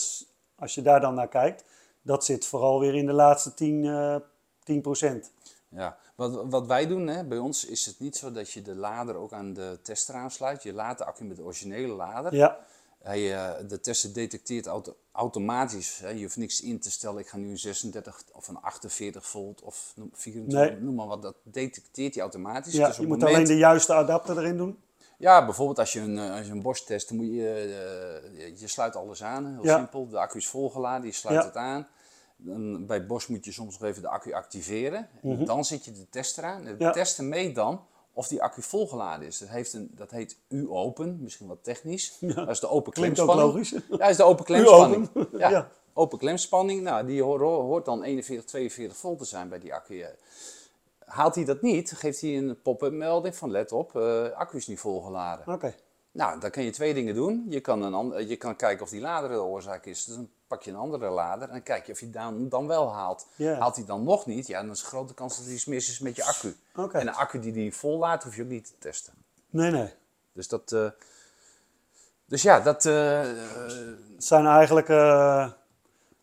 als 0.59 0.75
je 0.75 0.83
daar 0.83 1.01
dan 1.01 1.15
naar 1.15 1.29
kijkt, 1.29 1.65
dat 2.03 2.25
zit 2.25 2.47
vooral 2.47 2.81
weer 2.81 2.95
in 2.95 3.07
de 3.07 3.13
laatste 3.13 3.55
10, 3.55 3.85
eh 3.85 4.17
10 4.65 4.81
procent. 4.81 5.31
Ja. 5.69 5.97
Wat, 6.15 6.45
wat 6.45 6.67
wij 6.67 6.87
doen, 6.87 7.07
hè, 7.07 7.25
bij 7.25 7.39
ons 7.39 7.65
is 7.65 7.87
het 7.87 7.99
niet 7.99 8.17
zo 8.17 8.33
dat 8.33 8.51
je 8.51 8.63
de 8.63 8.75
lader 8.75 9.15
ook 9.17 9.33
aan 9.33 9.53
de 9.53 9.79
tester 9.83 10.15
aansluit. 10.15 10.63
Je 10.63 10.73
laat 10.73 10.99
de 10.99 11.05
accu 11.05 11.25
met 11.25 11.37
de 11.37 11.43
originele 11.43 11.93
lader. 11.93 12.35
Ja, 12.35 12.59
Hij, 13.03 13.35
eh, 13.35 13.69
de 13.69 13.81
tester 13.81 14.13
detecteert 14.13 14.67
auto- 14.67 14.97
automatisch. 15.13 15.99
Hè. 15.99 16.09
Je 16.09 16.23
hoeft 16.23 16.37
niks 16.37 16.61
in 16.61 16.81
te 16.81 16.91
stellen. 16.91 17.19
Ik 17.19 17.29
ga 17.29 17.37
nu 17.37 17.51
een 17.51 17.59
36 17.59 18.23
of 18.33 18.49
een 18.49 18.61
48 18.61 19.27
volt 19.27 19.63
of 19.63 19.93
noem- 19.97 20.11
24, 20.13 20.71
Nee. 20.71 20.81
noem 20.81 20.95
maar 20.95 21.07
wat. 21.07 21.23
Dat 21.23 21.35
detecteert 21.43 22.15
hij 22.15 22.23
automatisch. 22.23 22.73
ja 22.73 22.87
Dus 22.87 22.97
je 22.97 23.03
moet 23.07 23.11
moment- 23.19 23.35
alleen 23.35 23.47
de 23.47 23.57
juiste 23.57 23.95
adapter 23.95 24.39
erin 24.39 24.57
doen. 24.57 24.79
Ja, 25.19 25.45
bijvoorbeeld 25.45 25.79
als 25.79 25.93
je 25.93 26.01
een, 26.01 26.19
eh, 26.19 26.37
als 26.37 26.47
je 26.47 26.53
een 26.53 26.63
Bosch 26.63 26.85
test, 26.85 27.09
dan 27.09 27.17
moet 27.17 27.27
je, 27.27 27.49
eh, 28.37 28.61
je 28.61 28.69
sluit 28.69 28.97
alles 28.97 29.23
aan, 29.23 29.47
heel 29.47 29.65
Ja. 29.65 29.77
simpel. 29.77 30.09
De 30.09 30.19
accu 30.19 30.39
is 30.39 30.49
volgeladen, 30.49 31.07
je 31.07 31.13
sluit 31.13 31.37
Ja. 31.41 31.45
het 31.47 31.57
aan. 31.57 31.87
Dan, 32.37 32.87
bij 32.87 33.07
Bosch 33.07 33.29
moet 33.29 33.45
je 33.45 33.53
soms 33.53 33.79
nog 33.79 33.89
even 33.89 34.03
de 34.03 34.09
accu 34.09 34.33
activeren. 34.33 35.09
En 35.23 35.45
dan 35.45 35.65
zet 35.65 35.85
je 35.85 35.93
de 35.93 36.09
tester 36.11 36.45
aan. 36.45 36.65
De 36.65 36.75
Ja. 36.79 36.91
tester 36.91 37.25
meet 37.25 37.55
dan 37.55 37.85
of 38.13 38.29
die 38.29 38.43
accu 38.43 38.63
volgeladen 38.63 39.27
is. 39.27 39.39
Dat, 39.39 39.49
heeft 39.49 39.73
een, 39.73 39.91
dat 39.95 40.11
heet 40.11 40.37
U-open, 40.49 41.19
misschien 41.21 41.47
wat 41.47 41.59
technisch. 41.65 42.17
Dat 42.35 42.49
is 42.49 42.61
de 42.61 42.69
open 42.69 42.93
Klinkt 42.93 43.21
ook 43.21 43.27
klemspanning. 43.27 43.71
logisch. 43.71 43.89
Ja, 43.91 43.97
dat 43.97 44.09
is 44.11 44.17
de 44.17 44.23
open 44.23 44.45
klemspanning. 44.51 45.09
U-open. 45.15 45.39
Ja. 45.39 45.51
Ja. 45.51 45.69
Open 45.95 46.19
klemspanning, 46.19 46.83
nou, 46.83 47.07
die 47.07 47.23
hoort, 47.23 47.85
dan 47.85 48.03
41, 48.03 48.45
42 48.45 48.97
volt 48.99 49.19
te 49.19 49.25
zijn 49.25 49.49
bij 49.49 49.59
die 49.59 49.75
accu. 49.75 49.95
Ja. 49.95 50.11
Haalt 51.05 51.35
hij 51.35 51.45
dat 51.45 51.63
niet, 51.63 51.93
geeft 51.93 52.21
hij 52.21 52.37
een 52.37 52.63
pop-up 52.63 52.93
melding 52.93 53.37
van 53.37 53.51
let 53.51 53.73
op, 53.73 53.97
eh 53.97 54.31
accu 54.31 54.57
is 54.57 54.67
niet 54.67 54.81
volgeladen. 54.81 55.55
Oké, 55.55 55.75
Nou, 56.13 56.41
dan 56.41 56.51
kan 56.51 56.63
je 56.63 56.71
twee 56.71 56.95
dingen 56.95 57.15
doen. 57.15 57.47
Je 57.49 57.61
kan, 57.61 57.83
een 57.83 57.95
ander, 57.95 58.23
je 58.23 58.37
kan 58.37 58.57
kijken 58.57 58.83
of 58.85 58.91
die 58.91 59.01
lader 59.01 59.31
de 59.31 59.41
oorzaak 59.43 59.87
is. 59.87 60.05
Dus 60.05 60.15
dan 60.15 60.29
pak 60.47 60.63
je 60.63 60.71
een 60.71 60.77
andere 60.77 61.09
lader 61.09 61.47
en 61.49 61.55
dan 61.55 61.63
kijk 61.63 61.87
je 61.87 61.93
of 61.93 61.99
hij 62.01 62.11
dan, 62.11 62.49
dan 62.49 62.67
wel 62.67 62.93
haalt. 62.93 63.27
Haalt 63.59 63.77
hij 63.77 63.85
dan 63.85 64.03
nog 64.03 64.27
niet, 64.27 64.47
ja, 64.47 64.61
dan 64.63 64.71
is 64.71 64.81
de 64.81 64.87
grote 64.87 65.15
kans 65.15 65.37
dat 65.37 65.47
er 65.47 65.53
iets 65.53 65.65
mis 65.65 65.89
is 65.89 65.99
met 65.99 66.17
je 66.17 66.25
accu. 66.25 66.57
En 67.01 67.07
een 67.09 67.15
accu 67.15 67.39
die 67.41 67.53
die 67.53 67.75
vol 67.77 67.99
laat, 67.99 68.23
hoef 68.25 68.37
je 68.37 68.43
ook 68.43 68.49
niet 68.49 68.65
te 68.67 68.73
testen. 68.79 69.13
nee, 69.51 69.71
nee. 69.71 69.91
Dus 70.33 70.49
dat... 70.49 70.73
eh, 70.73 70.87
dus 72.25 72.43
ja, 72.43 72.61
dat... 72.61 72.85
eh, 72.85 73.27
zijn 74.19 74.47
eigenlijk, 74.47 74.89
eh, 74.89 75.51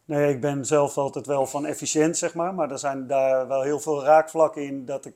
nee, 0.06 0.34
ik 0.34 0.41
ben 0.41 0.65
zelf 0.65 0.97
altijd 0.97 1.25
wel 1.25 1.45
van 1.45 1.65
efficiënt, 1.65 2.17
zeg 2.17 2.34
maar. 2.34 2.54
Maar 2.54 2.71
er 2.71 2.80
zijn 2.80 3.08
daar 3.08 3.47
wel 3.47 3.62
heel 3.62 3.80
veel 3.80 4.04
raakvlakken 4.04 4.63
in 4.63 4.86
dat 4.86 5.06
ik 5.06 5.15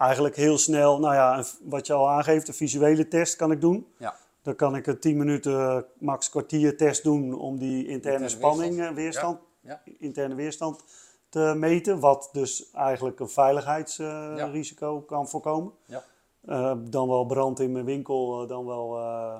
eigenlijk 0.00 0.36
heel 0.36 0.58
snel, 0.58 0.98
nou 1.00 1.14
ja, 1.14 1.38
een- 1.38 1.44
wat 1.62 1.86
je 1.86 1.92
al 1.92 2.08
aangeeft, 2.10 2.48
een 2.48 2.54
visuele 2.54 3.08
test 3.08 3.36
kan 3.36 3.50
ik 3.52 3.60
doen. 3.60 3.86
ja. 3.96 4.16
Dan 4.42 4.54
kan 4.56 4.76
ik 4.76 4.86
een 4.86 4.98
10 5.00 5.16
minuten, 5.16 5.84
max 5.98 6.30
kwartier 6.30 6.76
test 6.76 7.02
doen 7.02 7.34
om 7.38 7.58
die 7.58 7.86
interne 7.86 8.28
spanning, 8.28 8.70
weerstand. 8.74 8.96
eh, 8.96 9.02
weerstand, 9.02 9.38
Ja, 9.60 9.80
interne 9.98 10.34
weerstand 10.34 10.80
te 11.28 11.38
meten. 11.56 12.00
Wat 12.00 12.28
dus 12.32 12.70
eigenlijk 12.72 13.20
een 13.20 13.28
veiligheidsrisico 13.28 15.00
kan 15.00 15.28
voorkomen. 15.28 15.72
ja. 15.86 16.04
Eh, 16.46 16.72
dan 16.78 17.08
wel 17.08 17.24
brand 17.24 17.60
in 17.60 17.72
mijn 17.72 17.84
winkel, 17.84 18.42
eh, 18.42 18.48
dan 18.48 18.66
wel 18.66 18.96
eh, 18.98 19.34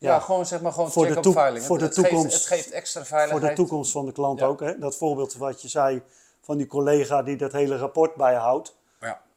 Ja, 0.00 0.12
Ja. 0.12 0.18
gewoon 0.20 0.46
zeg 0.46 0.60
maar 0.62 0.72
gewoon 0.72 0.90
Voor 0.92 1.06
check 1.06 1.22
de 1.22 1.32
veiling. 1.32 1.64
voor 1.64 1.78
Het- 1.80 1.94
de 1.94 2.00
het 2.00 2.08
geeft- 2.08 2.08
toekomst- 2.22 2.34
het 2.48 2.58
geeft 2.58 2.70
extra 2.70 3.00
voor 3.00 3.08
veiligheid. 3.08 3.56
de 3.56 3.62
toekomst 3.62 3.92
van 3.92 4.06
de 4.06 4.12
klant 4.12 4.38
Ja. 4.40 4.46
ook. 4.46 4.60
Hè? 4.60 4.78
Dat 4.78 4.96
voorbeeld 4.96 5.34
wat 5.34 5.62
je 5.62 5.68
zei 5.68 6.02
van 6.40 6.56
die 6.56 6.66
collega 6.66 7.22
die 7.22 7.36
dat 7.36 7.52
hele 7.52 7.76
rapport 7.76 8.14
bijhoudt. 8.14 8.76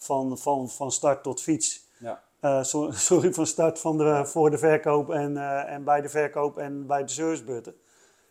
Van, 0.03 0.37
van, 0.37 0.69
van 0.69 0.91
start 0.91 1.23
tot 1.23 1.41
fiets. 1.41 1.85
Ja. 1.99 2.23
Eh, 2.39 2.63
so- 2.63 2.91
sorry, 3.09 3.33
van 3.33 3.45
start 3.47 3.79
van 3.79 3.97
de, 3.97 4.25
voor 4.25 4.49
de 4.51 4.57
verkoop 4.57 5.09
en, 5.09 5.37
eh, 5.37 5.73
en 5.73 5.83
bij 5.83 6.01
de 6.01 6.09
verkoop 6.09 6.57
en 6.57 6.85
bij 6.87 7.03
de 7.03 7.11
servicebeurten. 7.11 7.75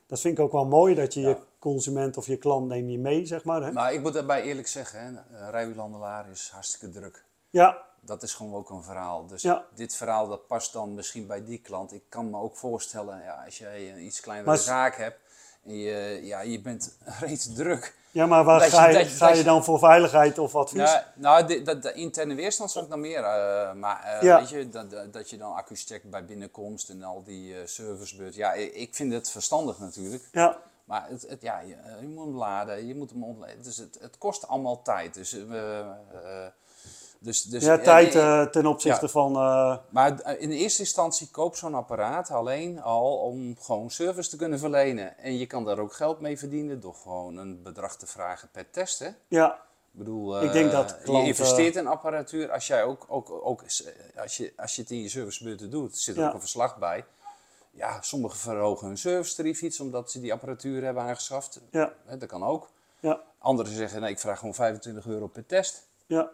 Dat 0.06 0.20
vind 0.20 0.38
ik 0.38 0.44
ook 0.44 0.52
wel 0.52 0.66
mooi, 0.66 0.94
dat 0.94 1.14
je 1.14 1.20
Ja. 1.20 1.28
je 1.28 1.36
consument 1.58 2.16
of 2.16 2.26
je 2.26 2.36
klant 2.36 2.68
neem 2.68 2.88
je 2.88 2.98
mee, 2.98 3.26
zeg 3.26 3.44
maar. 3.44 3.62
Hè? 3.62 3.72
Maar 3.72 3.92
ik 3.92 4.00
moet 4.00 4.12
daarbij 4.12 4.42
eerlijk 4.42 4.68
zeggen, 4.68 5.24
een 5.30 5.50
rijwielhandelaar 5.50 6.30
is 6.30 6.48
hartstikke 6.52 6.88
druk. 6.98 7.24
Ja, 7.50 7.88
Dat 8.02 8.22
is 8.22 8.34
gewoon 8.34 8.54
ook 8.54 8.70
een 8.70 8.82
verhaal. 8.82 9.26
Dus 9.26 9.42
Ja. 9.42 9.64
dit 9.74 9.94
verhaal 9.96 10.28
dat 10.28 10.46
past 10.46 10.72
dan 10.72 10.94
misschien 10.94 11.26
bij 11.26 11.44
die 11.44 11.58
klant. 11.58 11.92
Ik 11.92 12.02
kan 12.08 12.30
me 12.30 12.36
ook 12.38 12.56
voorstellen, 12.56 13.22
ja, 13.22 13.42
als 13.44 13.58
jij 13.58 13.92
een 13.92 14.04
iets 14.04 14.20
kleinere 14.20 14.48
Maar 14.48 14.58
zaak 14.58 14.96
hebt 14.96 15.18
en 15.64 15.76
je, 15.78 16.20
ja, 16.22 16.40
je 16.40 16.60
bent 16.60 16.96
reeds 17.20 17.54
druk. 17.54 17.98
Ja 18.10 18.26
maar 18.26 18.44
waar 18.44 18.64
je- 18.64 18.70
ga 18.70 18.88
je, 18.88 19.04
ga 19.04 19.42
dan 19.42 19.64
voor 19.64 19.78
veiligheid 19.78 20.38
of 20.38 20.54
advies? 20.56 20.78
Nou, 20.80 20.98
nou 21.14 21.46
de, 21.46 21.62
de, 21.62 21.78
de 21.78 21.92
interne 21.92 22.34
weerstand 22.34 22.70
zou 22.70 22.84
ik 22.84 22.90
dan 22.90 23.00
meer, 23.00 23.22
eh, 23.24 23.72
maar 23.72 24.02
eh, 24.04 24.22
Ja. 24.22 24.38
weet 24.38 24.48
je, 24.48 24.68
dat, 24.68 24.90
dat- 24.90 25.30
je 25.30 25.36
dan 25.36 25.54
accu's 25.54 25.84
checkt 25.84 26.10
bij 26.10 26.24
binnenkomst 26.24 26.88
en 26.88 27.02
al 27.02 27.22
die 27.22 27.54
eh 27.60 27.66
servicebeurt. 27.66 28.34
Ja, 28.34 28.52
ik, 28.52 28.94
vind 28.94 29.12
het 29.12 29.30
verstandig 29.30 29.78
natuurlijk. 29.78 30.28
Ja, 30.32 30.58
Maar 30.84 31.06
het, 31.08 31.26
het, 31.28 31.42
ja, 31.42 31.60
je, 31.60 32.06
moet 32.08 32.24
hem 32.26 32.36
laden, 32.36 32.86
je 32.86 32.94
moet 32.94 33.10
hem 33.10 33.24
ontladen. 33.24 33.62
Dus 33.62 33.76
het, 33.76 33.98
het 34.00 34.18
kost 34.18 34.48
allemaal 34.48 34.82
tijd. 34.82 35.14
Dus, 35.14 35.32
eh, 35.32 35.78
dus, 37.22 37.42
dus, 37.42 37.64
ja 37.64 37.78
eh, 37.78 37.84
tijd 37.84 38.14
eh, 38.14 38.42
ten 38.42 38.66
opzichte 38.66 39.04
ja. 39.06 39.10
van... 39.12 39.34
eh, 39.36 39.76
maar 39.90 40.38
in 40.38 40.50
eerste 40.50 40.80
instantie 40.82 41.28
koop 41.30 41.56
zo'n 41.56 41.74
apparaat 41.74 42.30
alleen 42.30 42.82
al 42.82 43.16
om 43.18 43.56
gewoon 43.60 43.90
service 43.90 44.30
te 44.30 44.36
kunnen 44.36 44.58
verlenen. 44.58 45.18
En 45.18 45.38
je 45.38 45.46
kan 45.46 45.64
daar 45.64 45.78
ook 45.78 45.92
geld 45.92 46.20
mee 46.20 46.38
verdienen 46.38 46.80
door 46.80 46.94
gewoon 46.94 47.36
een 47.36 47.62
bedrag 47.62 47.96
te 47.96 48.06
vragen 48.06 48.48
per 48.52 48.70
test. 48.70 48.98
Hè? 48.98 49.08
ja, 49.28 49.54
Ik 49.92 49.98
bedoel, 49.98 50.42
Ik 50.42 50.52
denk 50.52 50.70
dat 50.72 50.86
klanten- 51.02 51.22
je 51.22 51.26
investeert 51.28 51.76
in 51.76 51.86
apparatuur. 51.86 52.50
Als 52.52 52.66
jij 52.66 52.84
ook, 52.84 53.04
ook, 53.08 53.30
ook 53.42 53.62
als 53.62 54.36
je, 54.36 54.52
als 54.56 54.76
je 54.76 54.82
het 54.82 54.90
in 54.90 55.02
je 55.02 55.08
servicebeurten 55.08 55.70
doet, 55.70 55.98
zit 55.98 56.16
er 56.16 56.22
Ja. 56.22 56.28
ook 56.28 56.34
een 56.34 56.40
verslag 56.40 56.78
bij. 56.78 57.04
Ja, 57.72 58.02
sommigen 58.02 58.38
verhogen 58.38 58.86
hun 58.86 58.98
servicetarief 58.98 59.62
iets 59.62 59.80
omdat 59.80 60.10
ze 60.10 60.20
die 60.20 60.32
apparatuur 60.32 60.84
hebben 60.84 61.02
aangeschaft. 61.02 61.60
ja, 61.70 61.92
dat 62.18 62.26
kan 62.28 62.44
ook. 62.44 62.68
ja, 63.00 63.20
Anderen 63.38 63.72
zeggen, 63.72 64.00
nee, 64.00 64.10
ik 64.10 64.18
vraag 64.18 64.38
gewoon 64.38 64.54
25 64.54 65.06
euro 65.06 65.26
per 65.26 65.46
test. 65.46 65.86
ja. 66.06 66.30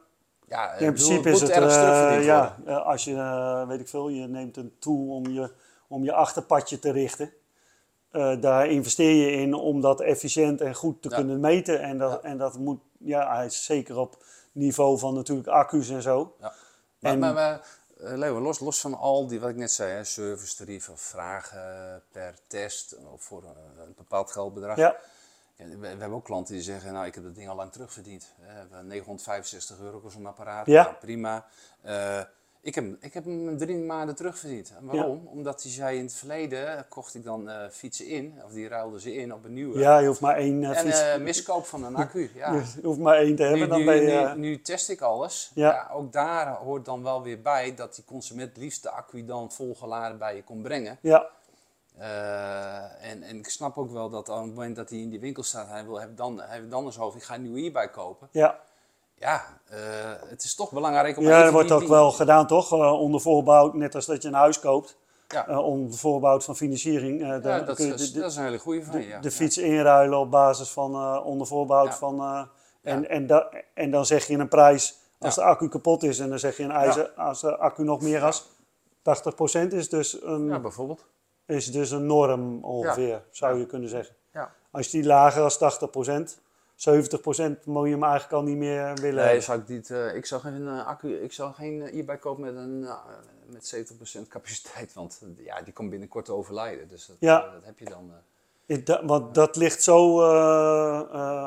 Ja, 0.49 0.73
In 0.73 0.93
principe 0.93 1.31
is 1.31 1.41
het, 1.41 1.53
terugverdiend 1.53 2.25
ja, 2.25 2.57
eh, 2.67 2.87
als 2.87 3.05
je, 3.05 3.15
eh, 3.15 3.67
weet 3.69 3.81
ik 3.81 3.89
veel, 3.89 4.09
je 4.09 4.27
neemt 4.27 4.57
een 4.57 4.77
tool 4.79 5.09
om 5.09 5.27
je, 5.27 5.51
om 5.89 6.05
je 6.05 6.13
achterpadje 6.13 6.79
te 6.79 6.91
richten. 6.93 7.33
Daar 8.41 8.67
investeer 8.67 9.15
je 9.15 9.31
in 9.33 9.55
om 9.55 9.81
dat 9.81 10.01
efficiënt 10.01 10.61
en 10.61 10.75
goed 10.75 11.03
te 11.03 11.09
Ja. 11.09 11.17
kunnen 11.17 11.41
meten. 11.41 11.81
En 11.81 11.99
dat, 11.99 12.11
Ja. 12.23 12.29
en 12.29 12.39
dat 12.39 12.59
moet, 12.59 12.81
ja, 12.99 13.37
hij 13.37 13.47
is 13.47 13.65
zeker 13.65 13.97
op 13.99 14.25
niveau 14.53 14.99
van 14.99 15.15
natuurlijk 15.15 15.49
accu's 15.49 15.89
en 15.89 16.03
zo. 16.03 16.35
Ja. 16.41 16.53
Maar, 17.01 17.13
En- 17.13 17.19
maar, 17.19 17.33
maar, 17.35 17.61
Leo, 17.99 18.41
los, 18.41 18.61
los 18.61 18.81
van 18.81 18.95
al 18.95 19.27
die, 19.27 19.41
wat 19.41 19.51
ik 19.51 19.57
net 19.57 19.73
zei, 19.73 19.93
hè, 19.93 20.05
service 20.05 20.57
tarieven, 20.57 20.99
vragen 20.99 22.03
per 22.13 22.35
test 22.47 22.97
of 23.13 23.23
voor 23.23 23.43
eh, 23.43 23.49
een 23.87 23.95
bepaald 23.97 24.31
geldbedrag. 24.31 24.77
Ja, 24.77 24.97
Ja, 25.57 25.65
we, 25.69 25.77
we 25.79 25.87
hebben 25.87 26.13
ook 26.13 26.25
klanten 26.25 26.55
die 26.55 26.63
zeggen, 26.63 26.93
nou 26.93 27.07
ik 27.07 27.15
heb 27.15 27.25
dat 27.25 27.35
ding 27.35 27.49
al 27.49 27.57
lang 27.57 27.73
terugverdiend. 27.73 28.35
Eh, 28.41 28.47
We 28.47 28.53
hebben 28.59 28.87
965 28.87 29.81
euro 29.81 29.99
voor 29.99 30.11
zo'n 30.11 30.27
apparaat, 30.27 30.67
Ja. 30.67 30.83
Nou, 30.83 30.95
prima. 30.95 31.45
Eh, 31.83 32.21
ik, 32.61 32.75
heb, 32.75 32.85
ik 33.01 33.15
heb 33.15 33.25
hem 33.25 33.59
drie 33.59 33.77
maanden 33.77 34.15
terugverdiend. 34.15 34.73
En 34.79 34.87
waarom? 34.87 35.27
Omdat 35.27 35.63
hij 35.63 35.73
zei 35.73 35.99
in 35.99 36.05
het 36.05 36.15
verleden, 36.15 36.87
kocht 36.89 37.15
ik 37.15 37.25
dan 37.25 37.49
eh, 37.49 37.69
fietsen 37.71 38.07
in, 38.07 38.41
of 38.45 38.53
die 38.53 38.69
ruilden 38.69 39.01
ze 39.01 39.15
in 39.15 39.35
op 39.35 39.45
een 39.45 39.53
nieuwe. 39.53 39.79
ja 39.79 39.99
je 39.99 40.07
hoeft 40.07 40.21
maar 40.21 40.37
één 40.37 40.65
eh, 40.65 40.69
en 40.71 40.77
fiets. 40.77 41.01
eh, 41.03 41.17
miskoop 41.19 41.67
van 41.67 41.85
een 41.85 41.97
accu, 41.97 42.31
ja. 42.35 42.53
je 42.55 42.81
hoeft 42.83 42.99
maar 42.99 43.17
één 43.17 43.37
te 43.37 43.43
hebben, 43.43 43.61
Nu, 43.61 43.67
dan 43.69 43.79
nu, 43.79 43.85
ben 43.85 43.95
je... 43.97 44.03
nu, 44.03 44.13
eh, 44.13 44.35
nu 44.35 44.61
test 44.63 44.89
ik 44.89 45.01
alles. 45.01 45.51
Ja. 45.55 45.71
Ja. 45.71 45.91
ook 45.95 46.13
daar 46.13 46.49
hoort 46.55 46.85
dan 46.85 47.03
wel 47.03 47.23
weer 47.23 47.41
bij 47.43 47.75
dat 47.75 47.95
die 47.95 48.05
consument 48.05 48.57
liefst 48.57 48.83
de 48.83 48.91
accu 48.91 49.25
dan 49.25 49.53
volgeladen 49.53 50.19
bij 50.19 50.37
je 50.37 50.43
kon 50.45 50.63
brengen. 50.63 50.99
ja, 51.01 51.31
Eh, 51.99 53.11
en, 53.11 53.23
en 53.23 53.37
ik 53.39 53.49
snap 53.49 53.79
ook 53.79 53.91
wel 53.91 54.11
dat 54.11 54.29
op 54.29 54.37
het 54.37 54.47
moment 54.47 54.77
dat 54.77 54.91
hij 54.91 54.99
in 54.99 55.11
die 55.11 55.21
winkel 55.21 55.43
staat, 55.43 55.69
hij 55.69 55.85
wil 55.85 55.99
heeft 55.99 56.17
dan, 56.17 56.41
hij 56.41 56.59
heeft 56.59 56.71
dan 56.71 56.85
eens 56.85 56.97
hoofd, 56.97 57.17
ik 57.17 57.23
ga 57.23 57.35
een 57.35 57.43
nieuwe 57.43 57.59
hierbij 57.61 57.91
kopen. 57.91 58.29
ja. 58.31 58.59
Ja, 59.19 59.45
eh, 59.69 59.79
het 60.29 60.43
is 60.45 60.55
toch 60.55 60.73
belangrijk 60.73 61.17
om 61.17 61.25
ja, 61.25 61.43
dat 61.43 61.53
wordt 61.53 61.71
ook 61.73 61.81
die- 61.81 61.89
wel 61.89 62.13
gedaan 62.13 62.47
toch? 62.47 62.73
Eh, 62.73 62.93
onder 63.01 63.21
voorbouw, 63.21 63.73
net 63.73 63.95
als 63.95 64.07
dat 64.07 64.23
je 64.23 64.29
een 64.29 64.35
huis 64.35 64.61
koopt. 64.61 64.97
Ja, 65.29 65.61
onder 65.61 65.99
voorbouw 65.99 66.41
van 66.41 66.57
financiering. 66.57 67.21
ja, 67.21 67.39
dan 67.39 67.65
dat, 67.65 67.77
kun 67.77 67.87
je 67.87 67.95
is, 67.95 68.13
de, 68.13 68.21
dat 68.21 68.31
is 68.31 68.37
een 68.37 68.45
hele 68.45 68.59
goede 68.59 68.85
van 68.85 68.95
je. 68.95 69.01
de, 69.05 69.09
ja. 69.09 69.21
de 69.21 69.29
Ja. 69.29 69.35
fiets 69.35 69.59
inruilen 69.59 70.19
op 70.19 70.31
basis 70.31 70.69
van 70.71 71.21
onder 71.23 71.47
voorbouw 71.47 71.91
van... 71.91 72.21
en, 72.83 73.01
Ja. 73.01 73.07
en, 73.09 73.27
da- 73.27 73.51
en 73.75 73.91
dan 73.91 74.07
zeg 74.07 74.27
je 74.27 74.39
een 74.39 74.49
prijs 74.49 74.99
als 75.19 75.35
de 75.35 75.43
accu 75.43 75.69
kapot 75.69 76.03
is. 76.03 76.19
En 76.19 76.29
dan 76.29 76.39
zeg 76.39 76.57
je 76.57 76.63
een 76.63 76.71
ijzer 76.71 77.11
als 77.17 77.41
de 77.41 77.57
accu 77.57 77.83
nog 77.85 78.01
meer 78.01 78.23
als 78.25 78.47
80% 79.03 79.73
is. 79.73 79.89
Dus 79.89 80.23
een, 80.23 80.47
ja, 80.47 80.59
bijvoorbeeld. 80.61 81.05
Is 81.47 81.73
dus 81.73 81.91
een 81.91 82.07
norm 82.07 82.65
ongeveer, 82.65 83.23
zou 83.31 83.59
je 83.59 83.67
kunnen 83.67 83.89
zeggen. 83.89 84.15
Ja. 84.33 84.55
Als 84.71 84.91
die 84.91 85.05
lager 85.05 85.43
als 85.43 85.59
80%, 85.59 86.39
70% 86.77 87.65
moet 87.65 87.85
je 87.87 87.93
hem 87.93 88.03
eigenlijk 88.03 88.33
al 88.33 88.43
niet 88.43 88.57
meer 88.57 88.95
willen 88.95 89.25
Nee, 89.25 89.41
zou 89.41 89.61
ik 89.61 89.69
niet. 89.69 89.91
eh, 89.91 90.15
ik 90.15 90.27
zou 90.27 90.41
geen 90.41 90.67
eh, 90.69 90.87
accu, 90.87 91.15
ik 91.23 91.33
zou 91.33 91.55
geen 91.55 91.83
eh, 91.83 91.93
hierbij 91.93 92.17
kopen 92.17 92.45
met 92.45 92.57
een 92.57 92.87
met 93.47 93.75
70% 94.25 94.29
capaciteit, 94.29 94.93
want 94.95 95.21
ja, 95.37 95.63
die 95.63 95.73
komt 95.73 95.91
binnenkort 95.91 96.25
te 96.25 96.33
overlijden. 96.33 96.89
Dus 96.89 97.07
dat, 97.07 97.17
Ja. 97.21 97.41
dat 97.53 97.65
heb 97.65 97.79
je 97.79 97.85
dan. 97.85 98.13
da- 98.85 99.05
want 99.05 99.35
dat 99.35 99.57
ligt 99.57 99.83
zo 99.83 100.21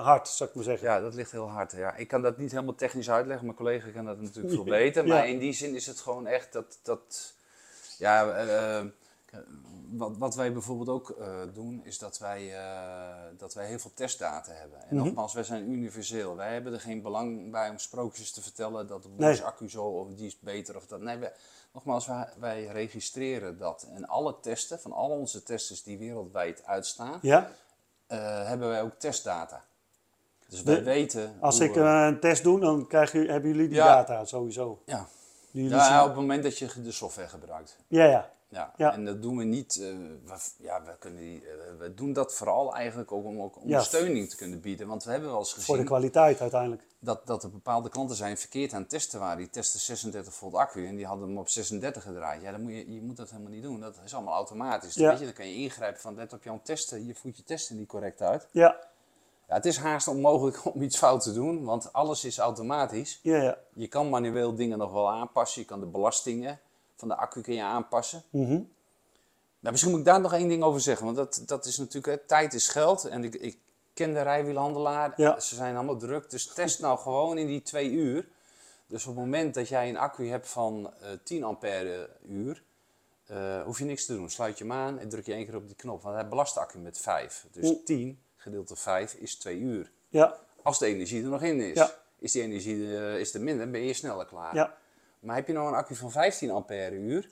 hard, 0.02 0.28
zou 0.28 0.50
ik 0.50 0.56
maar 0.56 0.64
zeggen. 0.64 0.88
Ja, 0.88 1.00
dat 1.00 1.14
ligt 1.14 1.32
heel 1.32 1.50
hard. 1.50 1.72
Ja. 1.72 1.96
Ik 1.96 2.08
kan 2.08 2.22
dat 2.22 2.38
niet 2.38 2.52
helemaal 2.52 2.76
technisch 2.76 3.10
uitleggen. 3.10 3.46
Mijn 3.46 3.58
collega 3.58 3.90
kan 3.90 4.06
dat 4.06 4.22
natuurlijk 4.22 4.54
veel 4.56 4.64
beter. 4.64 5.08
Maar 5.08 5.28
in 5.28 5.40
die 5.40 5.54
zin 5.54 5.76
is 5.76 5.88
het 5.88 6.00
gewoon 6.00 6.28
echt 6.28 6.54
dat. 6.54 6.80
dat 6.84 7.34
ja, 7.98 8.26
wat, 9.92 10.18
wat 10.18 10.36
wij 10.36 10.54
bijvoorbeeld 10.54 10.90
ook 10.90 11.10
eh, 11.10 11.40
doen, 11.54 11.82
is 11.84 11.98
dat 11.98 12.18
wij, 12.20 12.58
eh, 12.58 13.16
dat 13.38 13.54
wij 13.54 13.68
heel 13.68 13.80
veel 13.80 13.92
testdata 13.94 14.52
hebben. 14.52 14.80
En 14.82 14.96
Mhm. 14.96 15.06
nogmaals, 15.06 15.34
wij 15.34 15.44
zijn 15.44 15.72
universeel. 15.72 16.36
Wij 16.36 16.54
hebben 16.54 16.74
er 16.74 16.80
geen 16.80 17.02
belang 17.02 17.52
bij 17.52 17.70
om 17.70 17.78
sprookjes 17.78 18.32
te 18.32 18.42
vertellen 18.42 18.88
dat 18.88 19.04
de 19.04 19.10
Nee. 19.18 19.42
Accu 19.44 19.70
zo 19.70 19.84
of 19.84 20.08
die 20.16 20.26
is 20.28 20.40
beter 20.40 20.76
of 20.76 20.86
dat. 20.88 21.02
Nee, 21.02 21.18
wij, 21.18 21.34
nogmaals, 21.74 22.08
wij, 22.08 22.28
wij 22.40 22.66
registreren 22.66 23.58
dat. 23.58 23.88
En 23.94 24.08
alle 24.08 24.36
testen, 24.42 24.80
van 24.80 24.92
al 24.94 25.10
onze 25.10 25.44
testers 25.44 25.84
die 25.84 25.98
wereldwijd 25.98 26.66
uitstaan, 26.66 27.20
Ja? 27.22 27.52
eh, 28.08 28.48
hebben 28.48 28.68
wij 28.70 28.82
ook 28.82 28.94
testdata. 29.00 29.64
Dus 30.48 30.64
De- 30.64 30.74
wij 30.74 30.84
weten. 30.84 31.38
Als 31.40 31.60
ik 31.60 31.76
eh, 31.76 32.02
eh, 32.02 32.08
een 32.08 32.20
test 32.20 32.44
doe, 32.44 32.60
dan 32.60 32.88
krijg 32.88 33.12
je, 33.12 33.20
hebben 33.26 33.50
jullie 33.52 33.68
die 33.68 33.78
Ja. 33.78 33.86
data 33.96 34.26
sowieso. 34.26 34.82
ja. 34.86 35.08
Jullie 35.52 35.70
Ja, 35.70 35.86
zien- 35.88 36.00
op 36.02 36.06
het 36.08 36.16
moment 36.16 36.44
dat 36.44 36.58
je 36.58 36.82
de 36.84 36.92
software 36.92 37.28
gebruikt. 37.30 37.78
ja, 37.88 38.06
ja. 38.06 38.30
Ja. 38.52 38.74
Ja. 38.78 38.94
En 38.94 39.06
dat 39.06 39.22
doen 39.22 39.38
we 39.38 39.44
niet. 39.44 39.76
eh, 39.82 39.88
we, 40.26 40.36
ja, 40.58 40.84
we, 40.84 40.92
kunnen 41.00 41.20
die, 41.20 41.42
eh, 41.50 41.56
we 41.80 41.94
doen 41.94 42.14
dat 42.14 42.34
vooral 42.34 42.76
eigenlijk 42.76 43.12
ook 43.12 43.26
om 43.26 43.42
ook 43.42 43.56
Ja. 43.56 43.62
ondersteuning 43.62 44.30
te 44.30 44.36
kunnen 44.36 44.62
bieden. 44.62 44.88
Want 44.88 45.04
we 45.04 45.12
hebben 45.12 45.30
wel 45.30 45.40
eens 45.40 45.50
Voor 45.54 45.60
de 45.64 45.70
gezien 45.72 45.86
kwaliteit 45.86 46.42
uiteindelijk. 46.42 46.84
dat, 47.00 47.28
dat 47.28 47.44
er 47.44 47.50
bepaalde 47.50 47.90
klanten 47.90 48.16
zijn 48.16 48.38
verkeerd 48.38 48.74
aan 48.74 48.82
het 48.82 48.90
testen 48.90 49.20
waren. 49.20 49.38
Die 49.38 49.50
testen 49.50 49.80
36 49.80 50.34
volt 50.34 50.54
accu 50.54 50.88
en 50.88 50.96
die 50.96 51.06
hadden 51.06 51.28
hem 51.28 51.38
op 51.38 51.50
36 51.50 52.04
gedraaid. 52.04 52.42
Ja, 52.42 52.52
dan 52.52 52.62
moet 52.62 52.72
je, 52.72 52.94
je 52.94 53.02
moet 53.02 53.18
dat 53.18 53.30
helemaal 53.30 53.52
niet 53.52 53.64
doen. 53.64 53.80
Dat 53.80 54.00
is 54.06 54.14
allemaal 54.14 54.34
automatisch. 54.34 54.94
Ja. 54.94 55.10
Weet 55.10 55.20
je, 55.20 55.26
dan 55.26 55.34
kan 55.34 55.48
je 55.48 55.56
ingrijpen 55.56 56.02
van 56.02 56.16
let 56.16 56.34
op 56.34 56.44
jouw 56.44 56.60
testen. 56.64 57.06
Je 57.06 57.16
voert 57.16 57.38
je 57.38 57.44
testen 57.44 57.78
niet 57.78 57.88
correct 57.88 58.22
uit. 58.22 58.48
Ja, 58.52 58.78
Ja, 59.48 59.56
het 59.56 59.66
is 59.66 59.78
haast 59.78 60.08
onmogelijk 60.08 60.66
om 60.74 60.82
iets 60.82 60.98
fout 60.98 61.22
te 61.24 61.34
doen, 61.34 61.64
want 61.64 61.94
alles 61.94 62.26
is 62.26 62.38
automatisch. 62.38 63.20
ja, 63.24 63.42
ja. 63.42 63.58
Je 63.74 63.88
kan 63.88 64.10
manueel 64.10 64.56
dingen 64.56 64.78
nog 64.78 64.92
wel 64.92 65.10
aanpassen. 65.12 65.62
Je 65.62 65.68
kan 65.68 65.80
de 65.80 65.86
belastingen 65.86 66.60
van 67.00 67.08
de 67.08 67.16
accu 67.16 67.42
kun 67.42 67.54
je 67.54 67.64
aanpassen. 67.64 68.24
Mhm. 68.30 68.50
Nou, 69.60 69.72
misschien 69.72 69.90
moet 69.92 70.00
ik 70.00 70.06
daar 70.06 70.22
nog 70.22 70.34
één 70.34 70.48
ding 70.48 70.64
over 70.64 70.82
zeggen. 70.82 71.06
Want 71.06 71.18
dat, 71.18 71.44
dat 71.46 71.66
is 71.66 71.78
natuurlijk, 71.78 72.06
hè, 72.22 72.28
tijd 72.28 72.54
is 72.54 72.68
geld. 72.68 73.06
En 73.06 73.24
ik, 73.24 73.36
ik 73.36 73.58
ken 73.94 74.14
de 74.14 74.22
rijwielhandelaar. 74.22 75.14
Ja. 75.16 75.40
Ze 75.40 75.56
zijn 75.56 75.76
allemaal 75.76 75.98
druk. 75.98 76.30
Dus 76.30 76.54
test 76.54 76.80
nou 76.80 77.00
gewoon 77.00 77.38
in 77.38 77.48
die 77.48 77.62
twee 77.62 77.92
uur. 77.92 78.28
Dus 78.88 79.06
op 79.06 79.16
het 79.16 79.24
moment 79.26 79.54
dat 79.54 79.68
jij 79.68 79.90
een 79.90 79.98
accu 79.98 80.28
hebt 80.30 80.48
van 80.50 80.94
eh 81.02 81.10
10 81.24 81.44
ampère 81.44 82.10
uur, 82.28 82.64
eh, 83.26 83.62
hoef 83.64 83.80
je 83.80 83.86
niks 83.86 84.06
te 84.06 84.14
doen. 84.16 84.30
Sluit 84.30 84.58
je 84.58 84.64
hem 84.64 84.74
aan 84.74 85.00
en 85.00 85.10
druk 85.10 85.26
je 85.26 85.34
één 85.34 85.46
keer 85.46 85.56
op 85.56 85.68
die 85.68 85.76
knop. 85.76 86.02
Want 86.02 86.16
hij 86.16 86.28
belast 86.28 86.54
de 86.54 86.60
accu 86.60 86.78
met 86.80 86.98
5. 87.00 87.46
Dus 87.52 87.70
Mm. 87.70 87.84
10 87.86 88.20
gedeeld 88.38 88.68
door 88.68 88.78
5 88.78 89.14
is 89.14 89.36
2 89.36 89.58
uur. 89.58 89.92
Ja, 90.10 90.36
Als 90.64 90.80
de 90.80 90.86
energie 90.86 91.24
er 91.24 91.30
nog 91.30 91.42
in 91.42 91.60
is. 91.62 91.76
Ja. 91.78 91.92
Is 92.20 92.32
die 92.32 92.42
energie 92.42 92.98
eh, 92.98 93.20
is 93.20 93.34
er 93.34 93.42
minder, 93.42 93.70
ben 93.70 93.82
je 93.82 93.94
sneller 93.94 94.26
klaar. 94.26 94.56
ja, 94.56 94.78
Maar 95.20 95.36
heb 95.36 95.48
je 95.48 95.54
nou 95.54 95.68
een 95.68 95.74
accu 95.74 95.96
van 95.96 96.12
15 96.12 96.52
ampère 96.52 96.96
uur, 96.96 97.30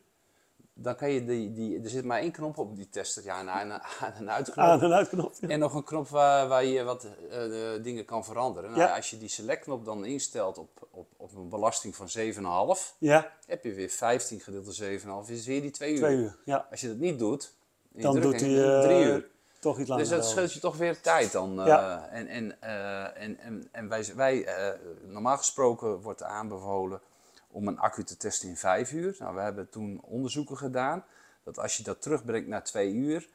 dan 0.74 0.96
kan 0.96 1.10
je 1.12 1.26
die, 1.26 1.52
die, 1.54 1.82
er 1.84 1.90
zit 1.90 2.06
maar 2.06 2.20
één 2.20 2.32
knop 2.32 2.58
op 2.58 2.76
die 2.76 2.90
tester, 2.90 3.24
ja, 3.24 3.40
een 3.40 3.50
aan- 3.50 3.72
aan- 3.72 4.14
en 4.18 4.32
uitknop. 4.32 4.58
aan- 4.66 4.82
en 4.82 4.94
uitknop. 4.94 5.34
Ja. 5.40 5.48
En 5.48 5.60
nog 5.60 5.74
een 5.74 5.84
knop 5.84 6.08
waar, 6.08 6.48
waar 6.48 6.66
je 6.66 6.84
wat 6.84 7.08
eh, 7.30 7.84
dingen 7.84 8.06
kan 8.06 8.26
veranderen. 8.26 8.70
Nou, 8.70 8.82
Ja. 8.82 8.96
Als 8.96 9.10
je 9.10 9.18
die 9.18 9.30
selectknop 9.30 9.86
dan 9.86 10.06
instelt 10.06 10.58
op, 10.58 10.88
op, 10.92 11.08
op 11.18 11.36
een 11.36 11.50
belasting 11.50 11.96
van 11.96 12.08
7,5, 12.10 12.96
ja, 12.98 13.32
heb 13.46 13.64
je 13.64 13.74
weer 13.74 13.90
15 13.90 14.40
gedeeld 14.40 14.66
door 14.66 14.74
7,5, 14.74 15.30
is 15.32 15.46
weer 15.46 15.62
die 15.62 15.72
2 15.72 15.92
uur. 15.92 15.98
twee 15.98 16.16
uur. 16.18 16.38
Ja, 16.46 16.68
Als 16.72 16.82
je 16.82 16.88
dat 16.88 16.98
niet 16.98 17.20
doet, 17.20 17.54
dan 17.92 18.20
doet 18.20 18.42
hij 18.42 18.64
eh, 18.78 18.82
drie 18.82 19.04
uur. 19.06 19.28
toch 19.60 19.80
iets 19.80 19.90
langer. 19.90 20.04
Dus 20.04 20.14
dat 20.14 20.26
scheelt 20.26 20.54
je 20.54 20.60
toch 20.60 20.78
weer 20.78 21.02
tijd 21.02 21.32
dan. 21.32 21.60
eh, 21.62 21.66
Ja. 21.68 22.08
En, 22.10 22.28
en, 22.28 22.62
eh, 22.62 23.24
en, 23.24 23.40
en, 23.40 23.68
en 23.72 23.88
wij, 23.90 24.06
wij 24.16 24.46
eh, 24.46 24.74
normaal 25.06 25.38
gesproken 25.38 26.02
wordt 26.02 26.24
aanbevolen 26.24 27.02
om 27.58 27.68
een 27.68 27.80
accu 27.80 28.04
te 28.04 28.18
testen 28.18 28.50
in 28.50 28.58
vijf 28.58 28.92
uur. 28.92 29.16
Nou, 29.20 29.36
we 29.36 29.42
hebben 29.42 29.70
toen 29.70 30.00
onderzoeken 30.04 30.58
gedaan 30.58 31.04
dat 31.44 31.60
als 31.60 31.78
je 31.78 31.84
dat 31.84 32.02
terugbrengt 32.02 32.48
naar 32.48 32.64
twee 32.64 32.94
uur, 32.94 33.28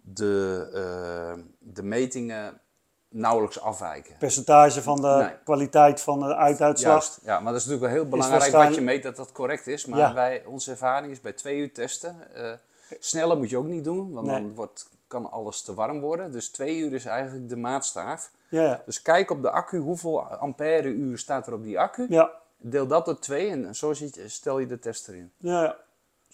de, 0.00 0.68
eh, 0.74 1.42
de 1.58 1.82
metingen 1.82 2.60
nauwelijks 3.08 3.60
afwijken. 3.60 4.16
Percentage 4.18 4.82
van 4.82 5.00
de 5.00 5.06
Nee. 5.08 5.34
kwaliteit 5.44 6.00
van 6.00 6.18
de 6.20 6.34
uituitslag. 6.34 6.92
Juist, 6.92 7.20
ja, 7.22 7.40
maar 7.40 7.52
dat 7.52 7.60
is 7.60 7.66
natuurlijk 7.66 7.92
wel 7.94 8.02
heel 8.02 8.10
belangrijk 8.10 8.52
wat 8.52 8.74
je 8.74 8.80
meet 8.80 9.02
dat 9.02 9.16
dat 9.16 9.32
correct 9.32 9.66
is. 9.66 9.86
Maar 9.86 9.98
Ja. 9.98 10.14
wij, 10.14 10.44
onze 10.44 10.70
ervaring 10.70 11.12
is 11.12 11.20
bij 11.20 11.32
twee 11.32 11.58
uur 11.58 11.72
testen. 11.72 12.34
eh, 12.34 12.52
sneller 12.98 13.36
moet 13.36 13.50
je 13.50 13.56
ook 13.56 13.66
niet 13.66 13.84
doen, 13.84 14.12
want 14.12 14.26
Nee. 14.26 14.40
dan 14.40 14.54
wordt, 14.54 14.88
kan 15.06 15.30
alles 15.30 15.62
te 15.62 15.74
warm 15.74 16.00
worden. 16.00 16.32
Dus 16.32 16.48
twee 16.48 16.78
uur 16.78 16.92
is 16.92 17.04
eigenlijk 17.04 17.48
de 17.48 17.56
maatstaaf. 17.56 18.30
Ja, 18.48 18.62
ja. 18.62 18.82
Dus 18.86 19.02
kijk 19.02 19.30
op 19.30 19.42
de 19.42 19.50
accu, 19.50 19.78
hoeveel 19.78 20.22
ampère 20.22 20.88
uur 20.88 21.18
staat 21.18 21.46
er 21.46 21.52
op 21.52 21.62
die 21.62 21.80
accu. 21.80 22.06
Ja, 22.08 22.30
Deel 22.64 22.86
dat 22.86 23.04
door 23.04 23.18
twee 23.18 23.48
en 23.50 23.74
zo 23.74 23.92
ziet 23.92 24.20
stel 24.26 24.58
je 24.58 24.66
de 24.66 24.78
test 24.78 25.08
erin. 25.08 25.32
ja, 25.36 25.62
ja. 25.62 25.76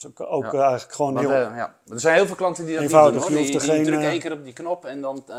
Dat 0.01 0.13
is 0.13 0.21
ook, 0.21 0.33
ook 0.33 0.53
Ja. 0.53 0.61
eigenlijk 0.63 0.93
gewoon 0.93 1.15
Want, 1.15 1.27
heel... 1.27 1.37
eh, 1.37 1.57
ja. 1.57 1.77
Er 1.89 2.01
zijn 2.01 2.15
heel 2.15 2.27
veel 2.27 2.37
klanten 2.37 2.65
die 2.65 2.75
dat 2.75 2.83
Eenvoudig, 2.83 3.15
niet 3.21 3.29
doen. 3.29 3.37
Hoor. 3.37 3.45
Die, 3.47 3.59
die 3.59 3.69
geen, 3.71 3.83
drukken 3.85 4.05
eh, 4.07 4.11
één 4.11 4.21
keer 4.21 4.33
op 4.33 4.45
die 4.45 4.53
knop 4.53 4.85
en 4.85 5.01
dan... 5.01 5.25
eh, 5.29 5.35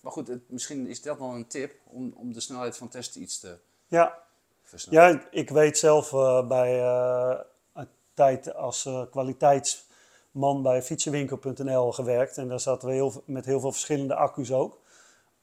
maar 0.00 0.12
goed, 0.12 0.28
het- 0.28 0.50
misschien 0.50 0.86
is 0.86 1.02
dat 1.02 1.18
wel 1.18 1.28
een 1.34 1.46
tip 1.46 1.74
om, 1.84 2.12
om 2.16 2.32
de 2.32 2.40
snelheid 2.40 2.76
van 2.76 2.88
testen 2.88 3.22
iets 3.22 3.38
te 3.40 3.56
ja, 3.86 4.18
versnellen. 4.62 5.12
Ja, 5.12 5.22
ik 5.30 5.50
weet 5.50 5.78
zelf 5.78 6.12
eh, 6.12 6.46
bij 6.46 6.80
een 7.72 7.88
tijd 8.14 8.54
als 8.54 8.88
kwaliteitsman 9.10 10.62
bij 10.62 10.82
fietsenwinkel.nl 10.82 11.92
gewerkt. 11.92 12.38
En 12.38 12.48
daar 12.48 12.60
zaten 12.60 12.88
we 12.88 12.94
heel, 12.94 13.22
met 13.24 13.44
heel 13.44 13.60
veel 13.60 13.72
verschillende 13.72 14.14
accu's 14.14 14.52
ook. 14.52 14.80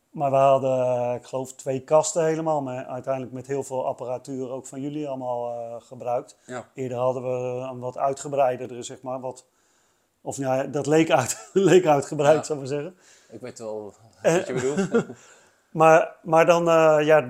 Maar 0.09 0.31
we 0.31 0.37
hadden, 0.37 0.79
eh, 0.85 1.13
ik 1.15 1.25
geloof, 1.25 1.53
twee 1.53 1.79
kasten 1.83 2.25
helemaal. 2.25 2.61
Maar 2.61 2.85
uiteindelijk 2.85 3.33
met 3.33 3.47
heel 3.47 3.63
veel 3.63 3.85
apparatuur 3.85 4.49
ook 4.49 4.67
van 4.67 4.81
jullie 4.81 5.07
allemaal 5.07 5.51
eh, 5.51 5.75
gebruikt. 5.79 6.37
Ja. 6.45 6.65
Eerder 6.73 6.97
hadden 6.97 7.23
we 7.23 7.59
een 7.67 7.79
wat 7.79 7.97
uitgebreidere, 7.97 8.83
zeg 8.83 9.01
maar. 9.01 9.19
Wat, 9.19 9.45
of 10.21 10.37
nou 10.37 10.55
ja, 10.57 10.63
dat 10.63 10.85
leek, 10.87 11.11
uit, 11.11 11.49
leek 11.53 11.85
uitgebreid, 11.85 12.37
Ja. 12.37 12.43
zou 12.43 12.59
ik 12.59 12.69
maar 12.69 12.77
zeggen. 12.79 12.97
Ik 13.31 13.41
weet 13.41 13.59
wel 13.59 13.93
Eh, 14.21 14.33
wat 14.35 14.47
je 14.47 14.53
bedoelt. 14.53 15.05
Maar, 15.71 16.15
maar 16.23 16.45
dan, 16.45 16.63
ja, 17.05 17.21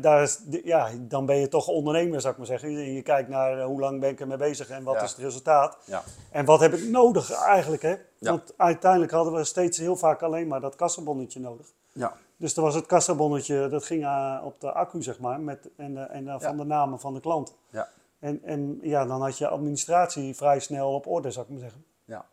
daar 0.00 0.22
is, 0.22 0.40
ja, 0.64 0.88
dan 0.98 1.26
ben 1.26 1.36
je 1.36 1.48
toch 1.48 1.68
ondernemer, 1.68 2.20
zou 2.20 2.32
ik 2.32 2.38
maar 2.38 2.46
zeggen. 2.46 2.70
Je, 2.70 2.94
je 2.94 3.02
kijkt 3.02 3.28
naar 3.28 3.62
hoe 3.62 3.80
lang 3.80 4.00
ben 4.00 4.10
ik 4.10 4.20
ermee 4.20 4.36
bezig 4.36 4.68
en 4.68 4.84
wat 4.84 4.94
Ja. 4.94 5.02
is 5.02 5.10
het 5.10 5.18
resultaat. 5.20 5.78
ja. 5.84 6.02
En 6.30 6.44
wat 6.44 6.60
heb 6.60 6.72
ik 6.74 6.88
nodig 6.88 7.30
eigenlijk, 7.32 7.82
hè? 7.82 7.94
Want 8.18 8.54
uiteindelijk 8.56 9.12
hadden 9.12 9.32
we 9.32 9.44
steeds 9.44 9.78
heel 9.78 9.96
vaak 9.96 10.22
alleen 10.22 10.46
maar 10.48 10.60
dat 10.60 10.76
kassenbonnetje 10.76 11.40
nodig. 11.40 11.66
Ja. 11.98 12.16
Dus 12.36 12.56
er 12.56 12.62
was 12.62 12.74
het 12.74 12.86
kassabonnetje, 12.86 13.68
dat 13.68 13.84
ging 13.84 14.04
eh, 14.04 14.40
op 14.44 14.60
de 14.60 14.72
accu, 14.72 15.02
zeg 15.02 15.18
maar, 15.18 15.40
met, 15.40 15.68
en, 15.76 15.96
eh, 15.96 16.16
en 16.16 16.28
eh, 16.28 16.40
van 16.40 16.56
de 16.56 16.64
namen 16.64 17.00
van 17.00 17.14
de 17.14 17.20
klant. 17.20 17.56
Ja. 17.70 17.88
En, 18.18 18.42
en 18.42 18.78
ja, 18.82 19.06
dan 19.06 19.22
had 19.22 19.38
je 19.38 19.48
administratie 19.48 20.36
vrij 20.36 20.60
snel 20.60 20.94
op 20.94 21.06
orde, 21.06 21.30
zou 21.30 21.44
ik 21.46 21.52
maar 21.52 21.60
zeggen. 21.60 21.84
Ja. 22.04 22.24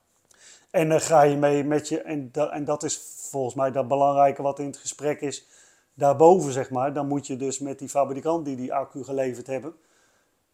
En 0.72 0.90
dan 0.90 1.02
ga 1.02 1.22
je 1.22 1.38
mee 1.38 1.64
met 1.64 1.88
je, 1.88 2.02
en, 2.02 2.32
da, 2.32 2.50
en 2.50 2.66
dat 2.66 2.84
is 2.84 2.98
volgens 3.30 3.56
mij 3.56 3.72
dat 3.72 3.88
belangrijke 3.88 4.42
wat 4.42 4.60
in 4.60 4.66
het 4.66 4.78
gesprek 4.78 5.22
is, 5.22 5.48
daarboven 5.94 6.52
zeg 6.52 6.70
maar. 6.70 6.94
Dan 6.94 7.08
moet 7.08 7.28
je 7.28 7.38
dus 7.38 7.60
met 7.60 7.80
die 7.80 7.90
fabrikant 7.90 8.46
die 8.46 8.56
die 8.56 8.74
accu 8.74 9.04
geleverd 9.04 9.48
hebben, 9.48 9.76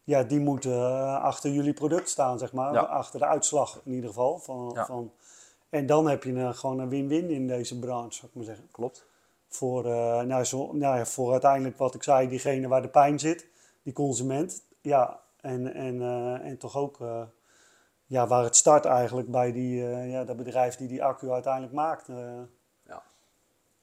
ja, 0.04 0.24
die 0.24 0.40
moeten 0.40 1.22
achter 1.22 1.52
jullie 1.52 1.74
product 1.74 2.10
staan, 2.10 2.40
zeg 2.40 2.54
maar. 2.54 2.74
Ja. 2.74 2.80
Achter 2.80 3.20
de 3.20 3.26
uitslag 3.26 3.82
in 3.84 3.92
ieder 3.94 4.10
geval. 4.10 4.40
Van, 4.40 4.72
Ja. 4.74 4.86
van, 4.86 5.12
en 5.72 5.86
dan 5.86 6.08
heb 6.08 6.24
je 6.24 6.34
een, 6.34 6.56
gewoon 6.56 6.80
een 6.80 6.90
win-win 6.90 7.30
in 7.30 7.48
deze 7.48 7.80
branche, 7.80 8.14
zou 8.14 8.28
ik 8.28 8.36
maar 8.36 8.46
zeggen. 8.46 8.68
Klopt. 8.72 9.06
Voor, 9.48 9.86
eh, 9.86 10.22
nou, 10.22 10.44
zo, 10.44 10.74
nou 10.74 10.98
ja, 10.98 11.06
voor 11.06 11.32
uiteindelijk 11.32 11.78
wat 11.78 11.96
ik 11.96 12.04
zei, 12.04 12.28
diegene 12.28 12.68
waar 12.68 12.82
de 12.82 12.88
pijn 12.88 13.20
zit, 13.20 13.48
die 13.84 13.94
consument. 13.94 14.64
Ja, 14.82 15.20
en, 15.42 15.74
en, 15.74 16.02
eh, 16.02 16.34
en 16.34 16.58
toch 16.58 16.78
ook 16.78 17.02
eh, 17.02 17.22
ja, 18.06 18.28
waar 18.28 18.44
het 18.44 18.56
start 18.56 18.86
eigenlijk 18.86 19.32
bij 19.32 19.52
die, 19.52 19.84
ja, 19.84 20.24
dat 20.24 20.38
bedrijf 20.38 20.76
die 20.76 20.88
die 20.88 21.04
accu 21.04 21.32
uiteindelijk 21.32 21.74
maakt. 21.74 22.08
Ja. 22.84 23.04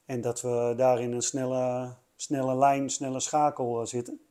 En 0.05 0.21
dat 0.21 0.41
we 0.41 0.73
daar 0.77 1.01
in 1.01 1.11
een 1.11 1.21
snelle, 1.21 1.93
snelle 2.15 2.55
lijn, 2.55 2.89
snelle 2.89 3.19
schakel 3.19 3.87
zitten. 3.87 4.21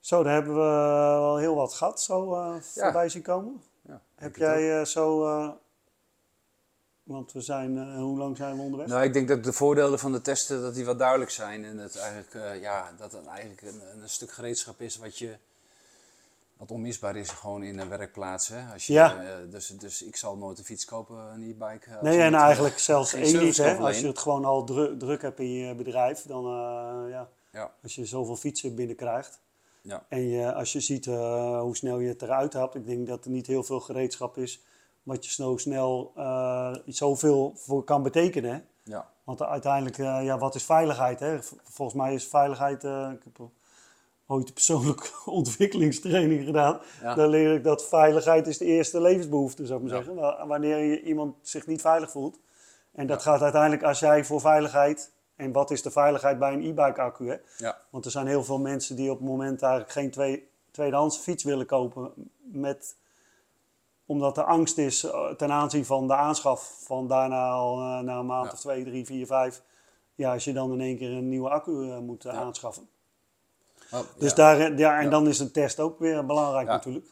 Zo, 0.00 0.22
daar 0.22 0.32
hebben 0.32 0.54
we 0.54 0.60
wel 0.60 1.36
heel 1.36 1.54
wat 1.54 1.74
gehad 1.74 2.00
zo 2.00 2.34
voorbij 2.60 3.08
zien 3.08 3.22
komen. 3.22 3.62
Ja, 3.82 4.00
Heb 4.14 4.36
jij 4.36 4.84
zo, 4.84 5.24
want 7.08 7.32
we 7.32 7.40
zijn, 7.40 7.78
eh, 7.78 7.96
hoe 7.96 8.18
lang 8.18 8.36
zijn 8.36 8.56
we 8.56 8.62
onderweg? 8.62 8.86
Nou, 8.88 9.02
ik 9.04 9.12
denk 9.12 9.28
dat 9.28 9.44
de 9.44 9.52
voordelen 9.52 9.98
van 9.98 10.12
de 10.12 10.20
testen 10.20 10.60
dat 10.62 10.74
die 10.74 10.84
wel 10.84 10.96
duidelijk 10.96 11.30
zijn. 11.30 11.64
En 11.64 11.78
het 11.78 11.96
eigenlijk, 11.98 12.34
eh, 12.34 12.60
ja, 12.60 12.92
dat 12.98 13.12
het 13.12 13.26
eigenlijk 13.26 13.62
een, 13.62 13.80
een 14.02 14.08
stuk 14.08 14.30
gereedschap 14.32 14.80
is 14.80 14.96
wat 14.96 15.18
je 15.18 15.36
wat 16.56 16.70
onmisbaar 16.70 17.16
is 17.16 17.30
gewoon 17.30 17.62
in 17.62 17.78
een 17.78 17.88
werkplaats. 17.88 18.48
Hè? 18.48 18.72
Als 18.72 18.86
je, 18.86 18.92
Ja. 18.92 19.22
eh, 19.22 19.34
dus, 19.50 19.66
dus 19.66 20.02
ik 20.02 20.16
zal 20.16 20.36
nooit 20.36 20.58
een 20.58 20.64
fiets 20.64 20.84
kopen, 20.84 21.16
een 21.16 21.42
e-bike. 21.42 21.98
Nee, 22.02 22.20
en 22.20 22.34
eigenlijk 22.34 22.78
zelfs 22.78 23.12
één 23.14 23.42
niet. 23.44 23.56
Hè? 23.56 23.76
Als 23.76 24.00
je 24.00 24.06
het 24.06 24.18
gewoon 24.18 24.44
al 24.44 24.64
dru- 24.64 24.96
druk 24.96 25.22
hebt 25.22 25.38
in 25.38 25.50
je 25.52 25.74
bedrijf, 25.74 26.22
dan 26.22 26.44
ja, 27.08 27.28
Ja, 27.52 27.72
als 27.82 27.94
je 27.94 28.04
zoveel 28.06 28.36
fietsen 28.36 28.74
binnenkrijgt. 28.74 29.38
ja, 29.80 30.04
En 30.08 30.28
je, 30.28 30.54
als 30.54 30.72
je 30.72 30.80
ziet 30.80 31.04
hoe 31.04 31.70
snel 31.76 31.98
je 31.98 32.08
het 32.08 32.22
eruit 32.22 32.52
haalt, 32.52 32.74
ik 32.74 32.86
denk 32.86 33.06
dat 33.06 33.24
er 33.24 33.30
niet 33.30 33.46
heel 33.46 33.62
veel 33.64 33.80
gereedschap 33.80 34.36
is 34.36 34.60
wat 35.08 35.24
je 35.24 35.30
zo 35.30 35.56
snel 35.56 36.12
uh, 36.16 36.74
zoveel 36.86 37.52
voor 37.56 37.84
kan 37.84 38.02
betekenen. 38.02 38.64
Ja. 38.82 39.08
Want 39.24 39.42
uiteindelijk, 39.42 39.98
uh, 39.98 40.18
ja, 40.22 40.38
wat 40.38 40.54
is 40.54 40.62
veiligheid? 40.62 41.20
Hè? 41.20 41.38
Volgens 41.62 41.98
mij 41.98 42.14
is 42.14 42.24
veiligheid, 42.24 42.84
uh, 42.84 43.10
ik 43.12 43.24
heb 43.24 43.48
ooit 44.26 44.48
een 44.48 44.54
persoonlijke 44.54 45.08
ontwikkelingstraining 45.40 46.44
gedaan. 46.44 46.80
Ja. 47.02 47.14
Dan 47.14 47.28
leer 47.28 47.54
ik 47.54 47.64
dat 47.64 47.88
veiligheid 47.88 48.46
is 48.46 48.58
de 48.58 48.64
eerste 48.64 49.00
levensbehoefte, 49.00 49.66
zou 49.66 49.78
ik 49.82 49.90
maar 49.90 49.98
ja. 49.98 50.04
zeggen. 50.04 50.48
Wanneer 50.48 50.78
je 50.78 51.02
iemand 51.02 51.36
zich 51.42 51.66
niet 51.66 51.80
veilig 51.80 52.10
voelt. 52.10 52.38
En 52.92 53.06
dat 53.06 53.22
ja. 53.22 53.30
gaat 53.30 53.42
uiteindelijk 53.42 53.82
als 53.82 53.98
jij 53.98 54.24
voor 54.24 54.40
veiligheid... 54.40 55.16
En 55.36 55.52
wat 55.52 55.70
is 55.70 55.82
de 55.82 55.90
veiligheid 55.90 56.38
bij 56.38 56.52
een 56.52 56.62
e-bike 56.62 57.00
accu? 57.00 57.28
Hè? 57.28 57.36
Ja. 57.56 57.78
Want 57.90 58.04
er 58.04 58.10
zijn 58.10 58.26
heel 58.26 58.44
veel 58.44 58.58
mensen 58.58 58.96
die 58.96 59.10
op 59.10 59.18
het 59.18 59.28
moment 59.28 59.62
eigenlijk 59.62 59.92
geen 59.92 60.10
twee, 60.10 60.50
tweedehands 60.70 61.18
fiets 61.18 61.44
willen 61.44 61.66
kopen. 61.66 62.12
Met, 62.42 62.96
omdat 64.08 64.36
er 64.36 64.44
angst 64.44 64.78
is 64.78 65.04
uh, 65.04 65.30
ten 65.30 65.52
aanzien 65.52 65.84
van 65.84 66.06
de 66.06 66.14
aanschaf 66.14 66.80
van 66.84 67.08
daarna 67.08 67.48
al 67.48 67.78
uh, 67.78 68.00
na 68.00 68.18
een 68.18 68.26
maand 68.26 68.46
ja. 68.46 68.52
of 68.52 68.60
twee, 68.60 68.84
drie, 68.84 69.06
vier, 69.06 69.26
vijf. 69.26 69.62
Ja, 70.14 70.32
als 70.32 70.44
je 70.44 70.52
dan 70.52 70.72
in 70.72 70.80
één 70.80 70.96
keer 70.96 71.10
een 71.10 71.28
nieuwe 71.28 71.48
accu 71.48 71.70
uh, 71.70 71.98
moet 71.98 72.26
aanschaffen. 72.26 72.88
Oh, 73.92 74.00
dus 74.18 74.30
ja. 74.30 74.36
daar, 74.36 74.78
ja, 74.78 75.00
en 75.00 75.10
dan 75.10 75.28
is 75.28 75.38
een 75.38 75.52
test 75.52 75.80
ook 75.80 75.98
weer 75.98 76.26
belangrijk 76.26 76.66
natuurlijk. 76.66 77.06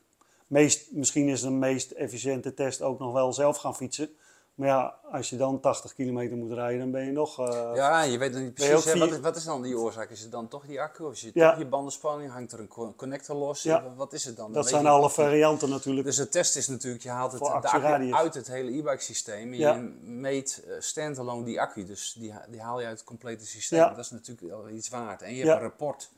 Meest, 0.47 0.93
misschien 0.93 1.29
is 1.29 1.41
de 1.41 1.51
meest 1.51 1.91
efficiënte 1.91 2.55
test 2.55 2.83
ook 2.83 2.99
nog 2.99 3.13
wel 3.13 3.33
zelf 3.33 3.57
gaan 3.57 3.77
fietsen. 3.77 4.11
Maar 4.57 4.69
ja, 4.69 4.95
als 5.11 5.31
je 5.31 5.37
dan 5.37 5.61
80 5.61 5.95
kilometer 5.95 6.37
moet 6.37 6.53
rijden, 6.53 6.79
dan 6.79 6.91
ben 6.91 7.05
je 7.05 7.13
nog... 7.13 7.41
Uh, 7.41 7.71
ja, 7.75 8.03
je 8.03 8.19
weet 8.19 8.35
niet 8.35 8.55
precies, 8.55 8.85
hè, 8.85 8.99
wat, 8.99 9.11
is, 9.11 9.21
wat 9.21 9.37
is 9.37 9.45
dan 9.45 9.63
die 9.63 9.79
oorzaak? 9.79 10.11
Is 10.11 10.21
het 10.21 10.31
dan 10.31 10.49
toch 10.49 10.67
die 10.67 10.81
accu? 10.81 11.05
Of 11.05 11.13
is 11.13 11.23
het 11.23 11.35
ja. 11.35 11.51
toch 11.51 11.59
je 11.59 11.67
bandenspanning? 11.67 12.33
Hangt 12.33 12.53
er 12.53 12.61
een 12.61 12.95
connector 12.97 13.37
los? 13.37 13.63
Ja. 13.63 13.95
Wat 13.97 14.13
is 14.13 14.25
het 14.25 14.37
dan? 14.37 14.45
dan 14.45 14.55
dat 14.55 14.69
zijn 14.69 14.87
alle 14.87 15.11
varianten 15.11 15.69
natuurlijk. 15.69 16.07
Dus 16.07 16.17
de 16.17 16.29
test 16.29 16.57
is 16.57 16.69
natuurlijk, 16.69 17.03
je 17.03 17.11
haalt 17.11 17.33
het, 17.33 17.41
de 17.41 17.49
accu 17.49 18.13
uit 18.13 18.35
het 18.35 18.47
hele 18.47 18.71
e-bike 18.71 19.03
systeem. 19.03 19.53
En 19.53 19.59
ja. 19.59 19.75
je 19.75 19.81
meet 20.03 20.65
uh, 20.67 20.75
standalone 20.79 21.45
die 21.45 21.61
accu. 21.61 21.85
Dus 21.85 22.17
die, 22.19 22.35
die 22.49 22.61
haal 22.61 22.81
je 22.81 22.87
uit 22.87 22.99
het 22.99 23.07
complete 23.07 23.47
systeem. 23.47 23.89
Dat 23.89 23.99
is 23.99 24.11
natuurlijk 24.11 24.49
wel 24.49 24.69
iets 24.69 24.89
waard. 24.89 25.23
En 25.23 25.35
je 25.35 25.45
hebt 25.45 25.57
een 25.57 25.63
rapport. 25.63 26.11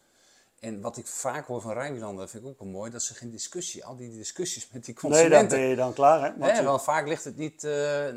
En 0.60 0.80
wat 0.80 0.96
ik 0.96 1.06
vaak 1.06 1.46
hoor 1.46 1.60
van 1.60 1.72
Rijnlanden, 1.72 2.28
vind 2.28 2.42
ik 2.42 2.48
ook 2.48 2.58
wel 2.58 2.68
mooi, 2.68 2.90
dat 2.90 3.02
ze 3.02 3.14
geen 3.14 3.30
discussie, 3.30 3.84
al 3.84 3.96
die 3.96 4.10
discussies 4.10 4.68
met 4.72 4.84
die 4.84 4.94
consumenten. 4.94 5.30
Nee, 5.30 5.48
dan 5.48 5.58
ben 5.58 5.68
je 5.68 5.76
dan 5.76 5.92
klaar, 5.92 6.22
hè? 6.22 6.52
Nee, 6.52 6.62
want 6.62 6.82
vaak 6.82 7.06
ligt 7.06 7.24
het 7.24 7.36
niet, 7.36 7.64
uh, 7.64 7.72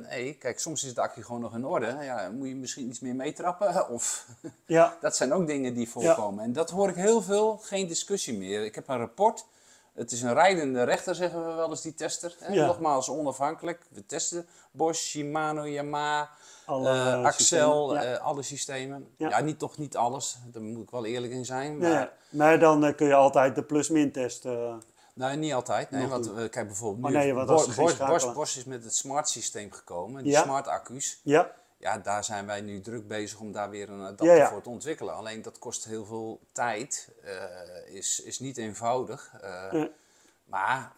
nee, 0.10 0.34
kijk, 0.34 0.60
soms 0.60 0.84
is 0.84 0.90
het 0.90 1.00
accu 1.00 1.24
gewoon 1.24 1.42
nog 1.42 1.56
in 1.56 1.66
orde. 1.66 1.98
Ja, 2.02 2.30
moet 2.30 2.48
je 2.48 2.56
misschien 2.56 2.88
iets 2.88 3.00
meer 3.00 3.16
meetrappen 3.16 3.90
of... 3.90 4.28
Ja. 4.66 4.98
dat 5.02 5.16
zijn 5.16 5.34
ook 5.34 5.48
dingen 5.48 5.74
die 5.74 5.90
voorkomen. 5.90 6.40
Ja. 6.40 6.46
En 6.46 6.54
dat 6.54 6.70
hoor 6.70 6.90
ik 6.90 6.96
heel 6.96 7.22
veel, 7.22 7.58
geen 7.58 7.88
discussie 7.88 8.38
meer. 8.38 8.66
Ik 8.66 8.76
heb 8.76 8.88
een 8.88 8.98
rapport, 8.98 9.46
het 9.94 10.12
is 10.12 10.22
een 10.22 10.34
rijdende 10.34 10.84
rechter, 10.84 11.16
zeggen 11.16 11.48
we 11.48 11.54
wel 11.54 11.70
eens, 11.70 11.82
die 11.82 11.94
tester. 11.94 12.36
Hè? 12.40 12.54
Ja. 12.54 12.66
Nogmaals, 12.66 13.10
onafhankelijk. 13.10 13.82
We 13.90 14.06
testen 14.06 14.46
Bosch, 14.72 15.02
Shimano, 15.02 15.68
Yamaha, 15.68 16.30
alle, 16.66 16.90
uh, 16.90 17.26
Axel, 17.26 17.94
ja. 17.94 18.14
uh, 18.14 18.20
alle 18.20 18.44
systemen. 18.44 19.08
Ja. 19.18 19.30
ja. 19.30 19.40
niet 19.40 19.60
toch 19.60 19.78
niet 19.78 19.98
alles, 19.98 20.38
daar 20.52 20.62
moet 20.62 20.84
ik 20.84 20.92
wel 20.92 21.06
eerlijk 21.06 21.34
in 21.34 21.46
zijn. 21.46 21.78
Maar, 21.78 21.90
ja, 21.90 22.12
maar 22.30 22.60
dan 22.60 22.86
uh, 22.86 22.96
kun 22.96 23.08
je 23.08 23.14
altijd 23.14 23.56
de 23.56 23.64
plus-min 23.64 24.12
test. 24.12 24.48
Nee, 25.14 25.36
niet 25.36 25.54
altijd. 25.54 25.92
Nee, 25.92 26.08
want 26.08 26.32
kijk 26.50 26.68
bijvoorbeeld 26.68 27.06
oh, 27.06 27.12
nu. 27.12 27.18
nee, 27.18 27.46
Bosch, 27.46 27.76
Bosch, 27.76 28.34
Bosch, 28.34 28.58
is 28.58 28.64
met 28.64 28.84
het 28.84 28.96
smart 28.96 29.30
systeem 29.30 29.72
gekomen, 29.72 30.24
die 30.24 30.36
smart 30.36 30.68
accu's. 30.68 31.20
Ja. 31.24 31.52
Ja, 31.82 31.98
daar 31.98 32.24
zijn 32.24 32.46
wij 32.46 32.62
nu 32.62 32.82
druk 32.82 33.08
bezig 33.08 33.40
om 33.40 33.52
daar 33.52 33.70
weer 33.70 33.90
een 33.90 34.02
adapter 34.02 34.48
voor 34.48 34.62
te 34.62 34.70
ontwikkelen. 34.70 35.14
Alleen 35.14 35.42
dat 35.42 35.60
kost 35.60 35.86
heel 35.86 36.06
veel 36.06 36.40
tijd, 36.52 37.10
uh, 37.26 37.96
is, 37.96 38.22
is 38.22 38.40
niet 38.40 38.58
eenvoudig. 38.58 39.34
Uh, 39.44 39.84
maar 40.44 40.92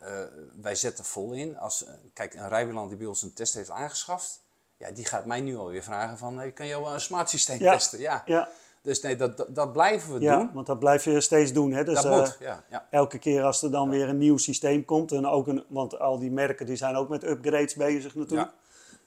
wij 0.61 0.75
zetten 0.75 1.05
vol 1.05 1.31
in. 1.31 1.57
Als, 1.57 1.85
kijk, 2.13 2.33
een 2.33 2.49
rijbeland 2.49 2.89
die 2.89 2.97
bij 2.97 3.07
ons 3.07 3.21
een 3.21 3.33
test 3.33 3.53
heeft 3.53 3.69
aangeschaft, 3.69 4.41
ja, 4.77 4.91
die 4.91 5.05
gaat 5.05 5.25
mij 5.25 5.41
nu 5.41 5.57
alweer 5.57 5.83
vragen 5.83 6.17
van, 6.17 6.37
hey, 6.37 6.51
kan 6.51 6.65
je 6.65 6.81
wel 6.81 6.93
een 6.93 7.01
smart 7.01 7.29
systeem 7.29 7.59
ja. 7.59 7.73
testen? 7.73 7.99
Ja. 7.99 8.23
ja. 8.25 8.49
Dus 8.81 9.01
nee, 9.01 9.15
dat, 9.15 9.37
dat, 9.37 9.55
dat, 9.55 9.71
blijven 9.73 10.13
we 10.13 10.19
ja, 10.19 10.37
doen. 10.37 10.51
want 10.53 10.67
dat 10.67 10.79
blijf 10.79 11.03
je 11.03 11.21
steeds 11.21 11.53
doen. 11.53 11.71
Hè? 11.71 11.83
Dus, 11.83 12.01
dat 12.01 12.05
uh, 12.05 12.19
moet, 12.19 12.37
ja, 12.39 12.63
ja. 12.69 12.87
Elke 12.89 13.19
keer 13.19 13.43
als 13.43 13.61
er 13.61 13.71
dan 13.71 13.89
weer 13.89 14.09
een 14.09 14.17
nieuw 14.17 14.37
systeem 14.37 14.85
komt, 14.85 15.11
en 15.11 15.25
ook 15.25 15.47
een, 15.47 15.63
want 15.67 15.99
al 15.99 16.19
die 16.19 16.31
merken 16.31 16.65
die 16.65 16.75
zijn 16.75 16.95
ook 16.95 17.09
met 17.09 17.23
upgrades 17.23 17.75
bezig 17.75 18.15
natuurlijk. 18.15 18.51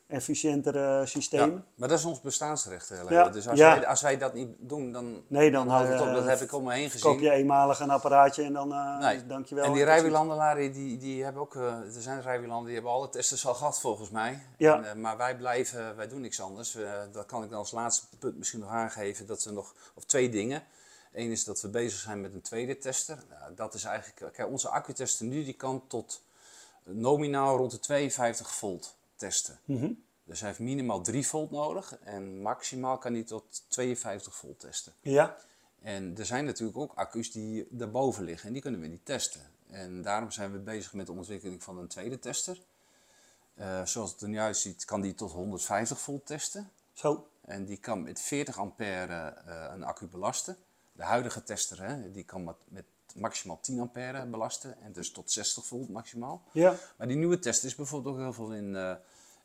Efficiëntere 0.07 1.07
systemen. 1.07 1.54
Ja, 1.54 1.62
maar 1.74 1.88
dat 1.88 1.98
is 1.98 2.04
ons 2.04 2.20
bestaansrecht. 2.20 2.92
Ja. 3.09 3.28
Dus 3.28 3.48
als, 3.48 3.59
wij, 3.59 3.86
als 3.86 4.02
wij 4.02 4.18
dat 4.18 4.34
niet 4.34 4.48
doen, 4.59 4.92
dan, 4.92 5.22
nee, 5.26 5.50
dan, 5.50 5.66
dan 5.66 5.74
houdt 5.74 5.92
het 5.92 6.00
op. 6.00 6.14
Dat 6.14 6.26
heb 6.26 6.40
ik 6.40 6.52
om 6.52 6.64
me 6.64 6.72
heen 6.72 6.90
gezien. 6.90 7.11
Koop 7.11 7.20
je 7.20 7.30
eenmalig 7.30 7.80
een 7.80 7.90
apparaatje 7.90 8.42
en 8.42 8.52
dan 8.52 8.72
uh, 8.72 8.98
nee. 8.98 9.26
dankjewel. 9.26 9.64
En 9.64 9.72
die 9.72 9.84
rijwielandelaren, 9.84 10.72
die, 10.72 10.98
die 10.98 11.24
hebben 11.24 11.42
ook, 11.42 11.54
uh, 11.54 11.64
er 11.64 12.02
zijn 12.02 12.22
rijwielanden, 12.22 12.64
die 12.64 12.74
hebben 12.74 12.92
alle 12.92 13.09
testen 13.09 13.48
al 13.48 13.54
gehad 13.54 13.80
volgens 13.80 14.11
mij. 14.11 14.42
Ja. 14.57 14.82
En, 14.82 14.96
uh, 14.96 15.02
maar 15.02 15.16
wij 15.16 15.36
blijven, 15.36 15.96
wij 15.96 16.09
doen 16.09 16.20
niks 16.20 16.40
anders. 16.40 16.76
dat 17.12 17.26
kan 17.26 17.42
ik 17.42 17.50
dan 17.50 17.59
als 17.59 17.72
laatste 17.72 18.07
punt 18.18 18.38
misschien 18.38 18.61
nog 18.61 18.70
aangeven, 18.70 19.26
dat 19.26 19.44
we 19.44 19.52
nog, 19.52 19.74
of 19.94 20.04
twee 20.04 20.28
dingen. 20.28 20.62
Eén 21.12 21.30
is 21.30 21.44
dat 21.44 21.61
we 21.61 21.68
bezig 21.68 21.98
zijn 21.98 22.20
met 22.20 22.34
een 22.34 22.42
tweede 22.42 22.78
tester. 22.78 23.18
Nou, 23.28 23.54
dat 23.54 23.74
is 23.74 23.84
eigenlijk, 23.84 24.32
kijk, 24.32 24.48
onze 24.48 24.68
accutester 24.68 25.26
nu, 25.26 25.44
die 25.44 25.54
kan 25.54 25.82
tot 25.88 26.22
nominaal 26.82 27.57
rond 27.57 27.70
de 27.70 27.78
52 27.78 28.50
volt 28.50 28.94
testen. 29.17 29.61
Mm 29.64 29.79
-hmm. 29.79 30.05
Dus 30.25 30.41
hij 30.41 30.49
heeft 30.49 30.61
minimaal 30.61 31.03
3 31.03 31.27
volt 31.27 31.51
nodig 31.51 31.99
en 31.99 32.43
maximaal 32.43 32.99
kan 32.99 33.12
hij 33.12 33.23
tot 33.23 33.64
52 33.69 34.35
volt 34.35 34.61
testen. 34.61 34.93
Ja. 35.01 35.37
En 35.83 36.19
er 36.19 36.27
zijn 36.27 36.45
natuurlijk 36.45 36.79
ook 36.79 36.93
accu's 36.95 37.33
die 37.33 37.67
daarboven 37.71 38.25
liggen 38.25 38.47
en 38.47 38.53
die 38.53 38.62
kunnen 38.62 38.81
we 38.81 38.87
niet 38.87 39.05
testen. 39.05 39.41
En 39.67 40.03
daarom 40.03 40.31
zijn 40.31 40.53
we 40.53 40.59
bezig 40.59 40.93
met 40.93 41.07
de 41.07 41.12
ontwikkeling 41.12 41.62
van 41.62 41.79
een 41.79 41.89
tweede 41.89 42.19
tester. 42.19 42.62
Uh, 43.59 43.85
zoals 43.85 44.12
het 44.12 44.21
er 44.21 44.29
nu 44.29 44.39
uitziet, 44.39 44.85
kan 44.85 45.01
die 45.01 45.14
tot 45.14 45.33
150 45.33 46.01
volt 46.01 46.27
testen. 46.27 46.71
Zo. 46.93 47.29
En 47.41 47.64
die 47.64 47.77
kan 47.77 48.03
met 48.03 48.21
40 48.21 48.59
ampère 48.59 49.43
uh, 49.47 49.67
een 49.73 49.85
accu 49.85 50.07
belasten. 50.07 50.57
De 50.93 51.03
huidige 51.03 51.43
tester, 51.43 51.83
hè, 51.83 52.11
die 52.11 52.25
kan 52.25 52.45
met, 52.45 52.57
met 52.69 52.85
maximaal 53.17 53.59
10 53.61 53.81
ampère 53.81 54.27
belasten 54.27 54.77
en 54.83 54.93
dus 54.93 55.11
tot 55.12 55.31
60 55.31 55.67
volt 55.67 55.89
maximaal. 55.89 56.43
Ja. 56.53 56.75
Maar 56.97 57.07
die 57.07 57.17
nieuwe 57.17 57.39
test 57.39 57.64
is 57.64 57.75
bijvoorbeeld 57.75 58.14
ook 58.14 58.21
heel 58.21 58.33
veel 58.33 58.53
in 58.53 58.75
uh, 58.75 58.93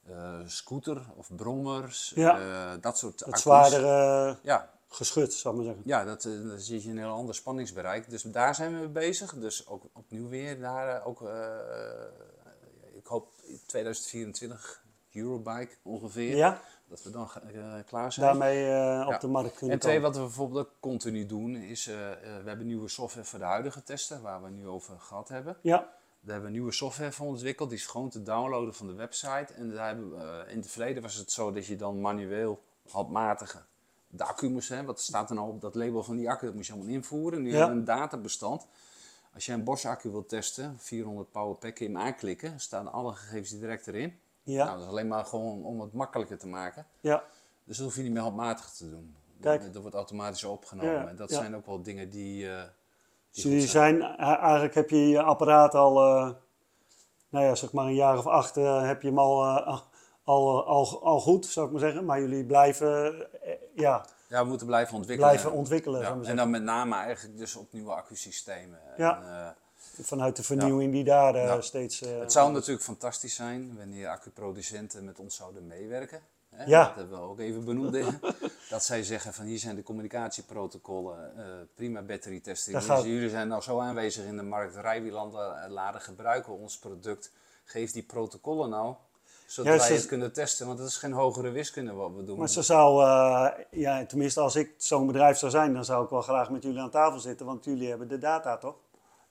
uh, 0.09 0.39
scooter 0.45 1.05
of 1.15 1.35
brommers, 1.35 2.11
ja. 2.15 2.39
uh, 2.39 2.81
dat 2.81 2.97
soort 2.97 3.19
Het 3.19 3.27
accu's. 3.27 3.41
zwaardere 3.41 4.37
ja. 4.43 4.69
geschut, 4.87 5.33
zal 5.33 5.51
ik 5.51 5.57
maar 5.57 5.65
zeggen. 5.65 5.83
Ja, 5.85 6.03
dat, 6.03 6.21
dan 6.21 6.59
zit 6.59 6.83
je 6.83 6.89
in 6.89 6.97
een 6.97 7.03
heel 7.03 7.13
ander 7.13 7.35
spanningsbereik. 7.35 8.09
Dus 8.09 8.21
daar 8.21 8.55
zijn 8.55 8.73
we 8.73 8.77
mee 8.77 8.87
bezig. 8.87 9.33
Dus 9.33 9.67
ook 9.67 9.83
opnieuw 9.93 10.29
weer 10.29 10.59
daar 10.59 11.05
ook, 11.05 11.21
ik 12.93 13.05
hoop 13.05 13.31
2024 13.65 14.83
Eurobike 15.11 15.75
ongeveer. 15.81 16.35
Ja. 16.35 16.61
Dat 16.91 17.03
we 17.03 17.09
dan 17.09 17.29
eh, 17.53 17.73
klaar 17.85 18.11
zijn. 18.13 18.25
daarmee 18.25 18.67
eh, 18.67 19.03
op 19.05 19.11
Ja. 19.11 19.17
de 19.17 19.27
markt 19.27 19.55
kunnen 19.55 19.75
En 19.75 19.81
twee, 19.81 19.93
komen. 19.95 20.09
wat 20.11 20.19
we 20.19 20.25
bijvoorbeeld 20.25 20.65
ook 20.67 20.73
continu 20.79 21.25
doen, 21.25 21.55
is 21.55 21.87
eh, 21.87 21.95
we 22.21 22.43
hebben 22.45 22.65
nieuwe 22.65 22.87
software 22.89 23.25
voor 23.27 23.39
de 23.39 23.45
huidige 23.45 23.83
testen, 23.83 24.21
waar 24.21 24.39
we 24.41 24.45
het 24.47 24.55
nu 24.55 24.67
over 24.67 24.99
gehad 24.99 25.29
hebben. 25.29 25.57
Ja, 25.61 25.77
Daar 25.77 25.89
hebben 26.33 26.43
we 26.51 26.57
nieuwe 26.57 26.71
software 26.71 27.11
voor 27.11 27.27
ontwikkeld, 27.27 27.69
die 27.69 27.77
is 27.77 27.85
gewoon 27.85 28.09
te 28.09 28.23
downloaden 28.23 28.73
van 28.73 28.87
de 28.87 28.93
website. 28.93 29.53
En 29.53 29.69
daar 29.73 29.87
hebben 29.87 30.11
we, 30.11 30.45
in 30.47 30.57
het 30.57 30.71
verleden 30.71 31.01
was 31.01 31.15
het 31.15 31.31
zo 31.31 31.51
dat 31.51 31.65
je 31.65 31.75
dan 31.75 32.01
manueel, 32.01 32.63
handmatig 32.89 33.67
de 34.07 34.23
accu 34.23 34.49
moest 34.49 34.69
hebben. 34.69 34.87
Wat 34.87 35.01
staat 35.01 35.29
er 35.29 35.35
nou 35.35 35.49
op 35.49 35.61
dat 35.61 35.75
label 35.75 36.03
van 36.03 36.15
die 36.15 36.29
accu? 36.29 36.45
Dat 36.45 36.55
moest 36.55 36.67
je 36.67 36.73
allemaal 36.73 36.91
invoeren. 36.93 37.41
Nu 37.41 37.49
Ja. 37.51 37.55
hebben 37.57 37.73
we 37.73 37.79
een 37.79 37.97
databestand. 37.99 38.67
Als 39.33 39.45
je 39.45 39.53
een 39.53 39.63
Bosch 39.63 39.85
accu 39.85 40.09
wilt 40.11 40.29
testen, 40.29 40.75
400 40.79 41.31
power 41.31 41.55
pack, 41.55 41.75
kun 41.75 41.85
je 41.87 41.91
hem 41.97 42.01
aanklikken. 42.01 42.59
staan 42.59 42.91
alle 42.91 43.13
gegevens 43.13 43.49
direct 43.59 43.87
erin. 43.87 44.19
Ja, 44.43 44.63
Nou, 44.65 44.75
dat 44.77 44.85
is 44.85 44.91
alleen 44.91 45.07
maar 45.07 45.25
gewoon 45.25 45.63
om 45.65 45.81
het 45.81 45.93
makkelijker 45.93 46.37
te 46.37 46.47
maken. 46.47 46.85
ja. 46.99 47.23
Dus 47.63 47.77
dat 47.77 47.85
hoef 47.85 47.95
je 47.95 48.01
niet 48.01 48.11
meer 48.11 48.21
handmatig 48.21 48.69
te 48.69 48.89
doen. 48.89 49.15
Kijk. 49.41 49.61
Dat, 49.63 49.73
dat 49.73 49.81
wordt 49.81 49.97
automatisch 49.97 50.43
opgenomen. 50.43 50.93
Ja, 50.93 51.07
en 51.07 51.15
dat 51.15 51.29
ja. 51.29 51.35
zijn 51.37 51.55
ook 51.55 51.65
wel 51.65 51.81
dingen 51.81 52.09
die. 52.09 52.49
eh, 52.49 52.61
Dus 53.31 53.43
die 53.43 53.59
zijn. 53.67 53.99
zijn, 53.99 54.17
eh, 54.17 54.37
eigenlijk 54.43 54.73
heb 54.75 54.89
je 54.89 55.07
je 55.09 55.21
apparaat 55.21 55.75
al, 55.75 56.05
eh, 56.05 56.31
nou 57.29 57.45
ja, 57.45 57.55
zeg 57.55 57.71
maar 57.71 57.85
een 57.85 57.93
jaar 57.95 58.17
of 58.17 58.27
acht, 58.27 58.55
heb 58.55 59.01
je 59.01 59.07
hem 59.07 59.19
al, 59.19 59.45
al, 60.23 60.65
al, 60.65 61.03
al 61.03 61.19
goed, 61.19 61.45
zou 61.45 61.65
ik 61.65 61.71
maar 61.71 61.81
zeggen. 61.81 62.05
Maar 62.05 62.19
jullie 62.19 62.45
blijven, 62.45 63.27
ja, 63.75 64.05
Ja, 64.29 64.41
we 64.43 64.49
moeten 64.49 64.67
blijven 64.67 64.95
ontwikkelen. 64.95 65.31
blijven 65.31 65.51
ontwikkelen, 65.57 66.01
Ja, 66.01 66.17
En 66.29 66.35
dan 66.35 66.49
met 66.49 66.63
name 66.63 66.95
eigenlijk 66.95 67.37
dus 67.37 67.55
op 67.55 67.71
nieuwe 67.73 67.91
accusystemen. 67.93 68.79
Ja. 68.97 69.21
En, 69.23 69.55
Vanuit 70.01 70.35
de 70.35 70.43
vernieuwing 70.43 70.91
die 70.91 71.03
daar 71.03 71.35
eh, 71.35 71.61
steeds... 71.61 72.01
eh, 72.01 72.19
het 72.19 72.31
zou 72.31 72.51
natuurlijk 72.51 72.83
fantastisch 72.85 73.35
zijn 73.35 73.75
wanneer 73.77 74.07
accuproducenten 74.07 75.05
met 75.05 75.19
ons 75.19 75.35
zouden 75.35 75.67
meewerken. 75.67 76.21
Hè? 76.49 76.63
Ja. 76.65 76.85
Dat 76.85 76.95
hebben 76.95 77.19
we 77.19 77.23
ook 77.25 77.39
even 77.39 77.65
benoemd. 77.65 77.97
dat 78.69 78.83
zij 78.83 79.03
zeggen 79.03 79.33
van 79.33 79.45
hier 79.45 79.59
zijn 79.59 79.75
de 79.75 79.83
communicatieprotocollen, 79.83 81.37
eh, 81.37 81.43
prima 81.75 82.01
battery 82.01 82.39
testing. 82.39 82.83
Gaat- 82.83 83.03
Jullie 83.03 83.29
zijn 83.29 83.47
nou 83.47 83.61
zo 83.61 83.79
aanwezig 83.79 84.25
in 84.25 84.37
de 84.37 84.43
markt, 84.43 84.75
rijwielanden 84.75 85.69
laden 85.71 86.01
gebruiken 86.01 86.53
ons 86.57 86.77
product. 86.77 87.31
Geef 87.63 87.91
die 87.91 88.03
protocollen 88.03 88.69
nou, 88.69 88.95
zodat 89.45 89.77
wij 89.77 89.95
het 89.95 90.05
kunnen 90.05 90.33
testen. 90.33 90.65
Want 90.65 90.77
dat 90.77 90.87
is 90.87 90.97
geen 90.97 91.11
hogere 91.13 91.49
wiskunde 91.49 91.93
wat 91.93 92.11
we 92.15 92.23
doen. 92.23 92.37
Maar 92.39 92.49
ze 92.49 92.61
zou, 92.61 93.03
ja, 93.71 94.05
tenminste 94.05 94.39
als 94.39 94.55
ik 94.55 94.73
zo'n 94.77 95.07
bedrijf 95.07 95.37
zou 95.37 95.51
zijn, 95.51 95.73
dan 95.73 95.85
zou 95.85 96.03
ik 96.03 96.09
wel 96.09 96.21
graag 96.21 96.49
met 96.49 96.63
jullie 96.63 96.79
aan 96.79 96.89
tafel 96.89 97.19
zitten. 97.19 97.45
Want 97.45 97.65
jullie 97.65 97.89
hebben 97.89 98.07
de 98.07 98.17
data, 98.17 98.57
toch? 98.57 98.75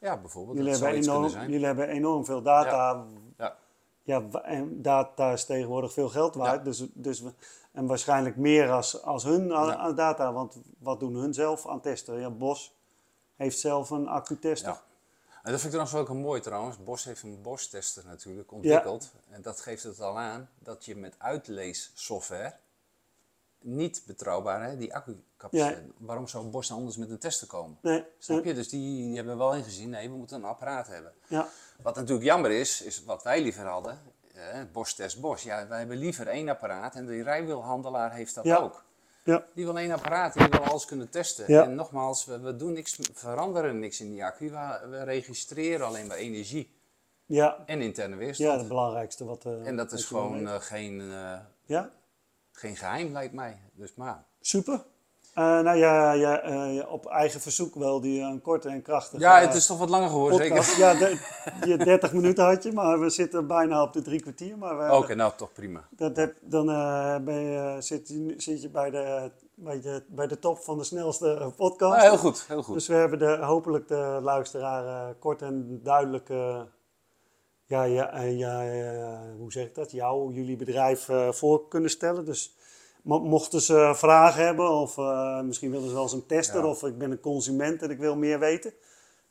Ja, 0.00 0.16
bijvoorbeeld. 0.16 0.56
Jullie 0.56 0.72
hebben, 0.72 0.92
enorm, 0.92 1.50
jullie 1.50 1.66
hebben 1.66 1.88
enorm 1.88 2.24
veel 2.24 2.42
data. 2.42 3.04
Ja. 3.36 3.56
Ja, 4.02 4.22
en 4.42 4.82
data 4.82 5.32
is 5.32 5.44
tegenwoordig 5.44 5.92
veel 5.92 6.08
geld 6.08 6.34
waard. 6.34 6.58
Ja. 6.58 6.64
Dus, 6.64 6.86
dus 6.92 7.22
en 7.72 7.86
waarschijnlijk 7.86 8.36
meer 8.36 8.70
als, 8.70 9.02
als 9.02 9.24
hun 9.24 9.54
aan, 9.54 9.94
data. 9.94 10.32
Want 10.32 10.56
wat 10.78 11.00
doen 11.00 11.14
hun 11.14 11.34
zelf 11.34 11.68
aan 11.68 11.80
testen? 11.80 12.20
Ja, 12.20 12.30
Bos 12.30 12.74
heeft 13.36 13.58
zelf 13.58 13.90
een 13.90 14.08
accu-tester. 14.08 14.72
Ja. 14.72 14.82
En 15.42 15.52
dat 15.52 15.60
vind 15.60 15.74
ik 15.74 15.80
trouwens 15.80 15.92
wel 15.92 16.02
ook 16.02 16.22
mooi 16.22 16.40
trouwens. 16.40 16.84
Bos 16.84 17.04
heeft 17.04 17.22
een 17.22 17.42
Bosch-tester 17.42 18.04
natuurlijk 18.06 18.52
ontwikkeld. 18.52 19.12
En 19.30 19.42
dat 19.42 19.60
geeft 19.60 19.82
het 19.82 20.00
al 20.00 20.18
aan 20.18 20.48
dat 20.58 20.84
je 20.84 20.96
met 20.96 21.14
uitleessoftware 21.18 22.54
niet 23.62 24.02
betrouwbaar 24.06 24.62
hè, 24.62 24.76
die 24.76 24.94
accucapaciteit. 24.94 25.84
Waarom 25.98 26.26
zou 26.28 26.46
Bos 26.46 26.68
dan 26.68 26.76
anders 26.78 26.96
met 26.96 27.10
een 27.10 27.18
tester 27.18 27.46
komen? 27.46 27.78
Nee, 27.82 28.04
Snap 28.18 28.44
je? 28.44 28.54
Dus 28.54 28.68
die, 28.68 29.06
die 29.06 29.16
hebben 29.16 29.38
wel 29.38 29.54
ingezien, 29.54 29.90
nee, 29.90 30.08
we 30.10 30.16
moeten 30.16 30.36
een 30.36 30.44
apparaat 30.44 30.86
hebben. 30.86 31.12
Ja, 31.28 31.48
Wat 31.82 31.94
natuurlijk 31.96 32.26
jammer 32.26 32.50
is, 32.50 32.82
is 32.82 33.04
wat 33.04 33.22
wij 33.22 33.42
liever 33.42 33.66
hadden. 33.66 33.98
Eh, 34.34 34.60
Bosch 34.72 34.94
test 34.94 35.20
Bosch. 35.20 35.44
Ja, 35.44 35.68
wij 35.68 35.78
hebben 35.78 35.96
liever 35.96 36.26
één 36.26 36.48
apparaat 36.48 36.94
en 36.94 37.06
de 37.06 37.22
rijwielhandelaar 37.22 38.12
heeft 38.14 38.34
dat 38.34 38.44
Ja. 38.44 38.56
ook. 38.56 38.84
ja, 39.24 39.44
Die 39.54 39.64
wil 39.64 39.78
één 39.78 39.90
apparaat, 39.90 40.34
die 40.34 40.46
wil 40.48 40.60
alles 40.64 40.84
kunnen 40.84 41.10
testen. 41.10 41.44
Ja. 41.52 41.62
En 41.64 41.74
nogmaals, 41.74 42.24
we, 42.24 42.40
we 42.40 42.56
doen 42.56 42.72
niks, 42.72 42.98
veranderen 43.12 43.78
niks 43.78 44.00
in 44.00 44.10
die 44.10 44.24
accu. 44.24 44.50
We, 44.50 44.86
we 44.90 45.02
registreren 45.02 45.86
alleen 45.86 46.06
maar 46.06 46.16
energie 46.16 46.78
ja, 47.26 47.62
en 47.66 47.80
interne 47.82 48.14
ja, 48.14 48.20
weerstand. 48.20 48.58
het 48.58 48.68
belangrijkste. 48.68 49.24
Wat, 49.24 49.44
eh, 49.44 49.66
en 49.66 49.76
dat 49.76 49.92
is 49.92 50.04
gewoon 50.04 50.48
eh, 50.48 50.54
geen, 50.60 51.00
eh, 51.00 51.38
ja, 51.64 51.90
geen 52.60 52.76
geheim, 52.76 53.12
lijkt 53.12 53.34
mij. 53.34 53.60
Dus 53.72 53.94
maar. 53.94 54.24
super. 54.40 54.84
Eh, 55.34 55.44
nou 55.44 55.76
ja, 55.76 56.12
ja 56.12 56.40
eh, 56.40 56.92
op 56.92 57.06
eigen 57.06 57.40
verzoek 57.40 57.74
wel 57.74 58.00
die 58.00 58.20
een 58.20 58.40
korte 58.40 58.68
en 58.68 58.82
krachtige 58.82 59.22
Ja, 59.22 59.40
eh, 59.40 59.46
het 59.46 59.54
is 59.54 59.66
toch 59.66 59.78
wat 59.78 59.88
langer 59.88 60.08
geworden, 60.08 60.48
podcast. 60.48 60.68
zeker? 60.68 60.82
Ja, 60.82 60.94
de, 60.98 61.68
je 61.70 61.76
30 61.76 62.12
minuten 62.12 62.44
had 62.44 62.62
je, 62.62 62.72
maar 62.72 63.00
we 63.00 63.10
zitten 63.10 63.46
bijna 63.46 63.82
op 63.82 63.92
de 63.92 64.02
drie 64.02 64.20
kwartier. 64.20 64.58
Maar 64.58 64.78
we, 64.78 64.96
Oké, 64.96 65.14
nou 65.14 65.32
toch 65.36 65.52
prima. 65.52 65.88
Dat 65.90 66.16
heb, 66.16 66.34
dan 66.40 66.70
eh, 66.70 67.16
ben 67.24 67.40
je, 67.40 67.76
zit, 67.78 68.08
je, 68.08 68.34
zit 68.36 68.62
je, 68.62 68.68
bij 68.68 68.90
de, 68.90 69.30
bij, 69.54 69.80
de, 69.80 70.02
bij 70.08 70.26
de 70.26 70.38
top 70.38 70.58
van 70.58 70.78
de 70.78 70.84
snelste 70.84 71.52
podcast. 71.56 71.96
Nou, 71.96 72.08
heel 72.08 72.18
goed, 72.18 72.44
heel 72.48 72.62
goed. 72.62 72.74
Dus 72.74 72.86
we 72.86 72.94
hebben 72.94 73.18
de, 73.18 73.38
hopelijk 73.40 73.88
de 73.88 74.18
luisteraar 74.22 74.86
eh, 74.86 75.14
kort 75.18 75.42
en 75.42 75.80
duidelijk, 75.82 76.28
eh, 76.28 76.60
ja, 77.70 77.82
ja, 77.84 78.12
eh, 78.12 78.38
ja, 78.38 78.64
eh, 78.64 79.18
hoe 79.38 79.52
zeg 79.52 79.66
ik 79.66 79.74
dat, 79.74 79.90
jou, 79.90 80.32
jullie 80.34 80.56
bedrijf 80.56 81.08
eh, 81.08 81.32
voor 81.32 81.68
kunnen 81.68 81.90
stellen. 81.90 82.24
Dus 82.24 82.54
mo- 83.02 83.20
mochten 83.20 83.60
ze 83.60 83.92
vragen 83.94 84.44
hebben 84.44 84.70
of 84.70 84.98
eh, 84.98 85.40
misschien 85.40 85.70
willen 85.70 85.88
ze 85.88 85.94
wel 85.94 86.02
eens 86.02 86.12
een 86.12 86.26
tester 86.26 86.60
Ja. 86.62 86.66
of 86.66 86.82
ik 86.82 86.98
ben 86.98 87.10
een 87.10 87.20
consument 87.20 87.82
en 87.82 87.90
ik 87.90 87.98
wil 87.98 88.16
meer 88.16 88.38
weten. 88.38 88.72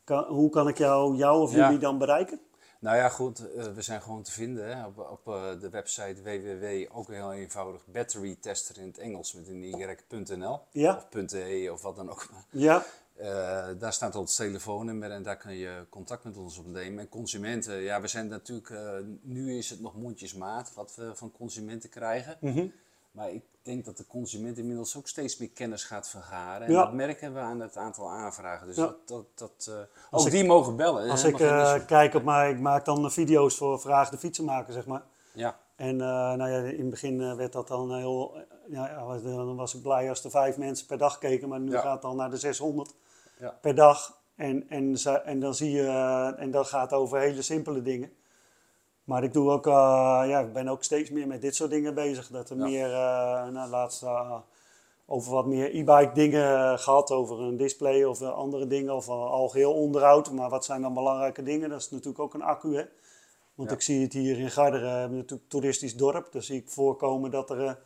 Kan, 0.04 0.24
hoe 0.24 0.50
kan 0.50 0.68
ik 0.68 0.78
jou, 0.78 1.16
jou 1.16 1.42
of 1.42 1.52
Ja. 1.54 1.64
jullie 1.64 1.78
dan 1.78 1.98
bereiken? 1.98 2.40
Nou 2.80 2.96
ja, 2.96 3.08
goed, 3.08 3.52
eh, 3.54 3.64
we 3.74 3.82
zijn 3.82 4.02
gewoon 4.02 4.22
te 4.22 4.32
vinden 4.32 4.76
hè, 4.76 4.86
op, 4.86 4.98
op 4.98 5.34
eh, 5.34 5.42
de 5.60 5.70
website 5.70 6.22
www, 6.22 6.96
ook 6.98 7.08
heel 7.08 7.32
eenvoudig, 7.32 7.82
batterytester 7.86 8.78
in 8.78 8.86
het 8.86 8.98
Engels 8.98 9.32
met 9.32 9.48
een 9.48 9.62
y.nl 9.62 10.60
Ja. 10.70 10.94
of 11.12 11.24
.de 11.26 11.68
of 11.72 11.82
wat 11.82 11.96
dan 11.96 12.10
ook. 12.10 12.28
Ja, 12.50 12.84
Eh, 13.20 13.68
daar 13.78 13.92
staat 13.92 14.14
ons 14.14 14.36
telefoonnummer 14.36 15.10
en 15.10 15.22
daar 15.22 15.36
kan 15.36 15.54
je 15.56 15.84
contact 15.88 16.24
met 16.24 16.36
ons 16.36 16.58
opnemen. 16.58 16.98
En 17.00 17.08
consumenten, 17.08 17.80
ja, 17.80 18.00
we 18.00 18.06
zijn 18.06 18.26
natuurlijk, 18.28 18.70
eh, 18.70 18.90
nu 19.22 19.56
is 19.58 19.70
het 19.70 19.80
nog 19.80 19.94
mondjesmaat 19.96 20.72
wat 20.74 20.94
we 20.96 21.10
van 21.14 21.32
consumenten 21.32 21.88
krijgen. 21.90 22.36
Mhm. 22.40 22.66
Maar 23.10 23.30
ik 23.30 23.42
denk 23.62 23.84
dat 23.84 23.96
de 23.96 24.06
consument 24.06 24.58
inmiddels 24.58 24.96
ook 24.96 25.08
steeds 25.08 25.36
meer 25.38 25.50
kennis 25.50 25.84
gaat 25.84 26.08
vergaren. 26.08 26.66
En 26.66 26.72
Ja. 26.72 26.82
dat 26.84 26.92
merken 26.92 27.34
we 27.34 27.40
aan 27.40 27.60
het 27.60 27.76
aantal 27.76 28.10
aanvragen. 28.10 28.66
Dus 28.66 28.76
Ja. 28.76 28.82
dat, 28.82 29.08
dat, 29.08 29.24
dat, 29.34 29.66
eh, 29.70 29.74
Als 30.10 30.20
ook 30.22 30.26
ik- 30.28 30.32
die 30.34 30.44
mogen 30.44 30.76
bellen. 30.76 31.10
Als 31.10 31.24
ik 31.24 31.34
kijk 31.86 32.14
op 32.14 32.22
mij, 32.24 32.50
ik 32.50 32.60
maak 32.60 32.84
dan 32.84 33.12
video's 33.12 33.56
voor 33.56 33.80
Vraag 33.80 34.10
de 34.10 34.18
Fietsenmaker, 34.18 34.72
zeg 34.72 34.86
maar. 34.86 35.02
ja. 35.32 35.58
En 35.76 35.96
nou 35.96 36.48
ja, 36.50 36.58
in 36.58 36.80
het 36.80 36.90
begin 36.90 37.36
werd 37.36 37.52
dat 37.52 37.68
dan 37.68 37.94
heel, 37.96 38.36
ja, 38.68 39.04
dan 39.22 39.56
was 39.56 39.74
ik 39.74 39.82
blij 39.82 40.08
als 40.08 40.24
er 40.24 40.30
vijf 40.30 40.56
mensen 40.56 40.86
per 40.86 40.98
dag 40.98 41.18
keken, 41.18 41.48
maar 41.48 41.60
nu 41.60 41.70
Ja. 41.72 41.80
gaat 41.80 41.94
het 41.94 42.04
al 42.04 42.14
naar 42.14 42.30
de 42.30 42.36
600 42.36 42.94
Ja. 43.40 43.58
per 43.60 43.74
dag. 43.74 44.18
En, 44.36 44.68
en, 44.68 44.96
en 45.24 45.40
dan 45.40 45.54
zie 45.54 45.70
je, 45.70 45.82
eh, 45.86 46.40
en 46.42 46.50
dat 46.50 46.66
gaat 46.66 46.92
over 46.92 47.18
hele 47.18 47.42
simpele 47.42 47.82
dingen. 47.82 48.12
Maar 49.04 49.24
ik 49.24 49.32
doe 49.32 49.50
ook, 49.50 49.66
eh, 49.66 49.72
ja, 50.26 50.38
ik 50.40 50.52
ben 50.52 50.68
ook 50.68 50.84
steeds 50.84 51.10
meer 51.10 51.26
met 51.26 51.40
dit 51.40 51.54
soort 51.54 51.70
dingen 51.70 51.94
bezig. 51.94 52.28
Dat 52.28 52.50
er 52.50 52.56
Ja. 52.56 52.62
meer, 52.64 52.92
eh 52.92 53.48
nou, 53.48 53.70
laatst 53.70 54.04
over 55.06 55.32
wat 55.32 55.46
meer 55.46 55.74
e-bike 55.74 56.10
dingen 56.14 56.78
gehad, 56.78 57.10
over 57.10 57.40
een 57.40 57.56
display 57.56 58.04
of 58.04 58.22
andere 58.22 58.66
dingen, 58.66 58.94
of 58.94 59.08
al 59.08 59.28
algeheel 59.28 59.74
onderhoud. 59.74 60.30
Maar 60.30 60.48
wat 60.50 60.64
zijn 60.64 60.82
dan 60.82 60.94
belangrijke 60.94 61.42
dingen? 61.42 61.68
Dat 61.70 61.80
is 61.80 61.90
natuurlijk 61.90 62.18
ook 62.20 62.34
een 62.34 62.42
accu, 62.42 62.76
hè. 62.76 62.84
Want 63.54 63.68
Ja. 63.70 63.74
ik 63.76 63.82
zie 63.82 64.02
het 64.02 64.12
hier 64.12 64.38
in 64.38 64.50
Garderen, 64.50 65.00
natuurlijk 65.00 65.30
een 65.30 65.48
toeristisch 65.48 65.96
dorp. 65.96 66.32
Daar 66.32 66.42
zie 66.42 66.56
ik 66.56 66.68
voorkomen 66.68 67.30
dat, 67.30 67.50
er, 67.50 67.78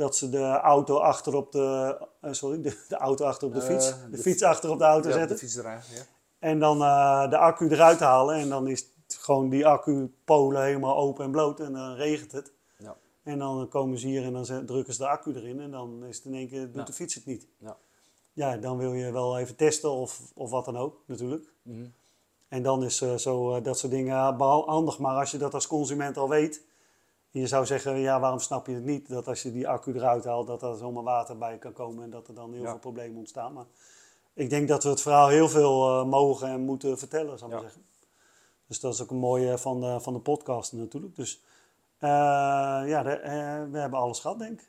dat 0.00 0.16
ze 0.16 0.28
de 0.30 0.46
auto 0.46 0.96
achter 0.96 1.34
op 1.36 1.52
de, 1.52 1.98
eh, 2.20 2.32
sorry, 2.32 2.60
de, 2.62 2.84
de 2.88 2.96
auto 2.96 3.24
achter 3.24 3.46
op 3.48 3.54
de 3.54 3.60
Eh, 3.60 3.66
fiets, 3.66 3.86
de, 3.88 4.10
de 4.10 4.18
fiets 4.18 4.42
achter 4.42 4.70
op 4.70 4.78
de 4.78 4.84
auto 4.84 5.08
Ja, 5.08 5.14
zetten. 5.14 5.36
de 5.36 5.42
fietsdrager, 5.42 5.94
ja. 5.96 6.02
En 6.38 6.58
dan 6.58 6.82
eh, 6.82 7.30
de 7.30 7.36
accu 7.38 7.68
eruit 7.68 8.00
halen 8.00 8.34
en 8.36 8.48
dan 8.48 8.66
is 8.68 8.80
het 8.80 9.16
gewoon 9.20 9.48
die 9.48 9.66
accu 9.66 10.14
polen 10.24 10.62
helemaal 10.62 10.96
open 10.96 11.24
en 11.24 11.30
bloot 11.30 11.60
en 11.60 11.72
dan 11.72 11.94
regent 11.94 12.32
het. 12.32 12.52
Ja. 12.78 12.96
En 13.22 13.38
dan 13.38 13.68
komen 13.68 13.98
ze 13.98 14.06
hier 14.06 14.24
en 14.24 14.32
dan 14.32 14.44
drukken 14.66 14.92
ze 14.94 14.98
de 14.98 15.08
accu 15.08 15.34
erin 15.34 15.60
en 15.60 15.70
dan 15.70 16.04
is 16.04 16.16
het 16.16 16.24
in 16.26 16.34
één 16.34 16.48
keer, 16.48 16.64
doet 16.66 16.74
Ja. 16.74 16.82
de 16.84 16.92
fiets 16.92 17.14
het 17.14 17.26
niet. 17.26 17.46
Ja. 17.58 17.76
Ja, 18.32 18.56
dan 18.56 18.78
wil 18.78 18.92
je 18.92 19.12
wel 19.12 19.38
even 19.38 19.56
testen 19.56 19.90
of, 19.90 20.20
of 20.34 20.50
wat 20.50 20.64
dan 20.64 20.76
ook 20.76 21.02
natuurlijk. 21.06 21.52
Mhm. 21.62 21.84
En 22.48 22.62
dan 22.62 22.84
is 22.84 22.96
zo 23.16 23.60
dat 23.60 23.78
soort 23.78 23.92
dingen 23.92 24.16
handig. 24.66 24.98
Maar 24.98 25.16
als 25.18 25.30
je 25.30 25.38
dat 25.38 25.54
als 25.54 25.66
consument 25.66 26.16
al 26.16 26.28
weet, 26.28 26.62
en 27.32 27.40
je 27.40 27.46
zou 27.46 27.66
zeggen, 27.66 27.96
ja, 27.98 28.20
waarom 28.20 28.38
snap 28.38 28.66
je 28.66 28.74
het 28.74 28.84
niet? 28.84 29.08
Dat 29.08 29.26
als 29.28 29.42
je 29.42 29.52
die 29.52 29.68
accu 29.68 29.94
eruit 29.94 30.24
haalt, 30.24 30.46
dat 30.46 30.62
er 30.62 30.76
zomaar 30.76 31.02
water 31.02 31.38
bij 31.38 31.58
kan 31.58 31.72
komen 31.72 32.04
en 32.04 32.10
dat 32.10 32.28
er 32.28 32.34
dan 32.34 32.52
heel 32.52 32.62
Ja. 32.62 32.70
veel 32.70 32.78
problemen 32.78 33.18
ontstaan. 33.18 33.52
Maar 33.52 33.64
ik 34.34 34.50
denk 34.50 34.68
dat 34.68 34.82
we 34.82 34.88
het 34.88 35.00
verhaal 35.00 35.28
heel 35.28 35.48
veel 35.48 35.88
eh, 36.00 36.04
mogen 36.04 36.48
en 36.48 36.60
moeten 36.60 36.98
vertellen, 36.98 37.38
zou 37.38 37.50
ik 37.50 37.56
Ja. 37.56 37.62
zeggen. 37.62 37.84
Dus 38.66 38.80
dat 38.80 38.94
is 38.94 39.02
ook 39.02 39.10
een 39.10 39.16
mooie 39.16 39.58
van 39.58 39.80
de, 39.80 40.00
van 40.00 40.12
de 40.12 40.18
podcast 40.20 40.72
natuurlijk. 40.72 41.16
Dus 41.16 41.42
eh, 41.98 42.08
ja, 42.86 43.02
de- 43.02 43.10
eh, 43.10 43.62
we 43.70 43.78
hebben 43.78 43.98
alles 43.98 44.20
gehad, 44.20 44.38
denk 44.38 44.60
ik. 44.60 44.68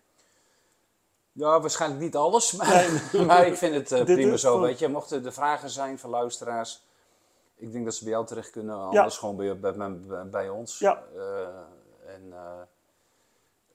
Ja, 1.31 1.59
waarschijnlijk 1.61 2.01
niet 2.01 2.15
alles, 2.15 2.51
maar, 2.57 3.01
maar 3.25 3.45
ik 3.47 3.55
vind 3.57 3.73
het 3.75 3.91
eh, 3.91 4.03
prima 4.03 4.37
zo. 4.37 4.59
Weet 4.59 4.79
je, 4.79 4.87
mochten 4.87 5.25
er 5.25 5.33
vragen 5.33 5.69
zijn 5.69 5.99
van 5.99 6.09
luisteraars, 6.09 6.83
ik 7.55 7.71
denk 7.71 7.85
dat 7.85 7.93
ze 7.95 8.03
bij 8.03 8.13
jou 8.13 8.25
terecht 8.25 8.49
kunnen, 8.49 8.75
anders 8.79 9.17
gewoon 9.17 9.35
bij, 9.35 9.59
bij, 9.59 9.73
bij, 9.77 10.29
bij 10.29 10.49
ons. 10.49 10.79
Ja. 10.79 11.03
En, 12.21 12.33
eh, 12.33 12.61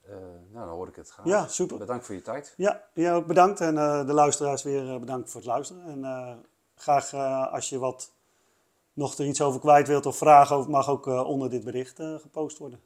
Eh, 0.09 0.15
nou, 0.51 0.65
dan 0.65 0.75
hoor 0.75 0.87
ik 0.87 0.95
het 0.95 1.09
graag. 1.09 1.25
Ja, 1.25 1.47
super. 1.47 1.77
Bedankt 1.77 2.05
voor 2.05 2.15
je 2.15 2.21
tijd. 2.21 2.53
Ja, 2.57 2.83
jij 2.93 3.13
ook 3.13 3.25
bedankt. 3.25 3.61
En 3.61 3.77
eh, 3.77 4.05
de 4.05 4.13
luisteraars 4.13 4.63
weer 4.63 4.99
bedankt 4.99 5.29
voor 5.31 5.41
het 5.41 5.49
luisteren. 5.49 5.83
En 6.03 6.45
graag 6.75 7.13
als 7.51 7.69
je 7.69 7.77
wat 7.77 8.11
nog 8.93 9.17
er 9.17 9.25
iets 9.25 9.41
over 9.41 9.59
kwijt 9.59 9.87
wilt 9.87 10.05
of 10.05 10.17
vragen 10.17 10.69
mag 10.69 10.89
ook 10.89 11.05
onder 11.05 11.49
dit 11.49 11.63
bericht 11.63 11.95
gepost 11.95 12.57
worden. 12.57 12.79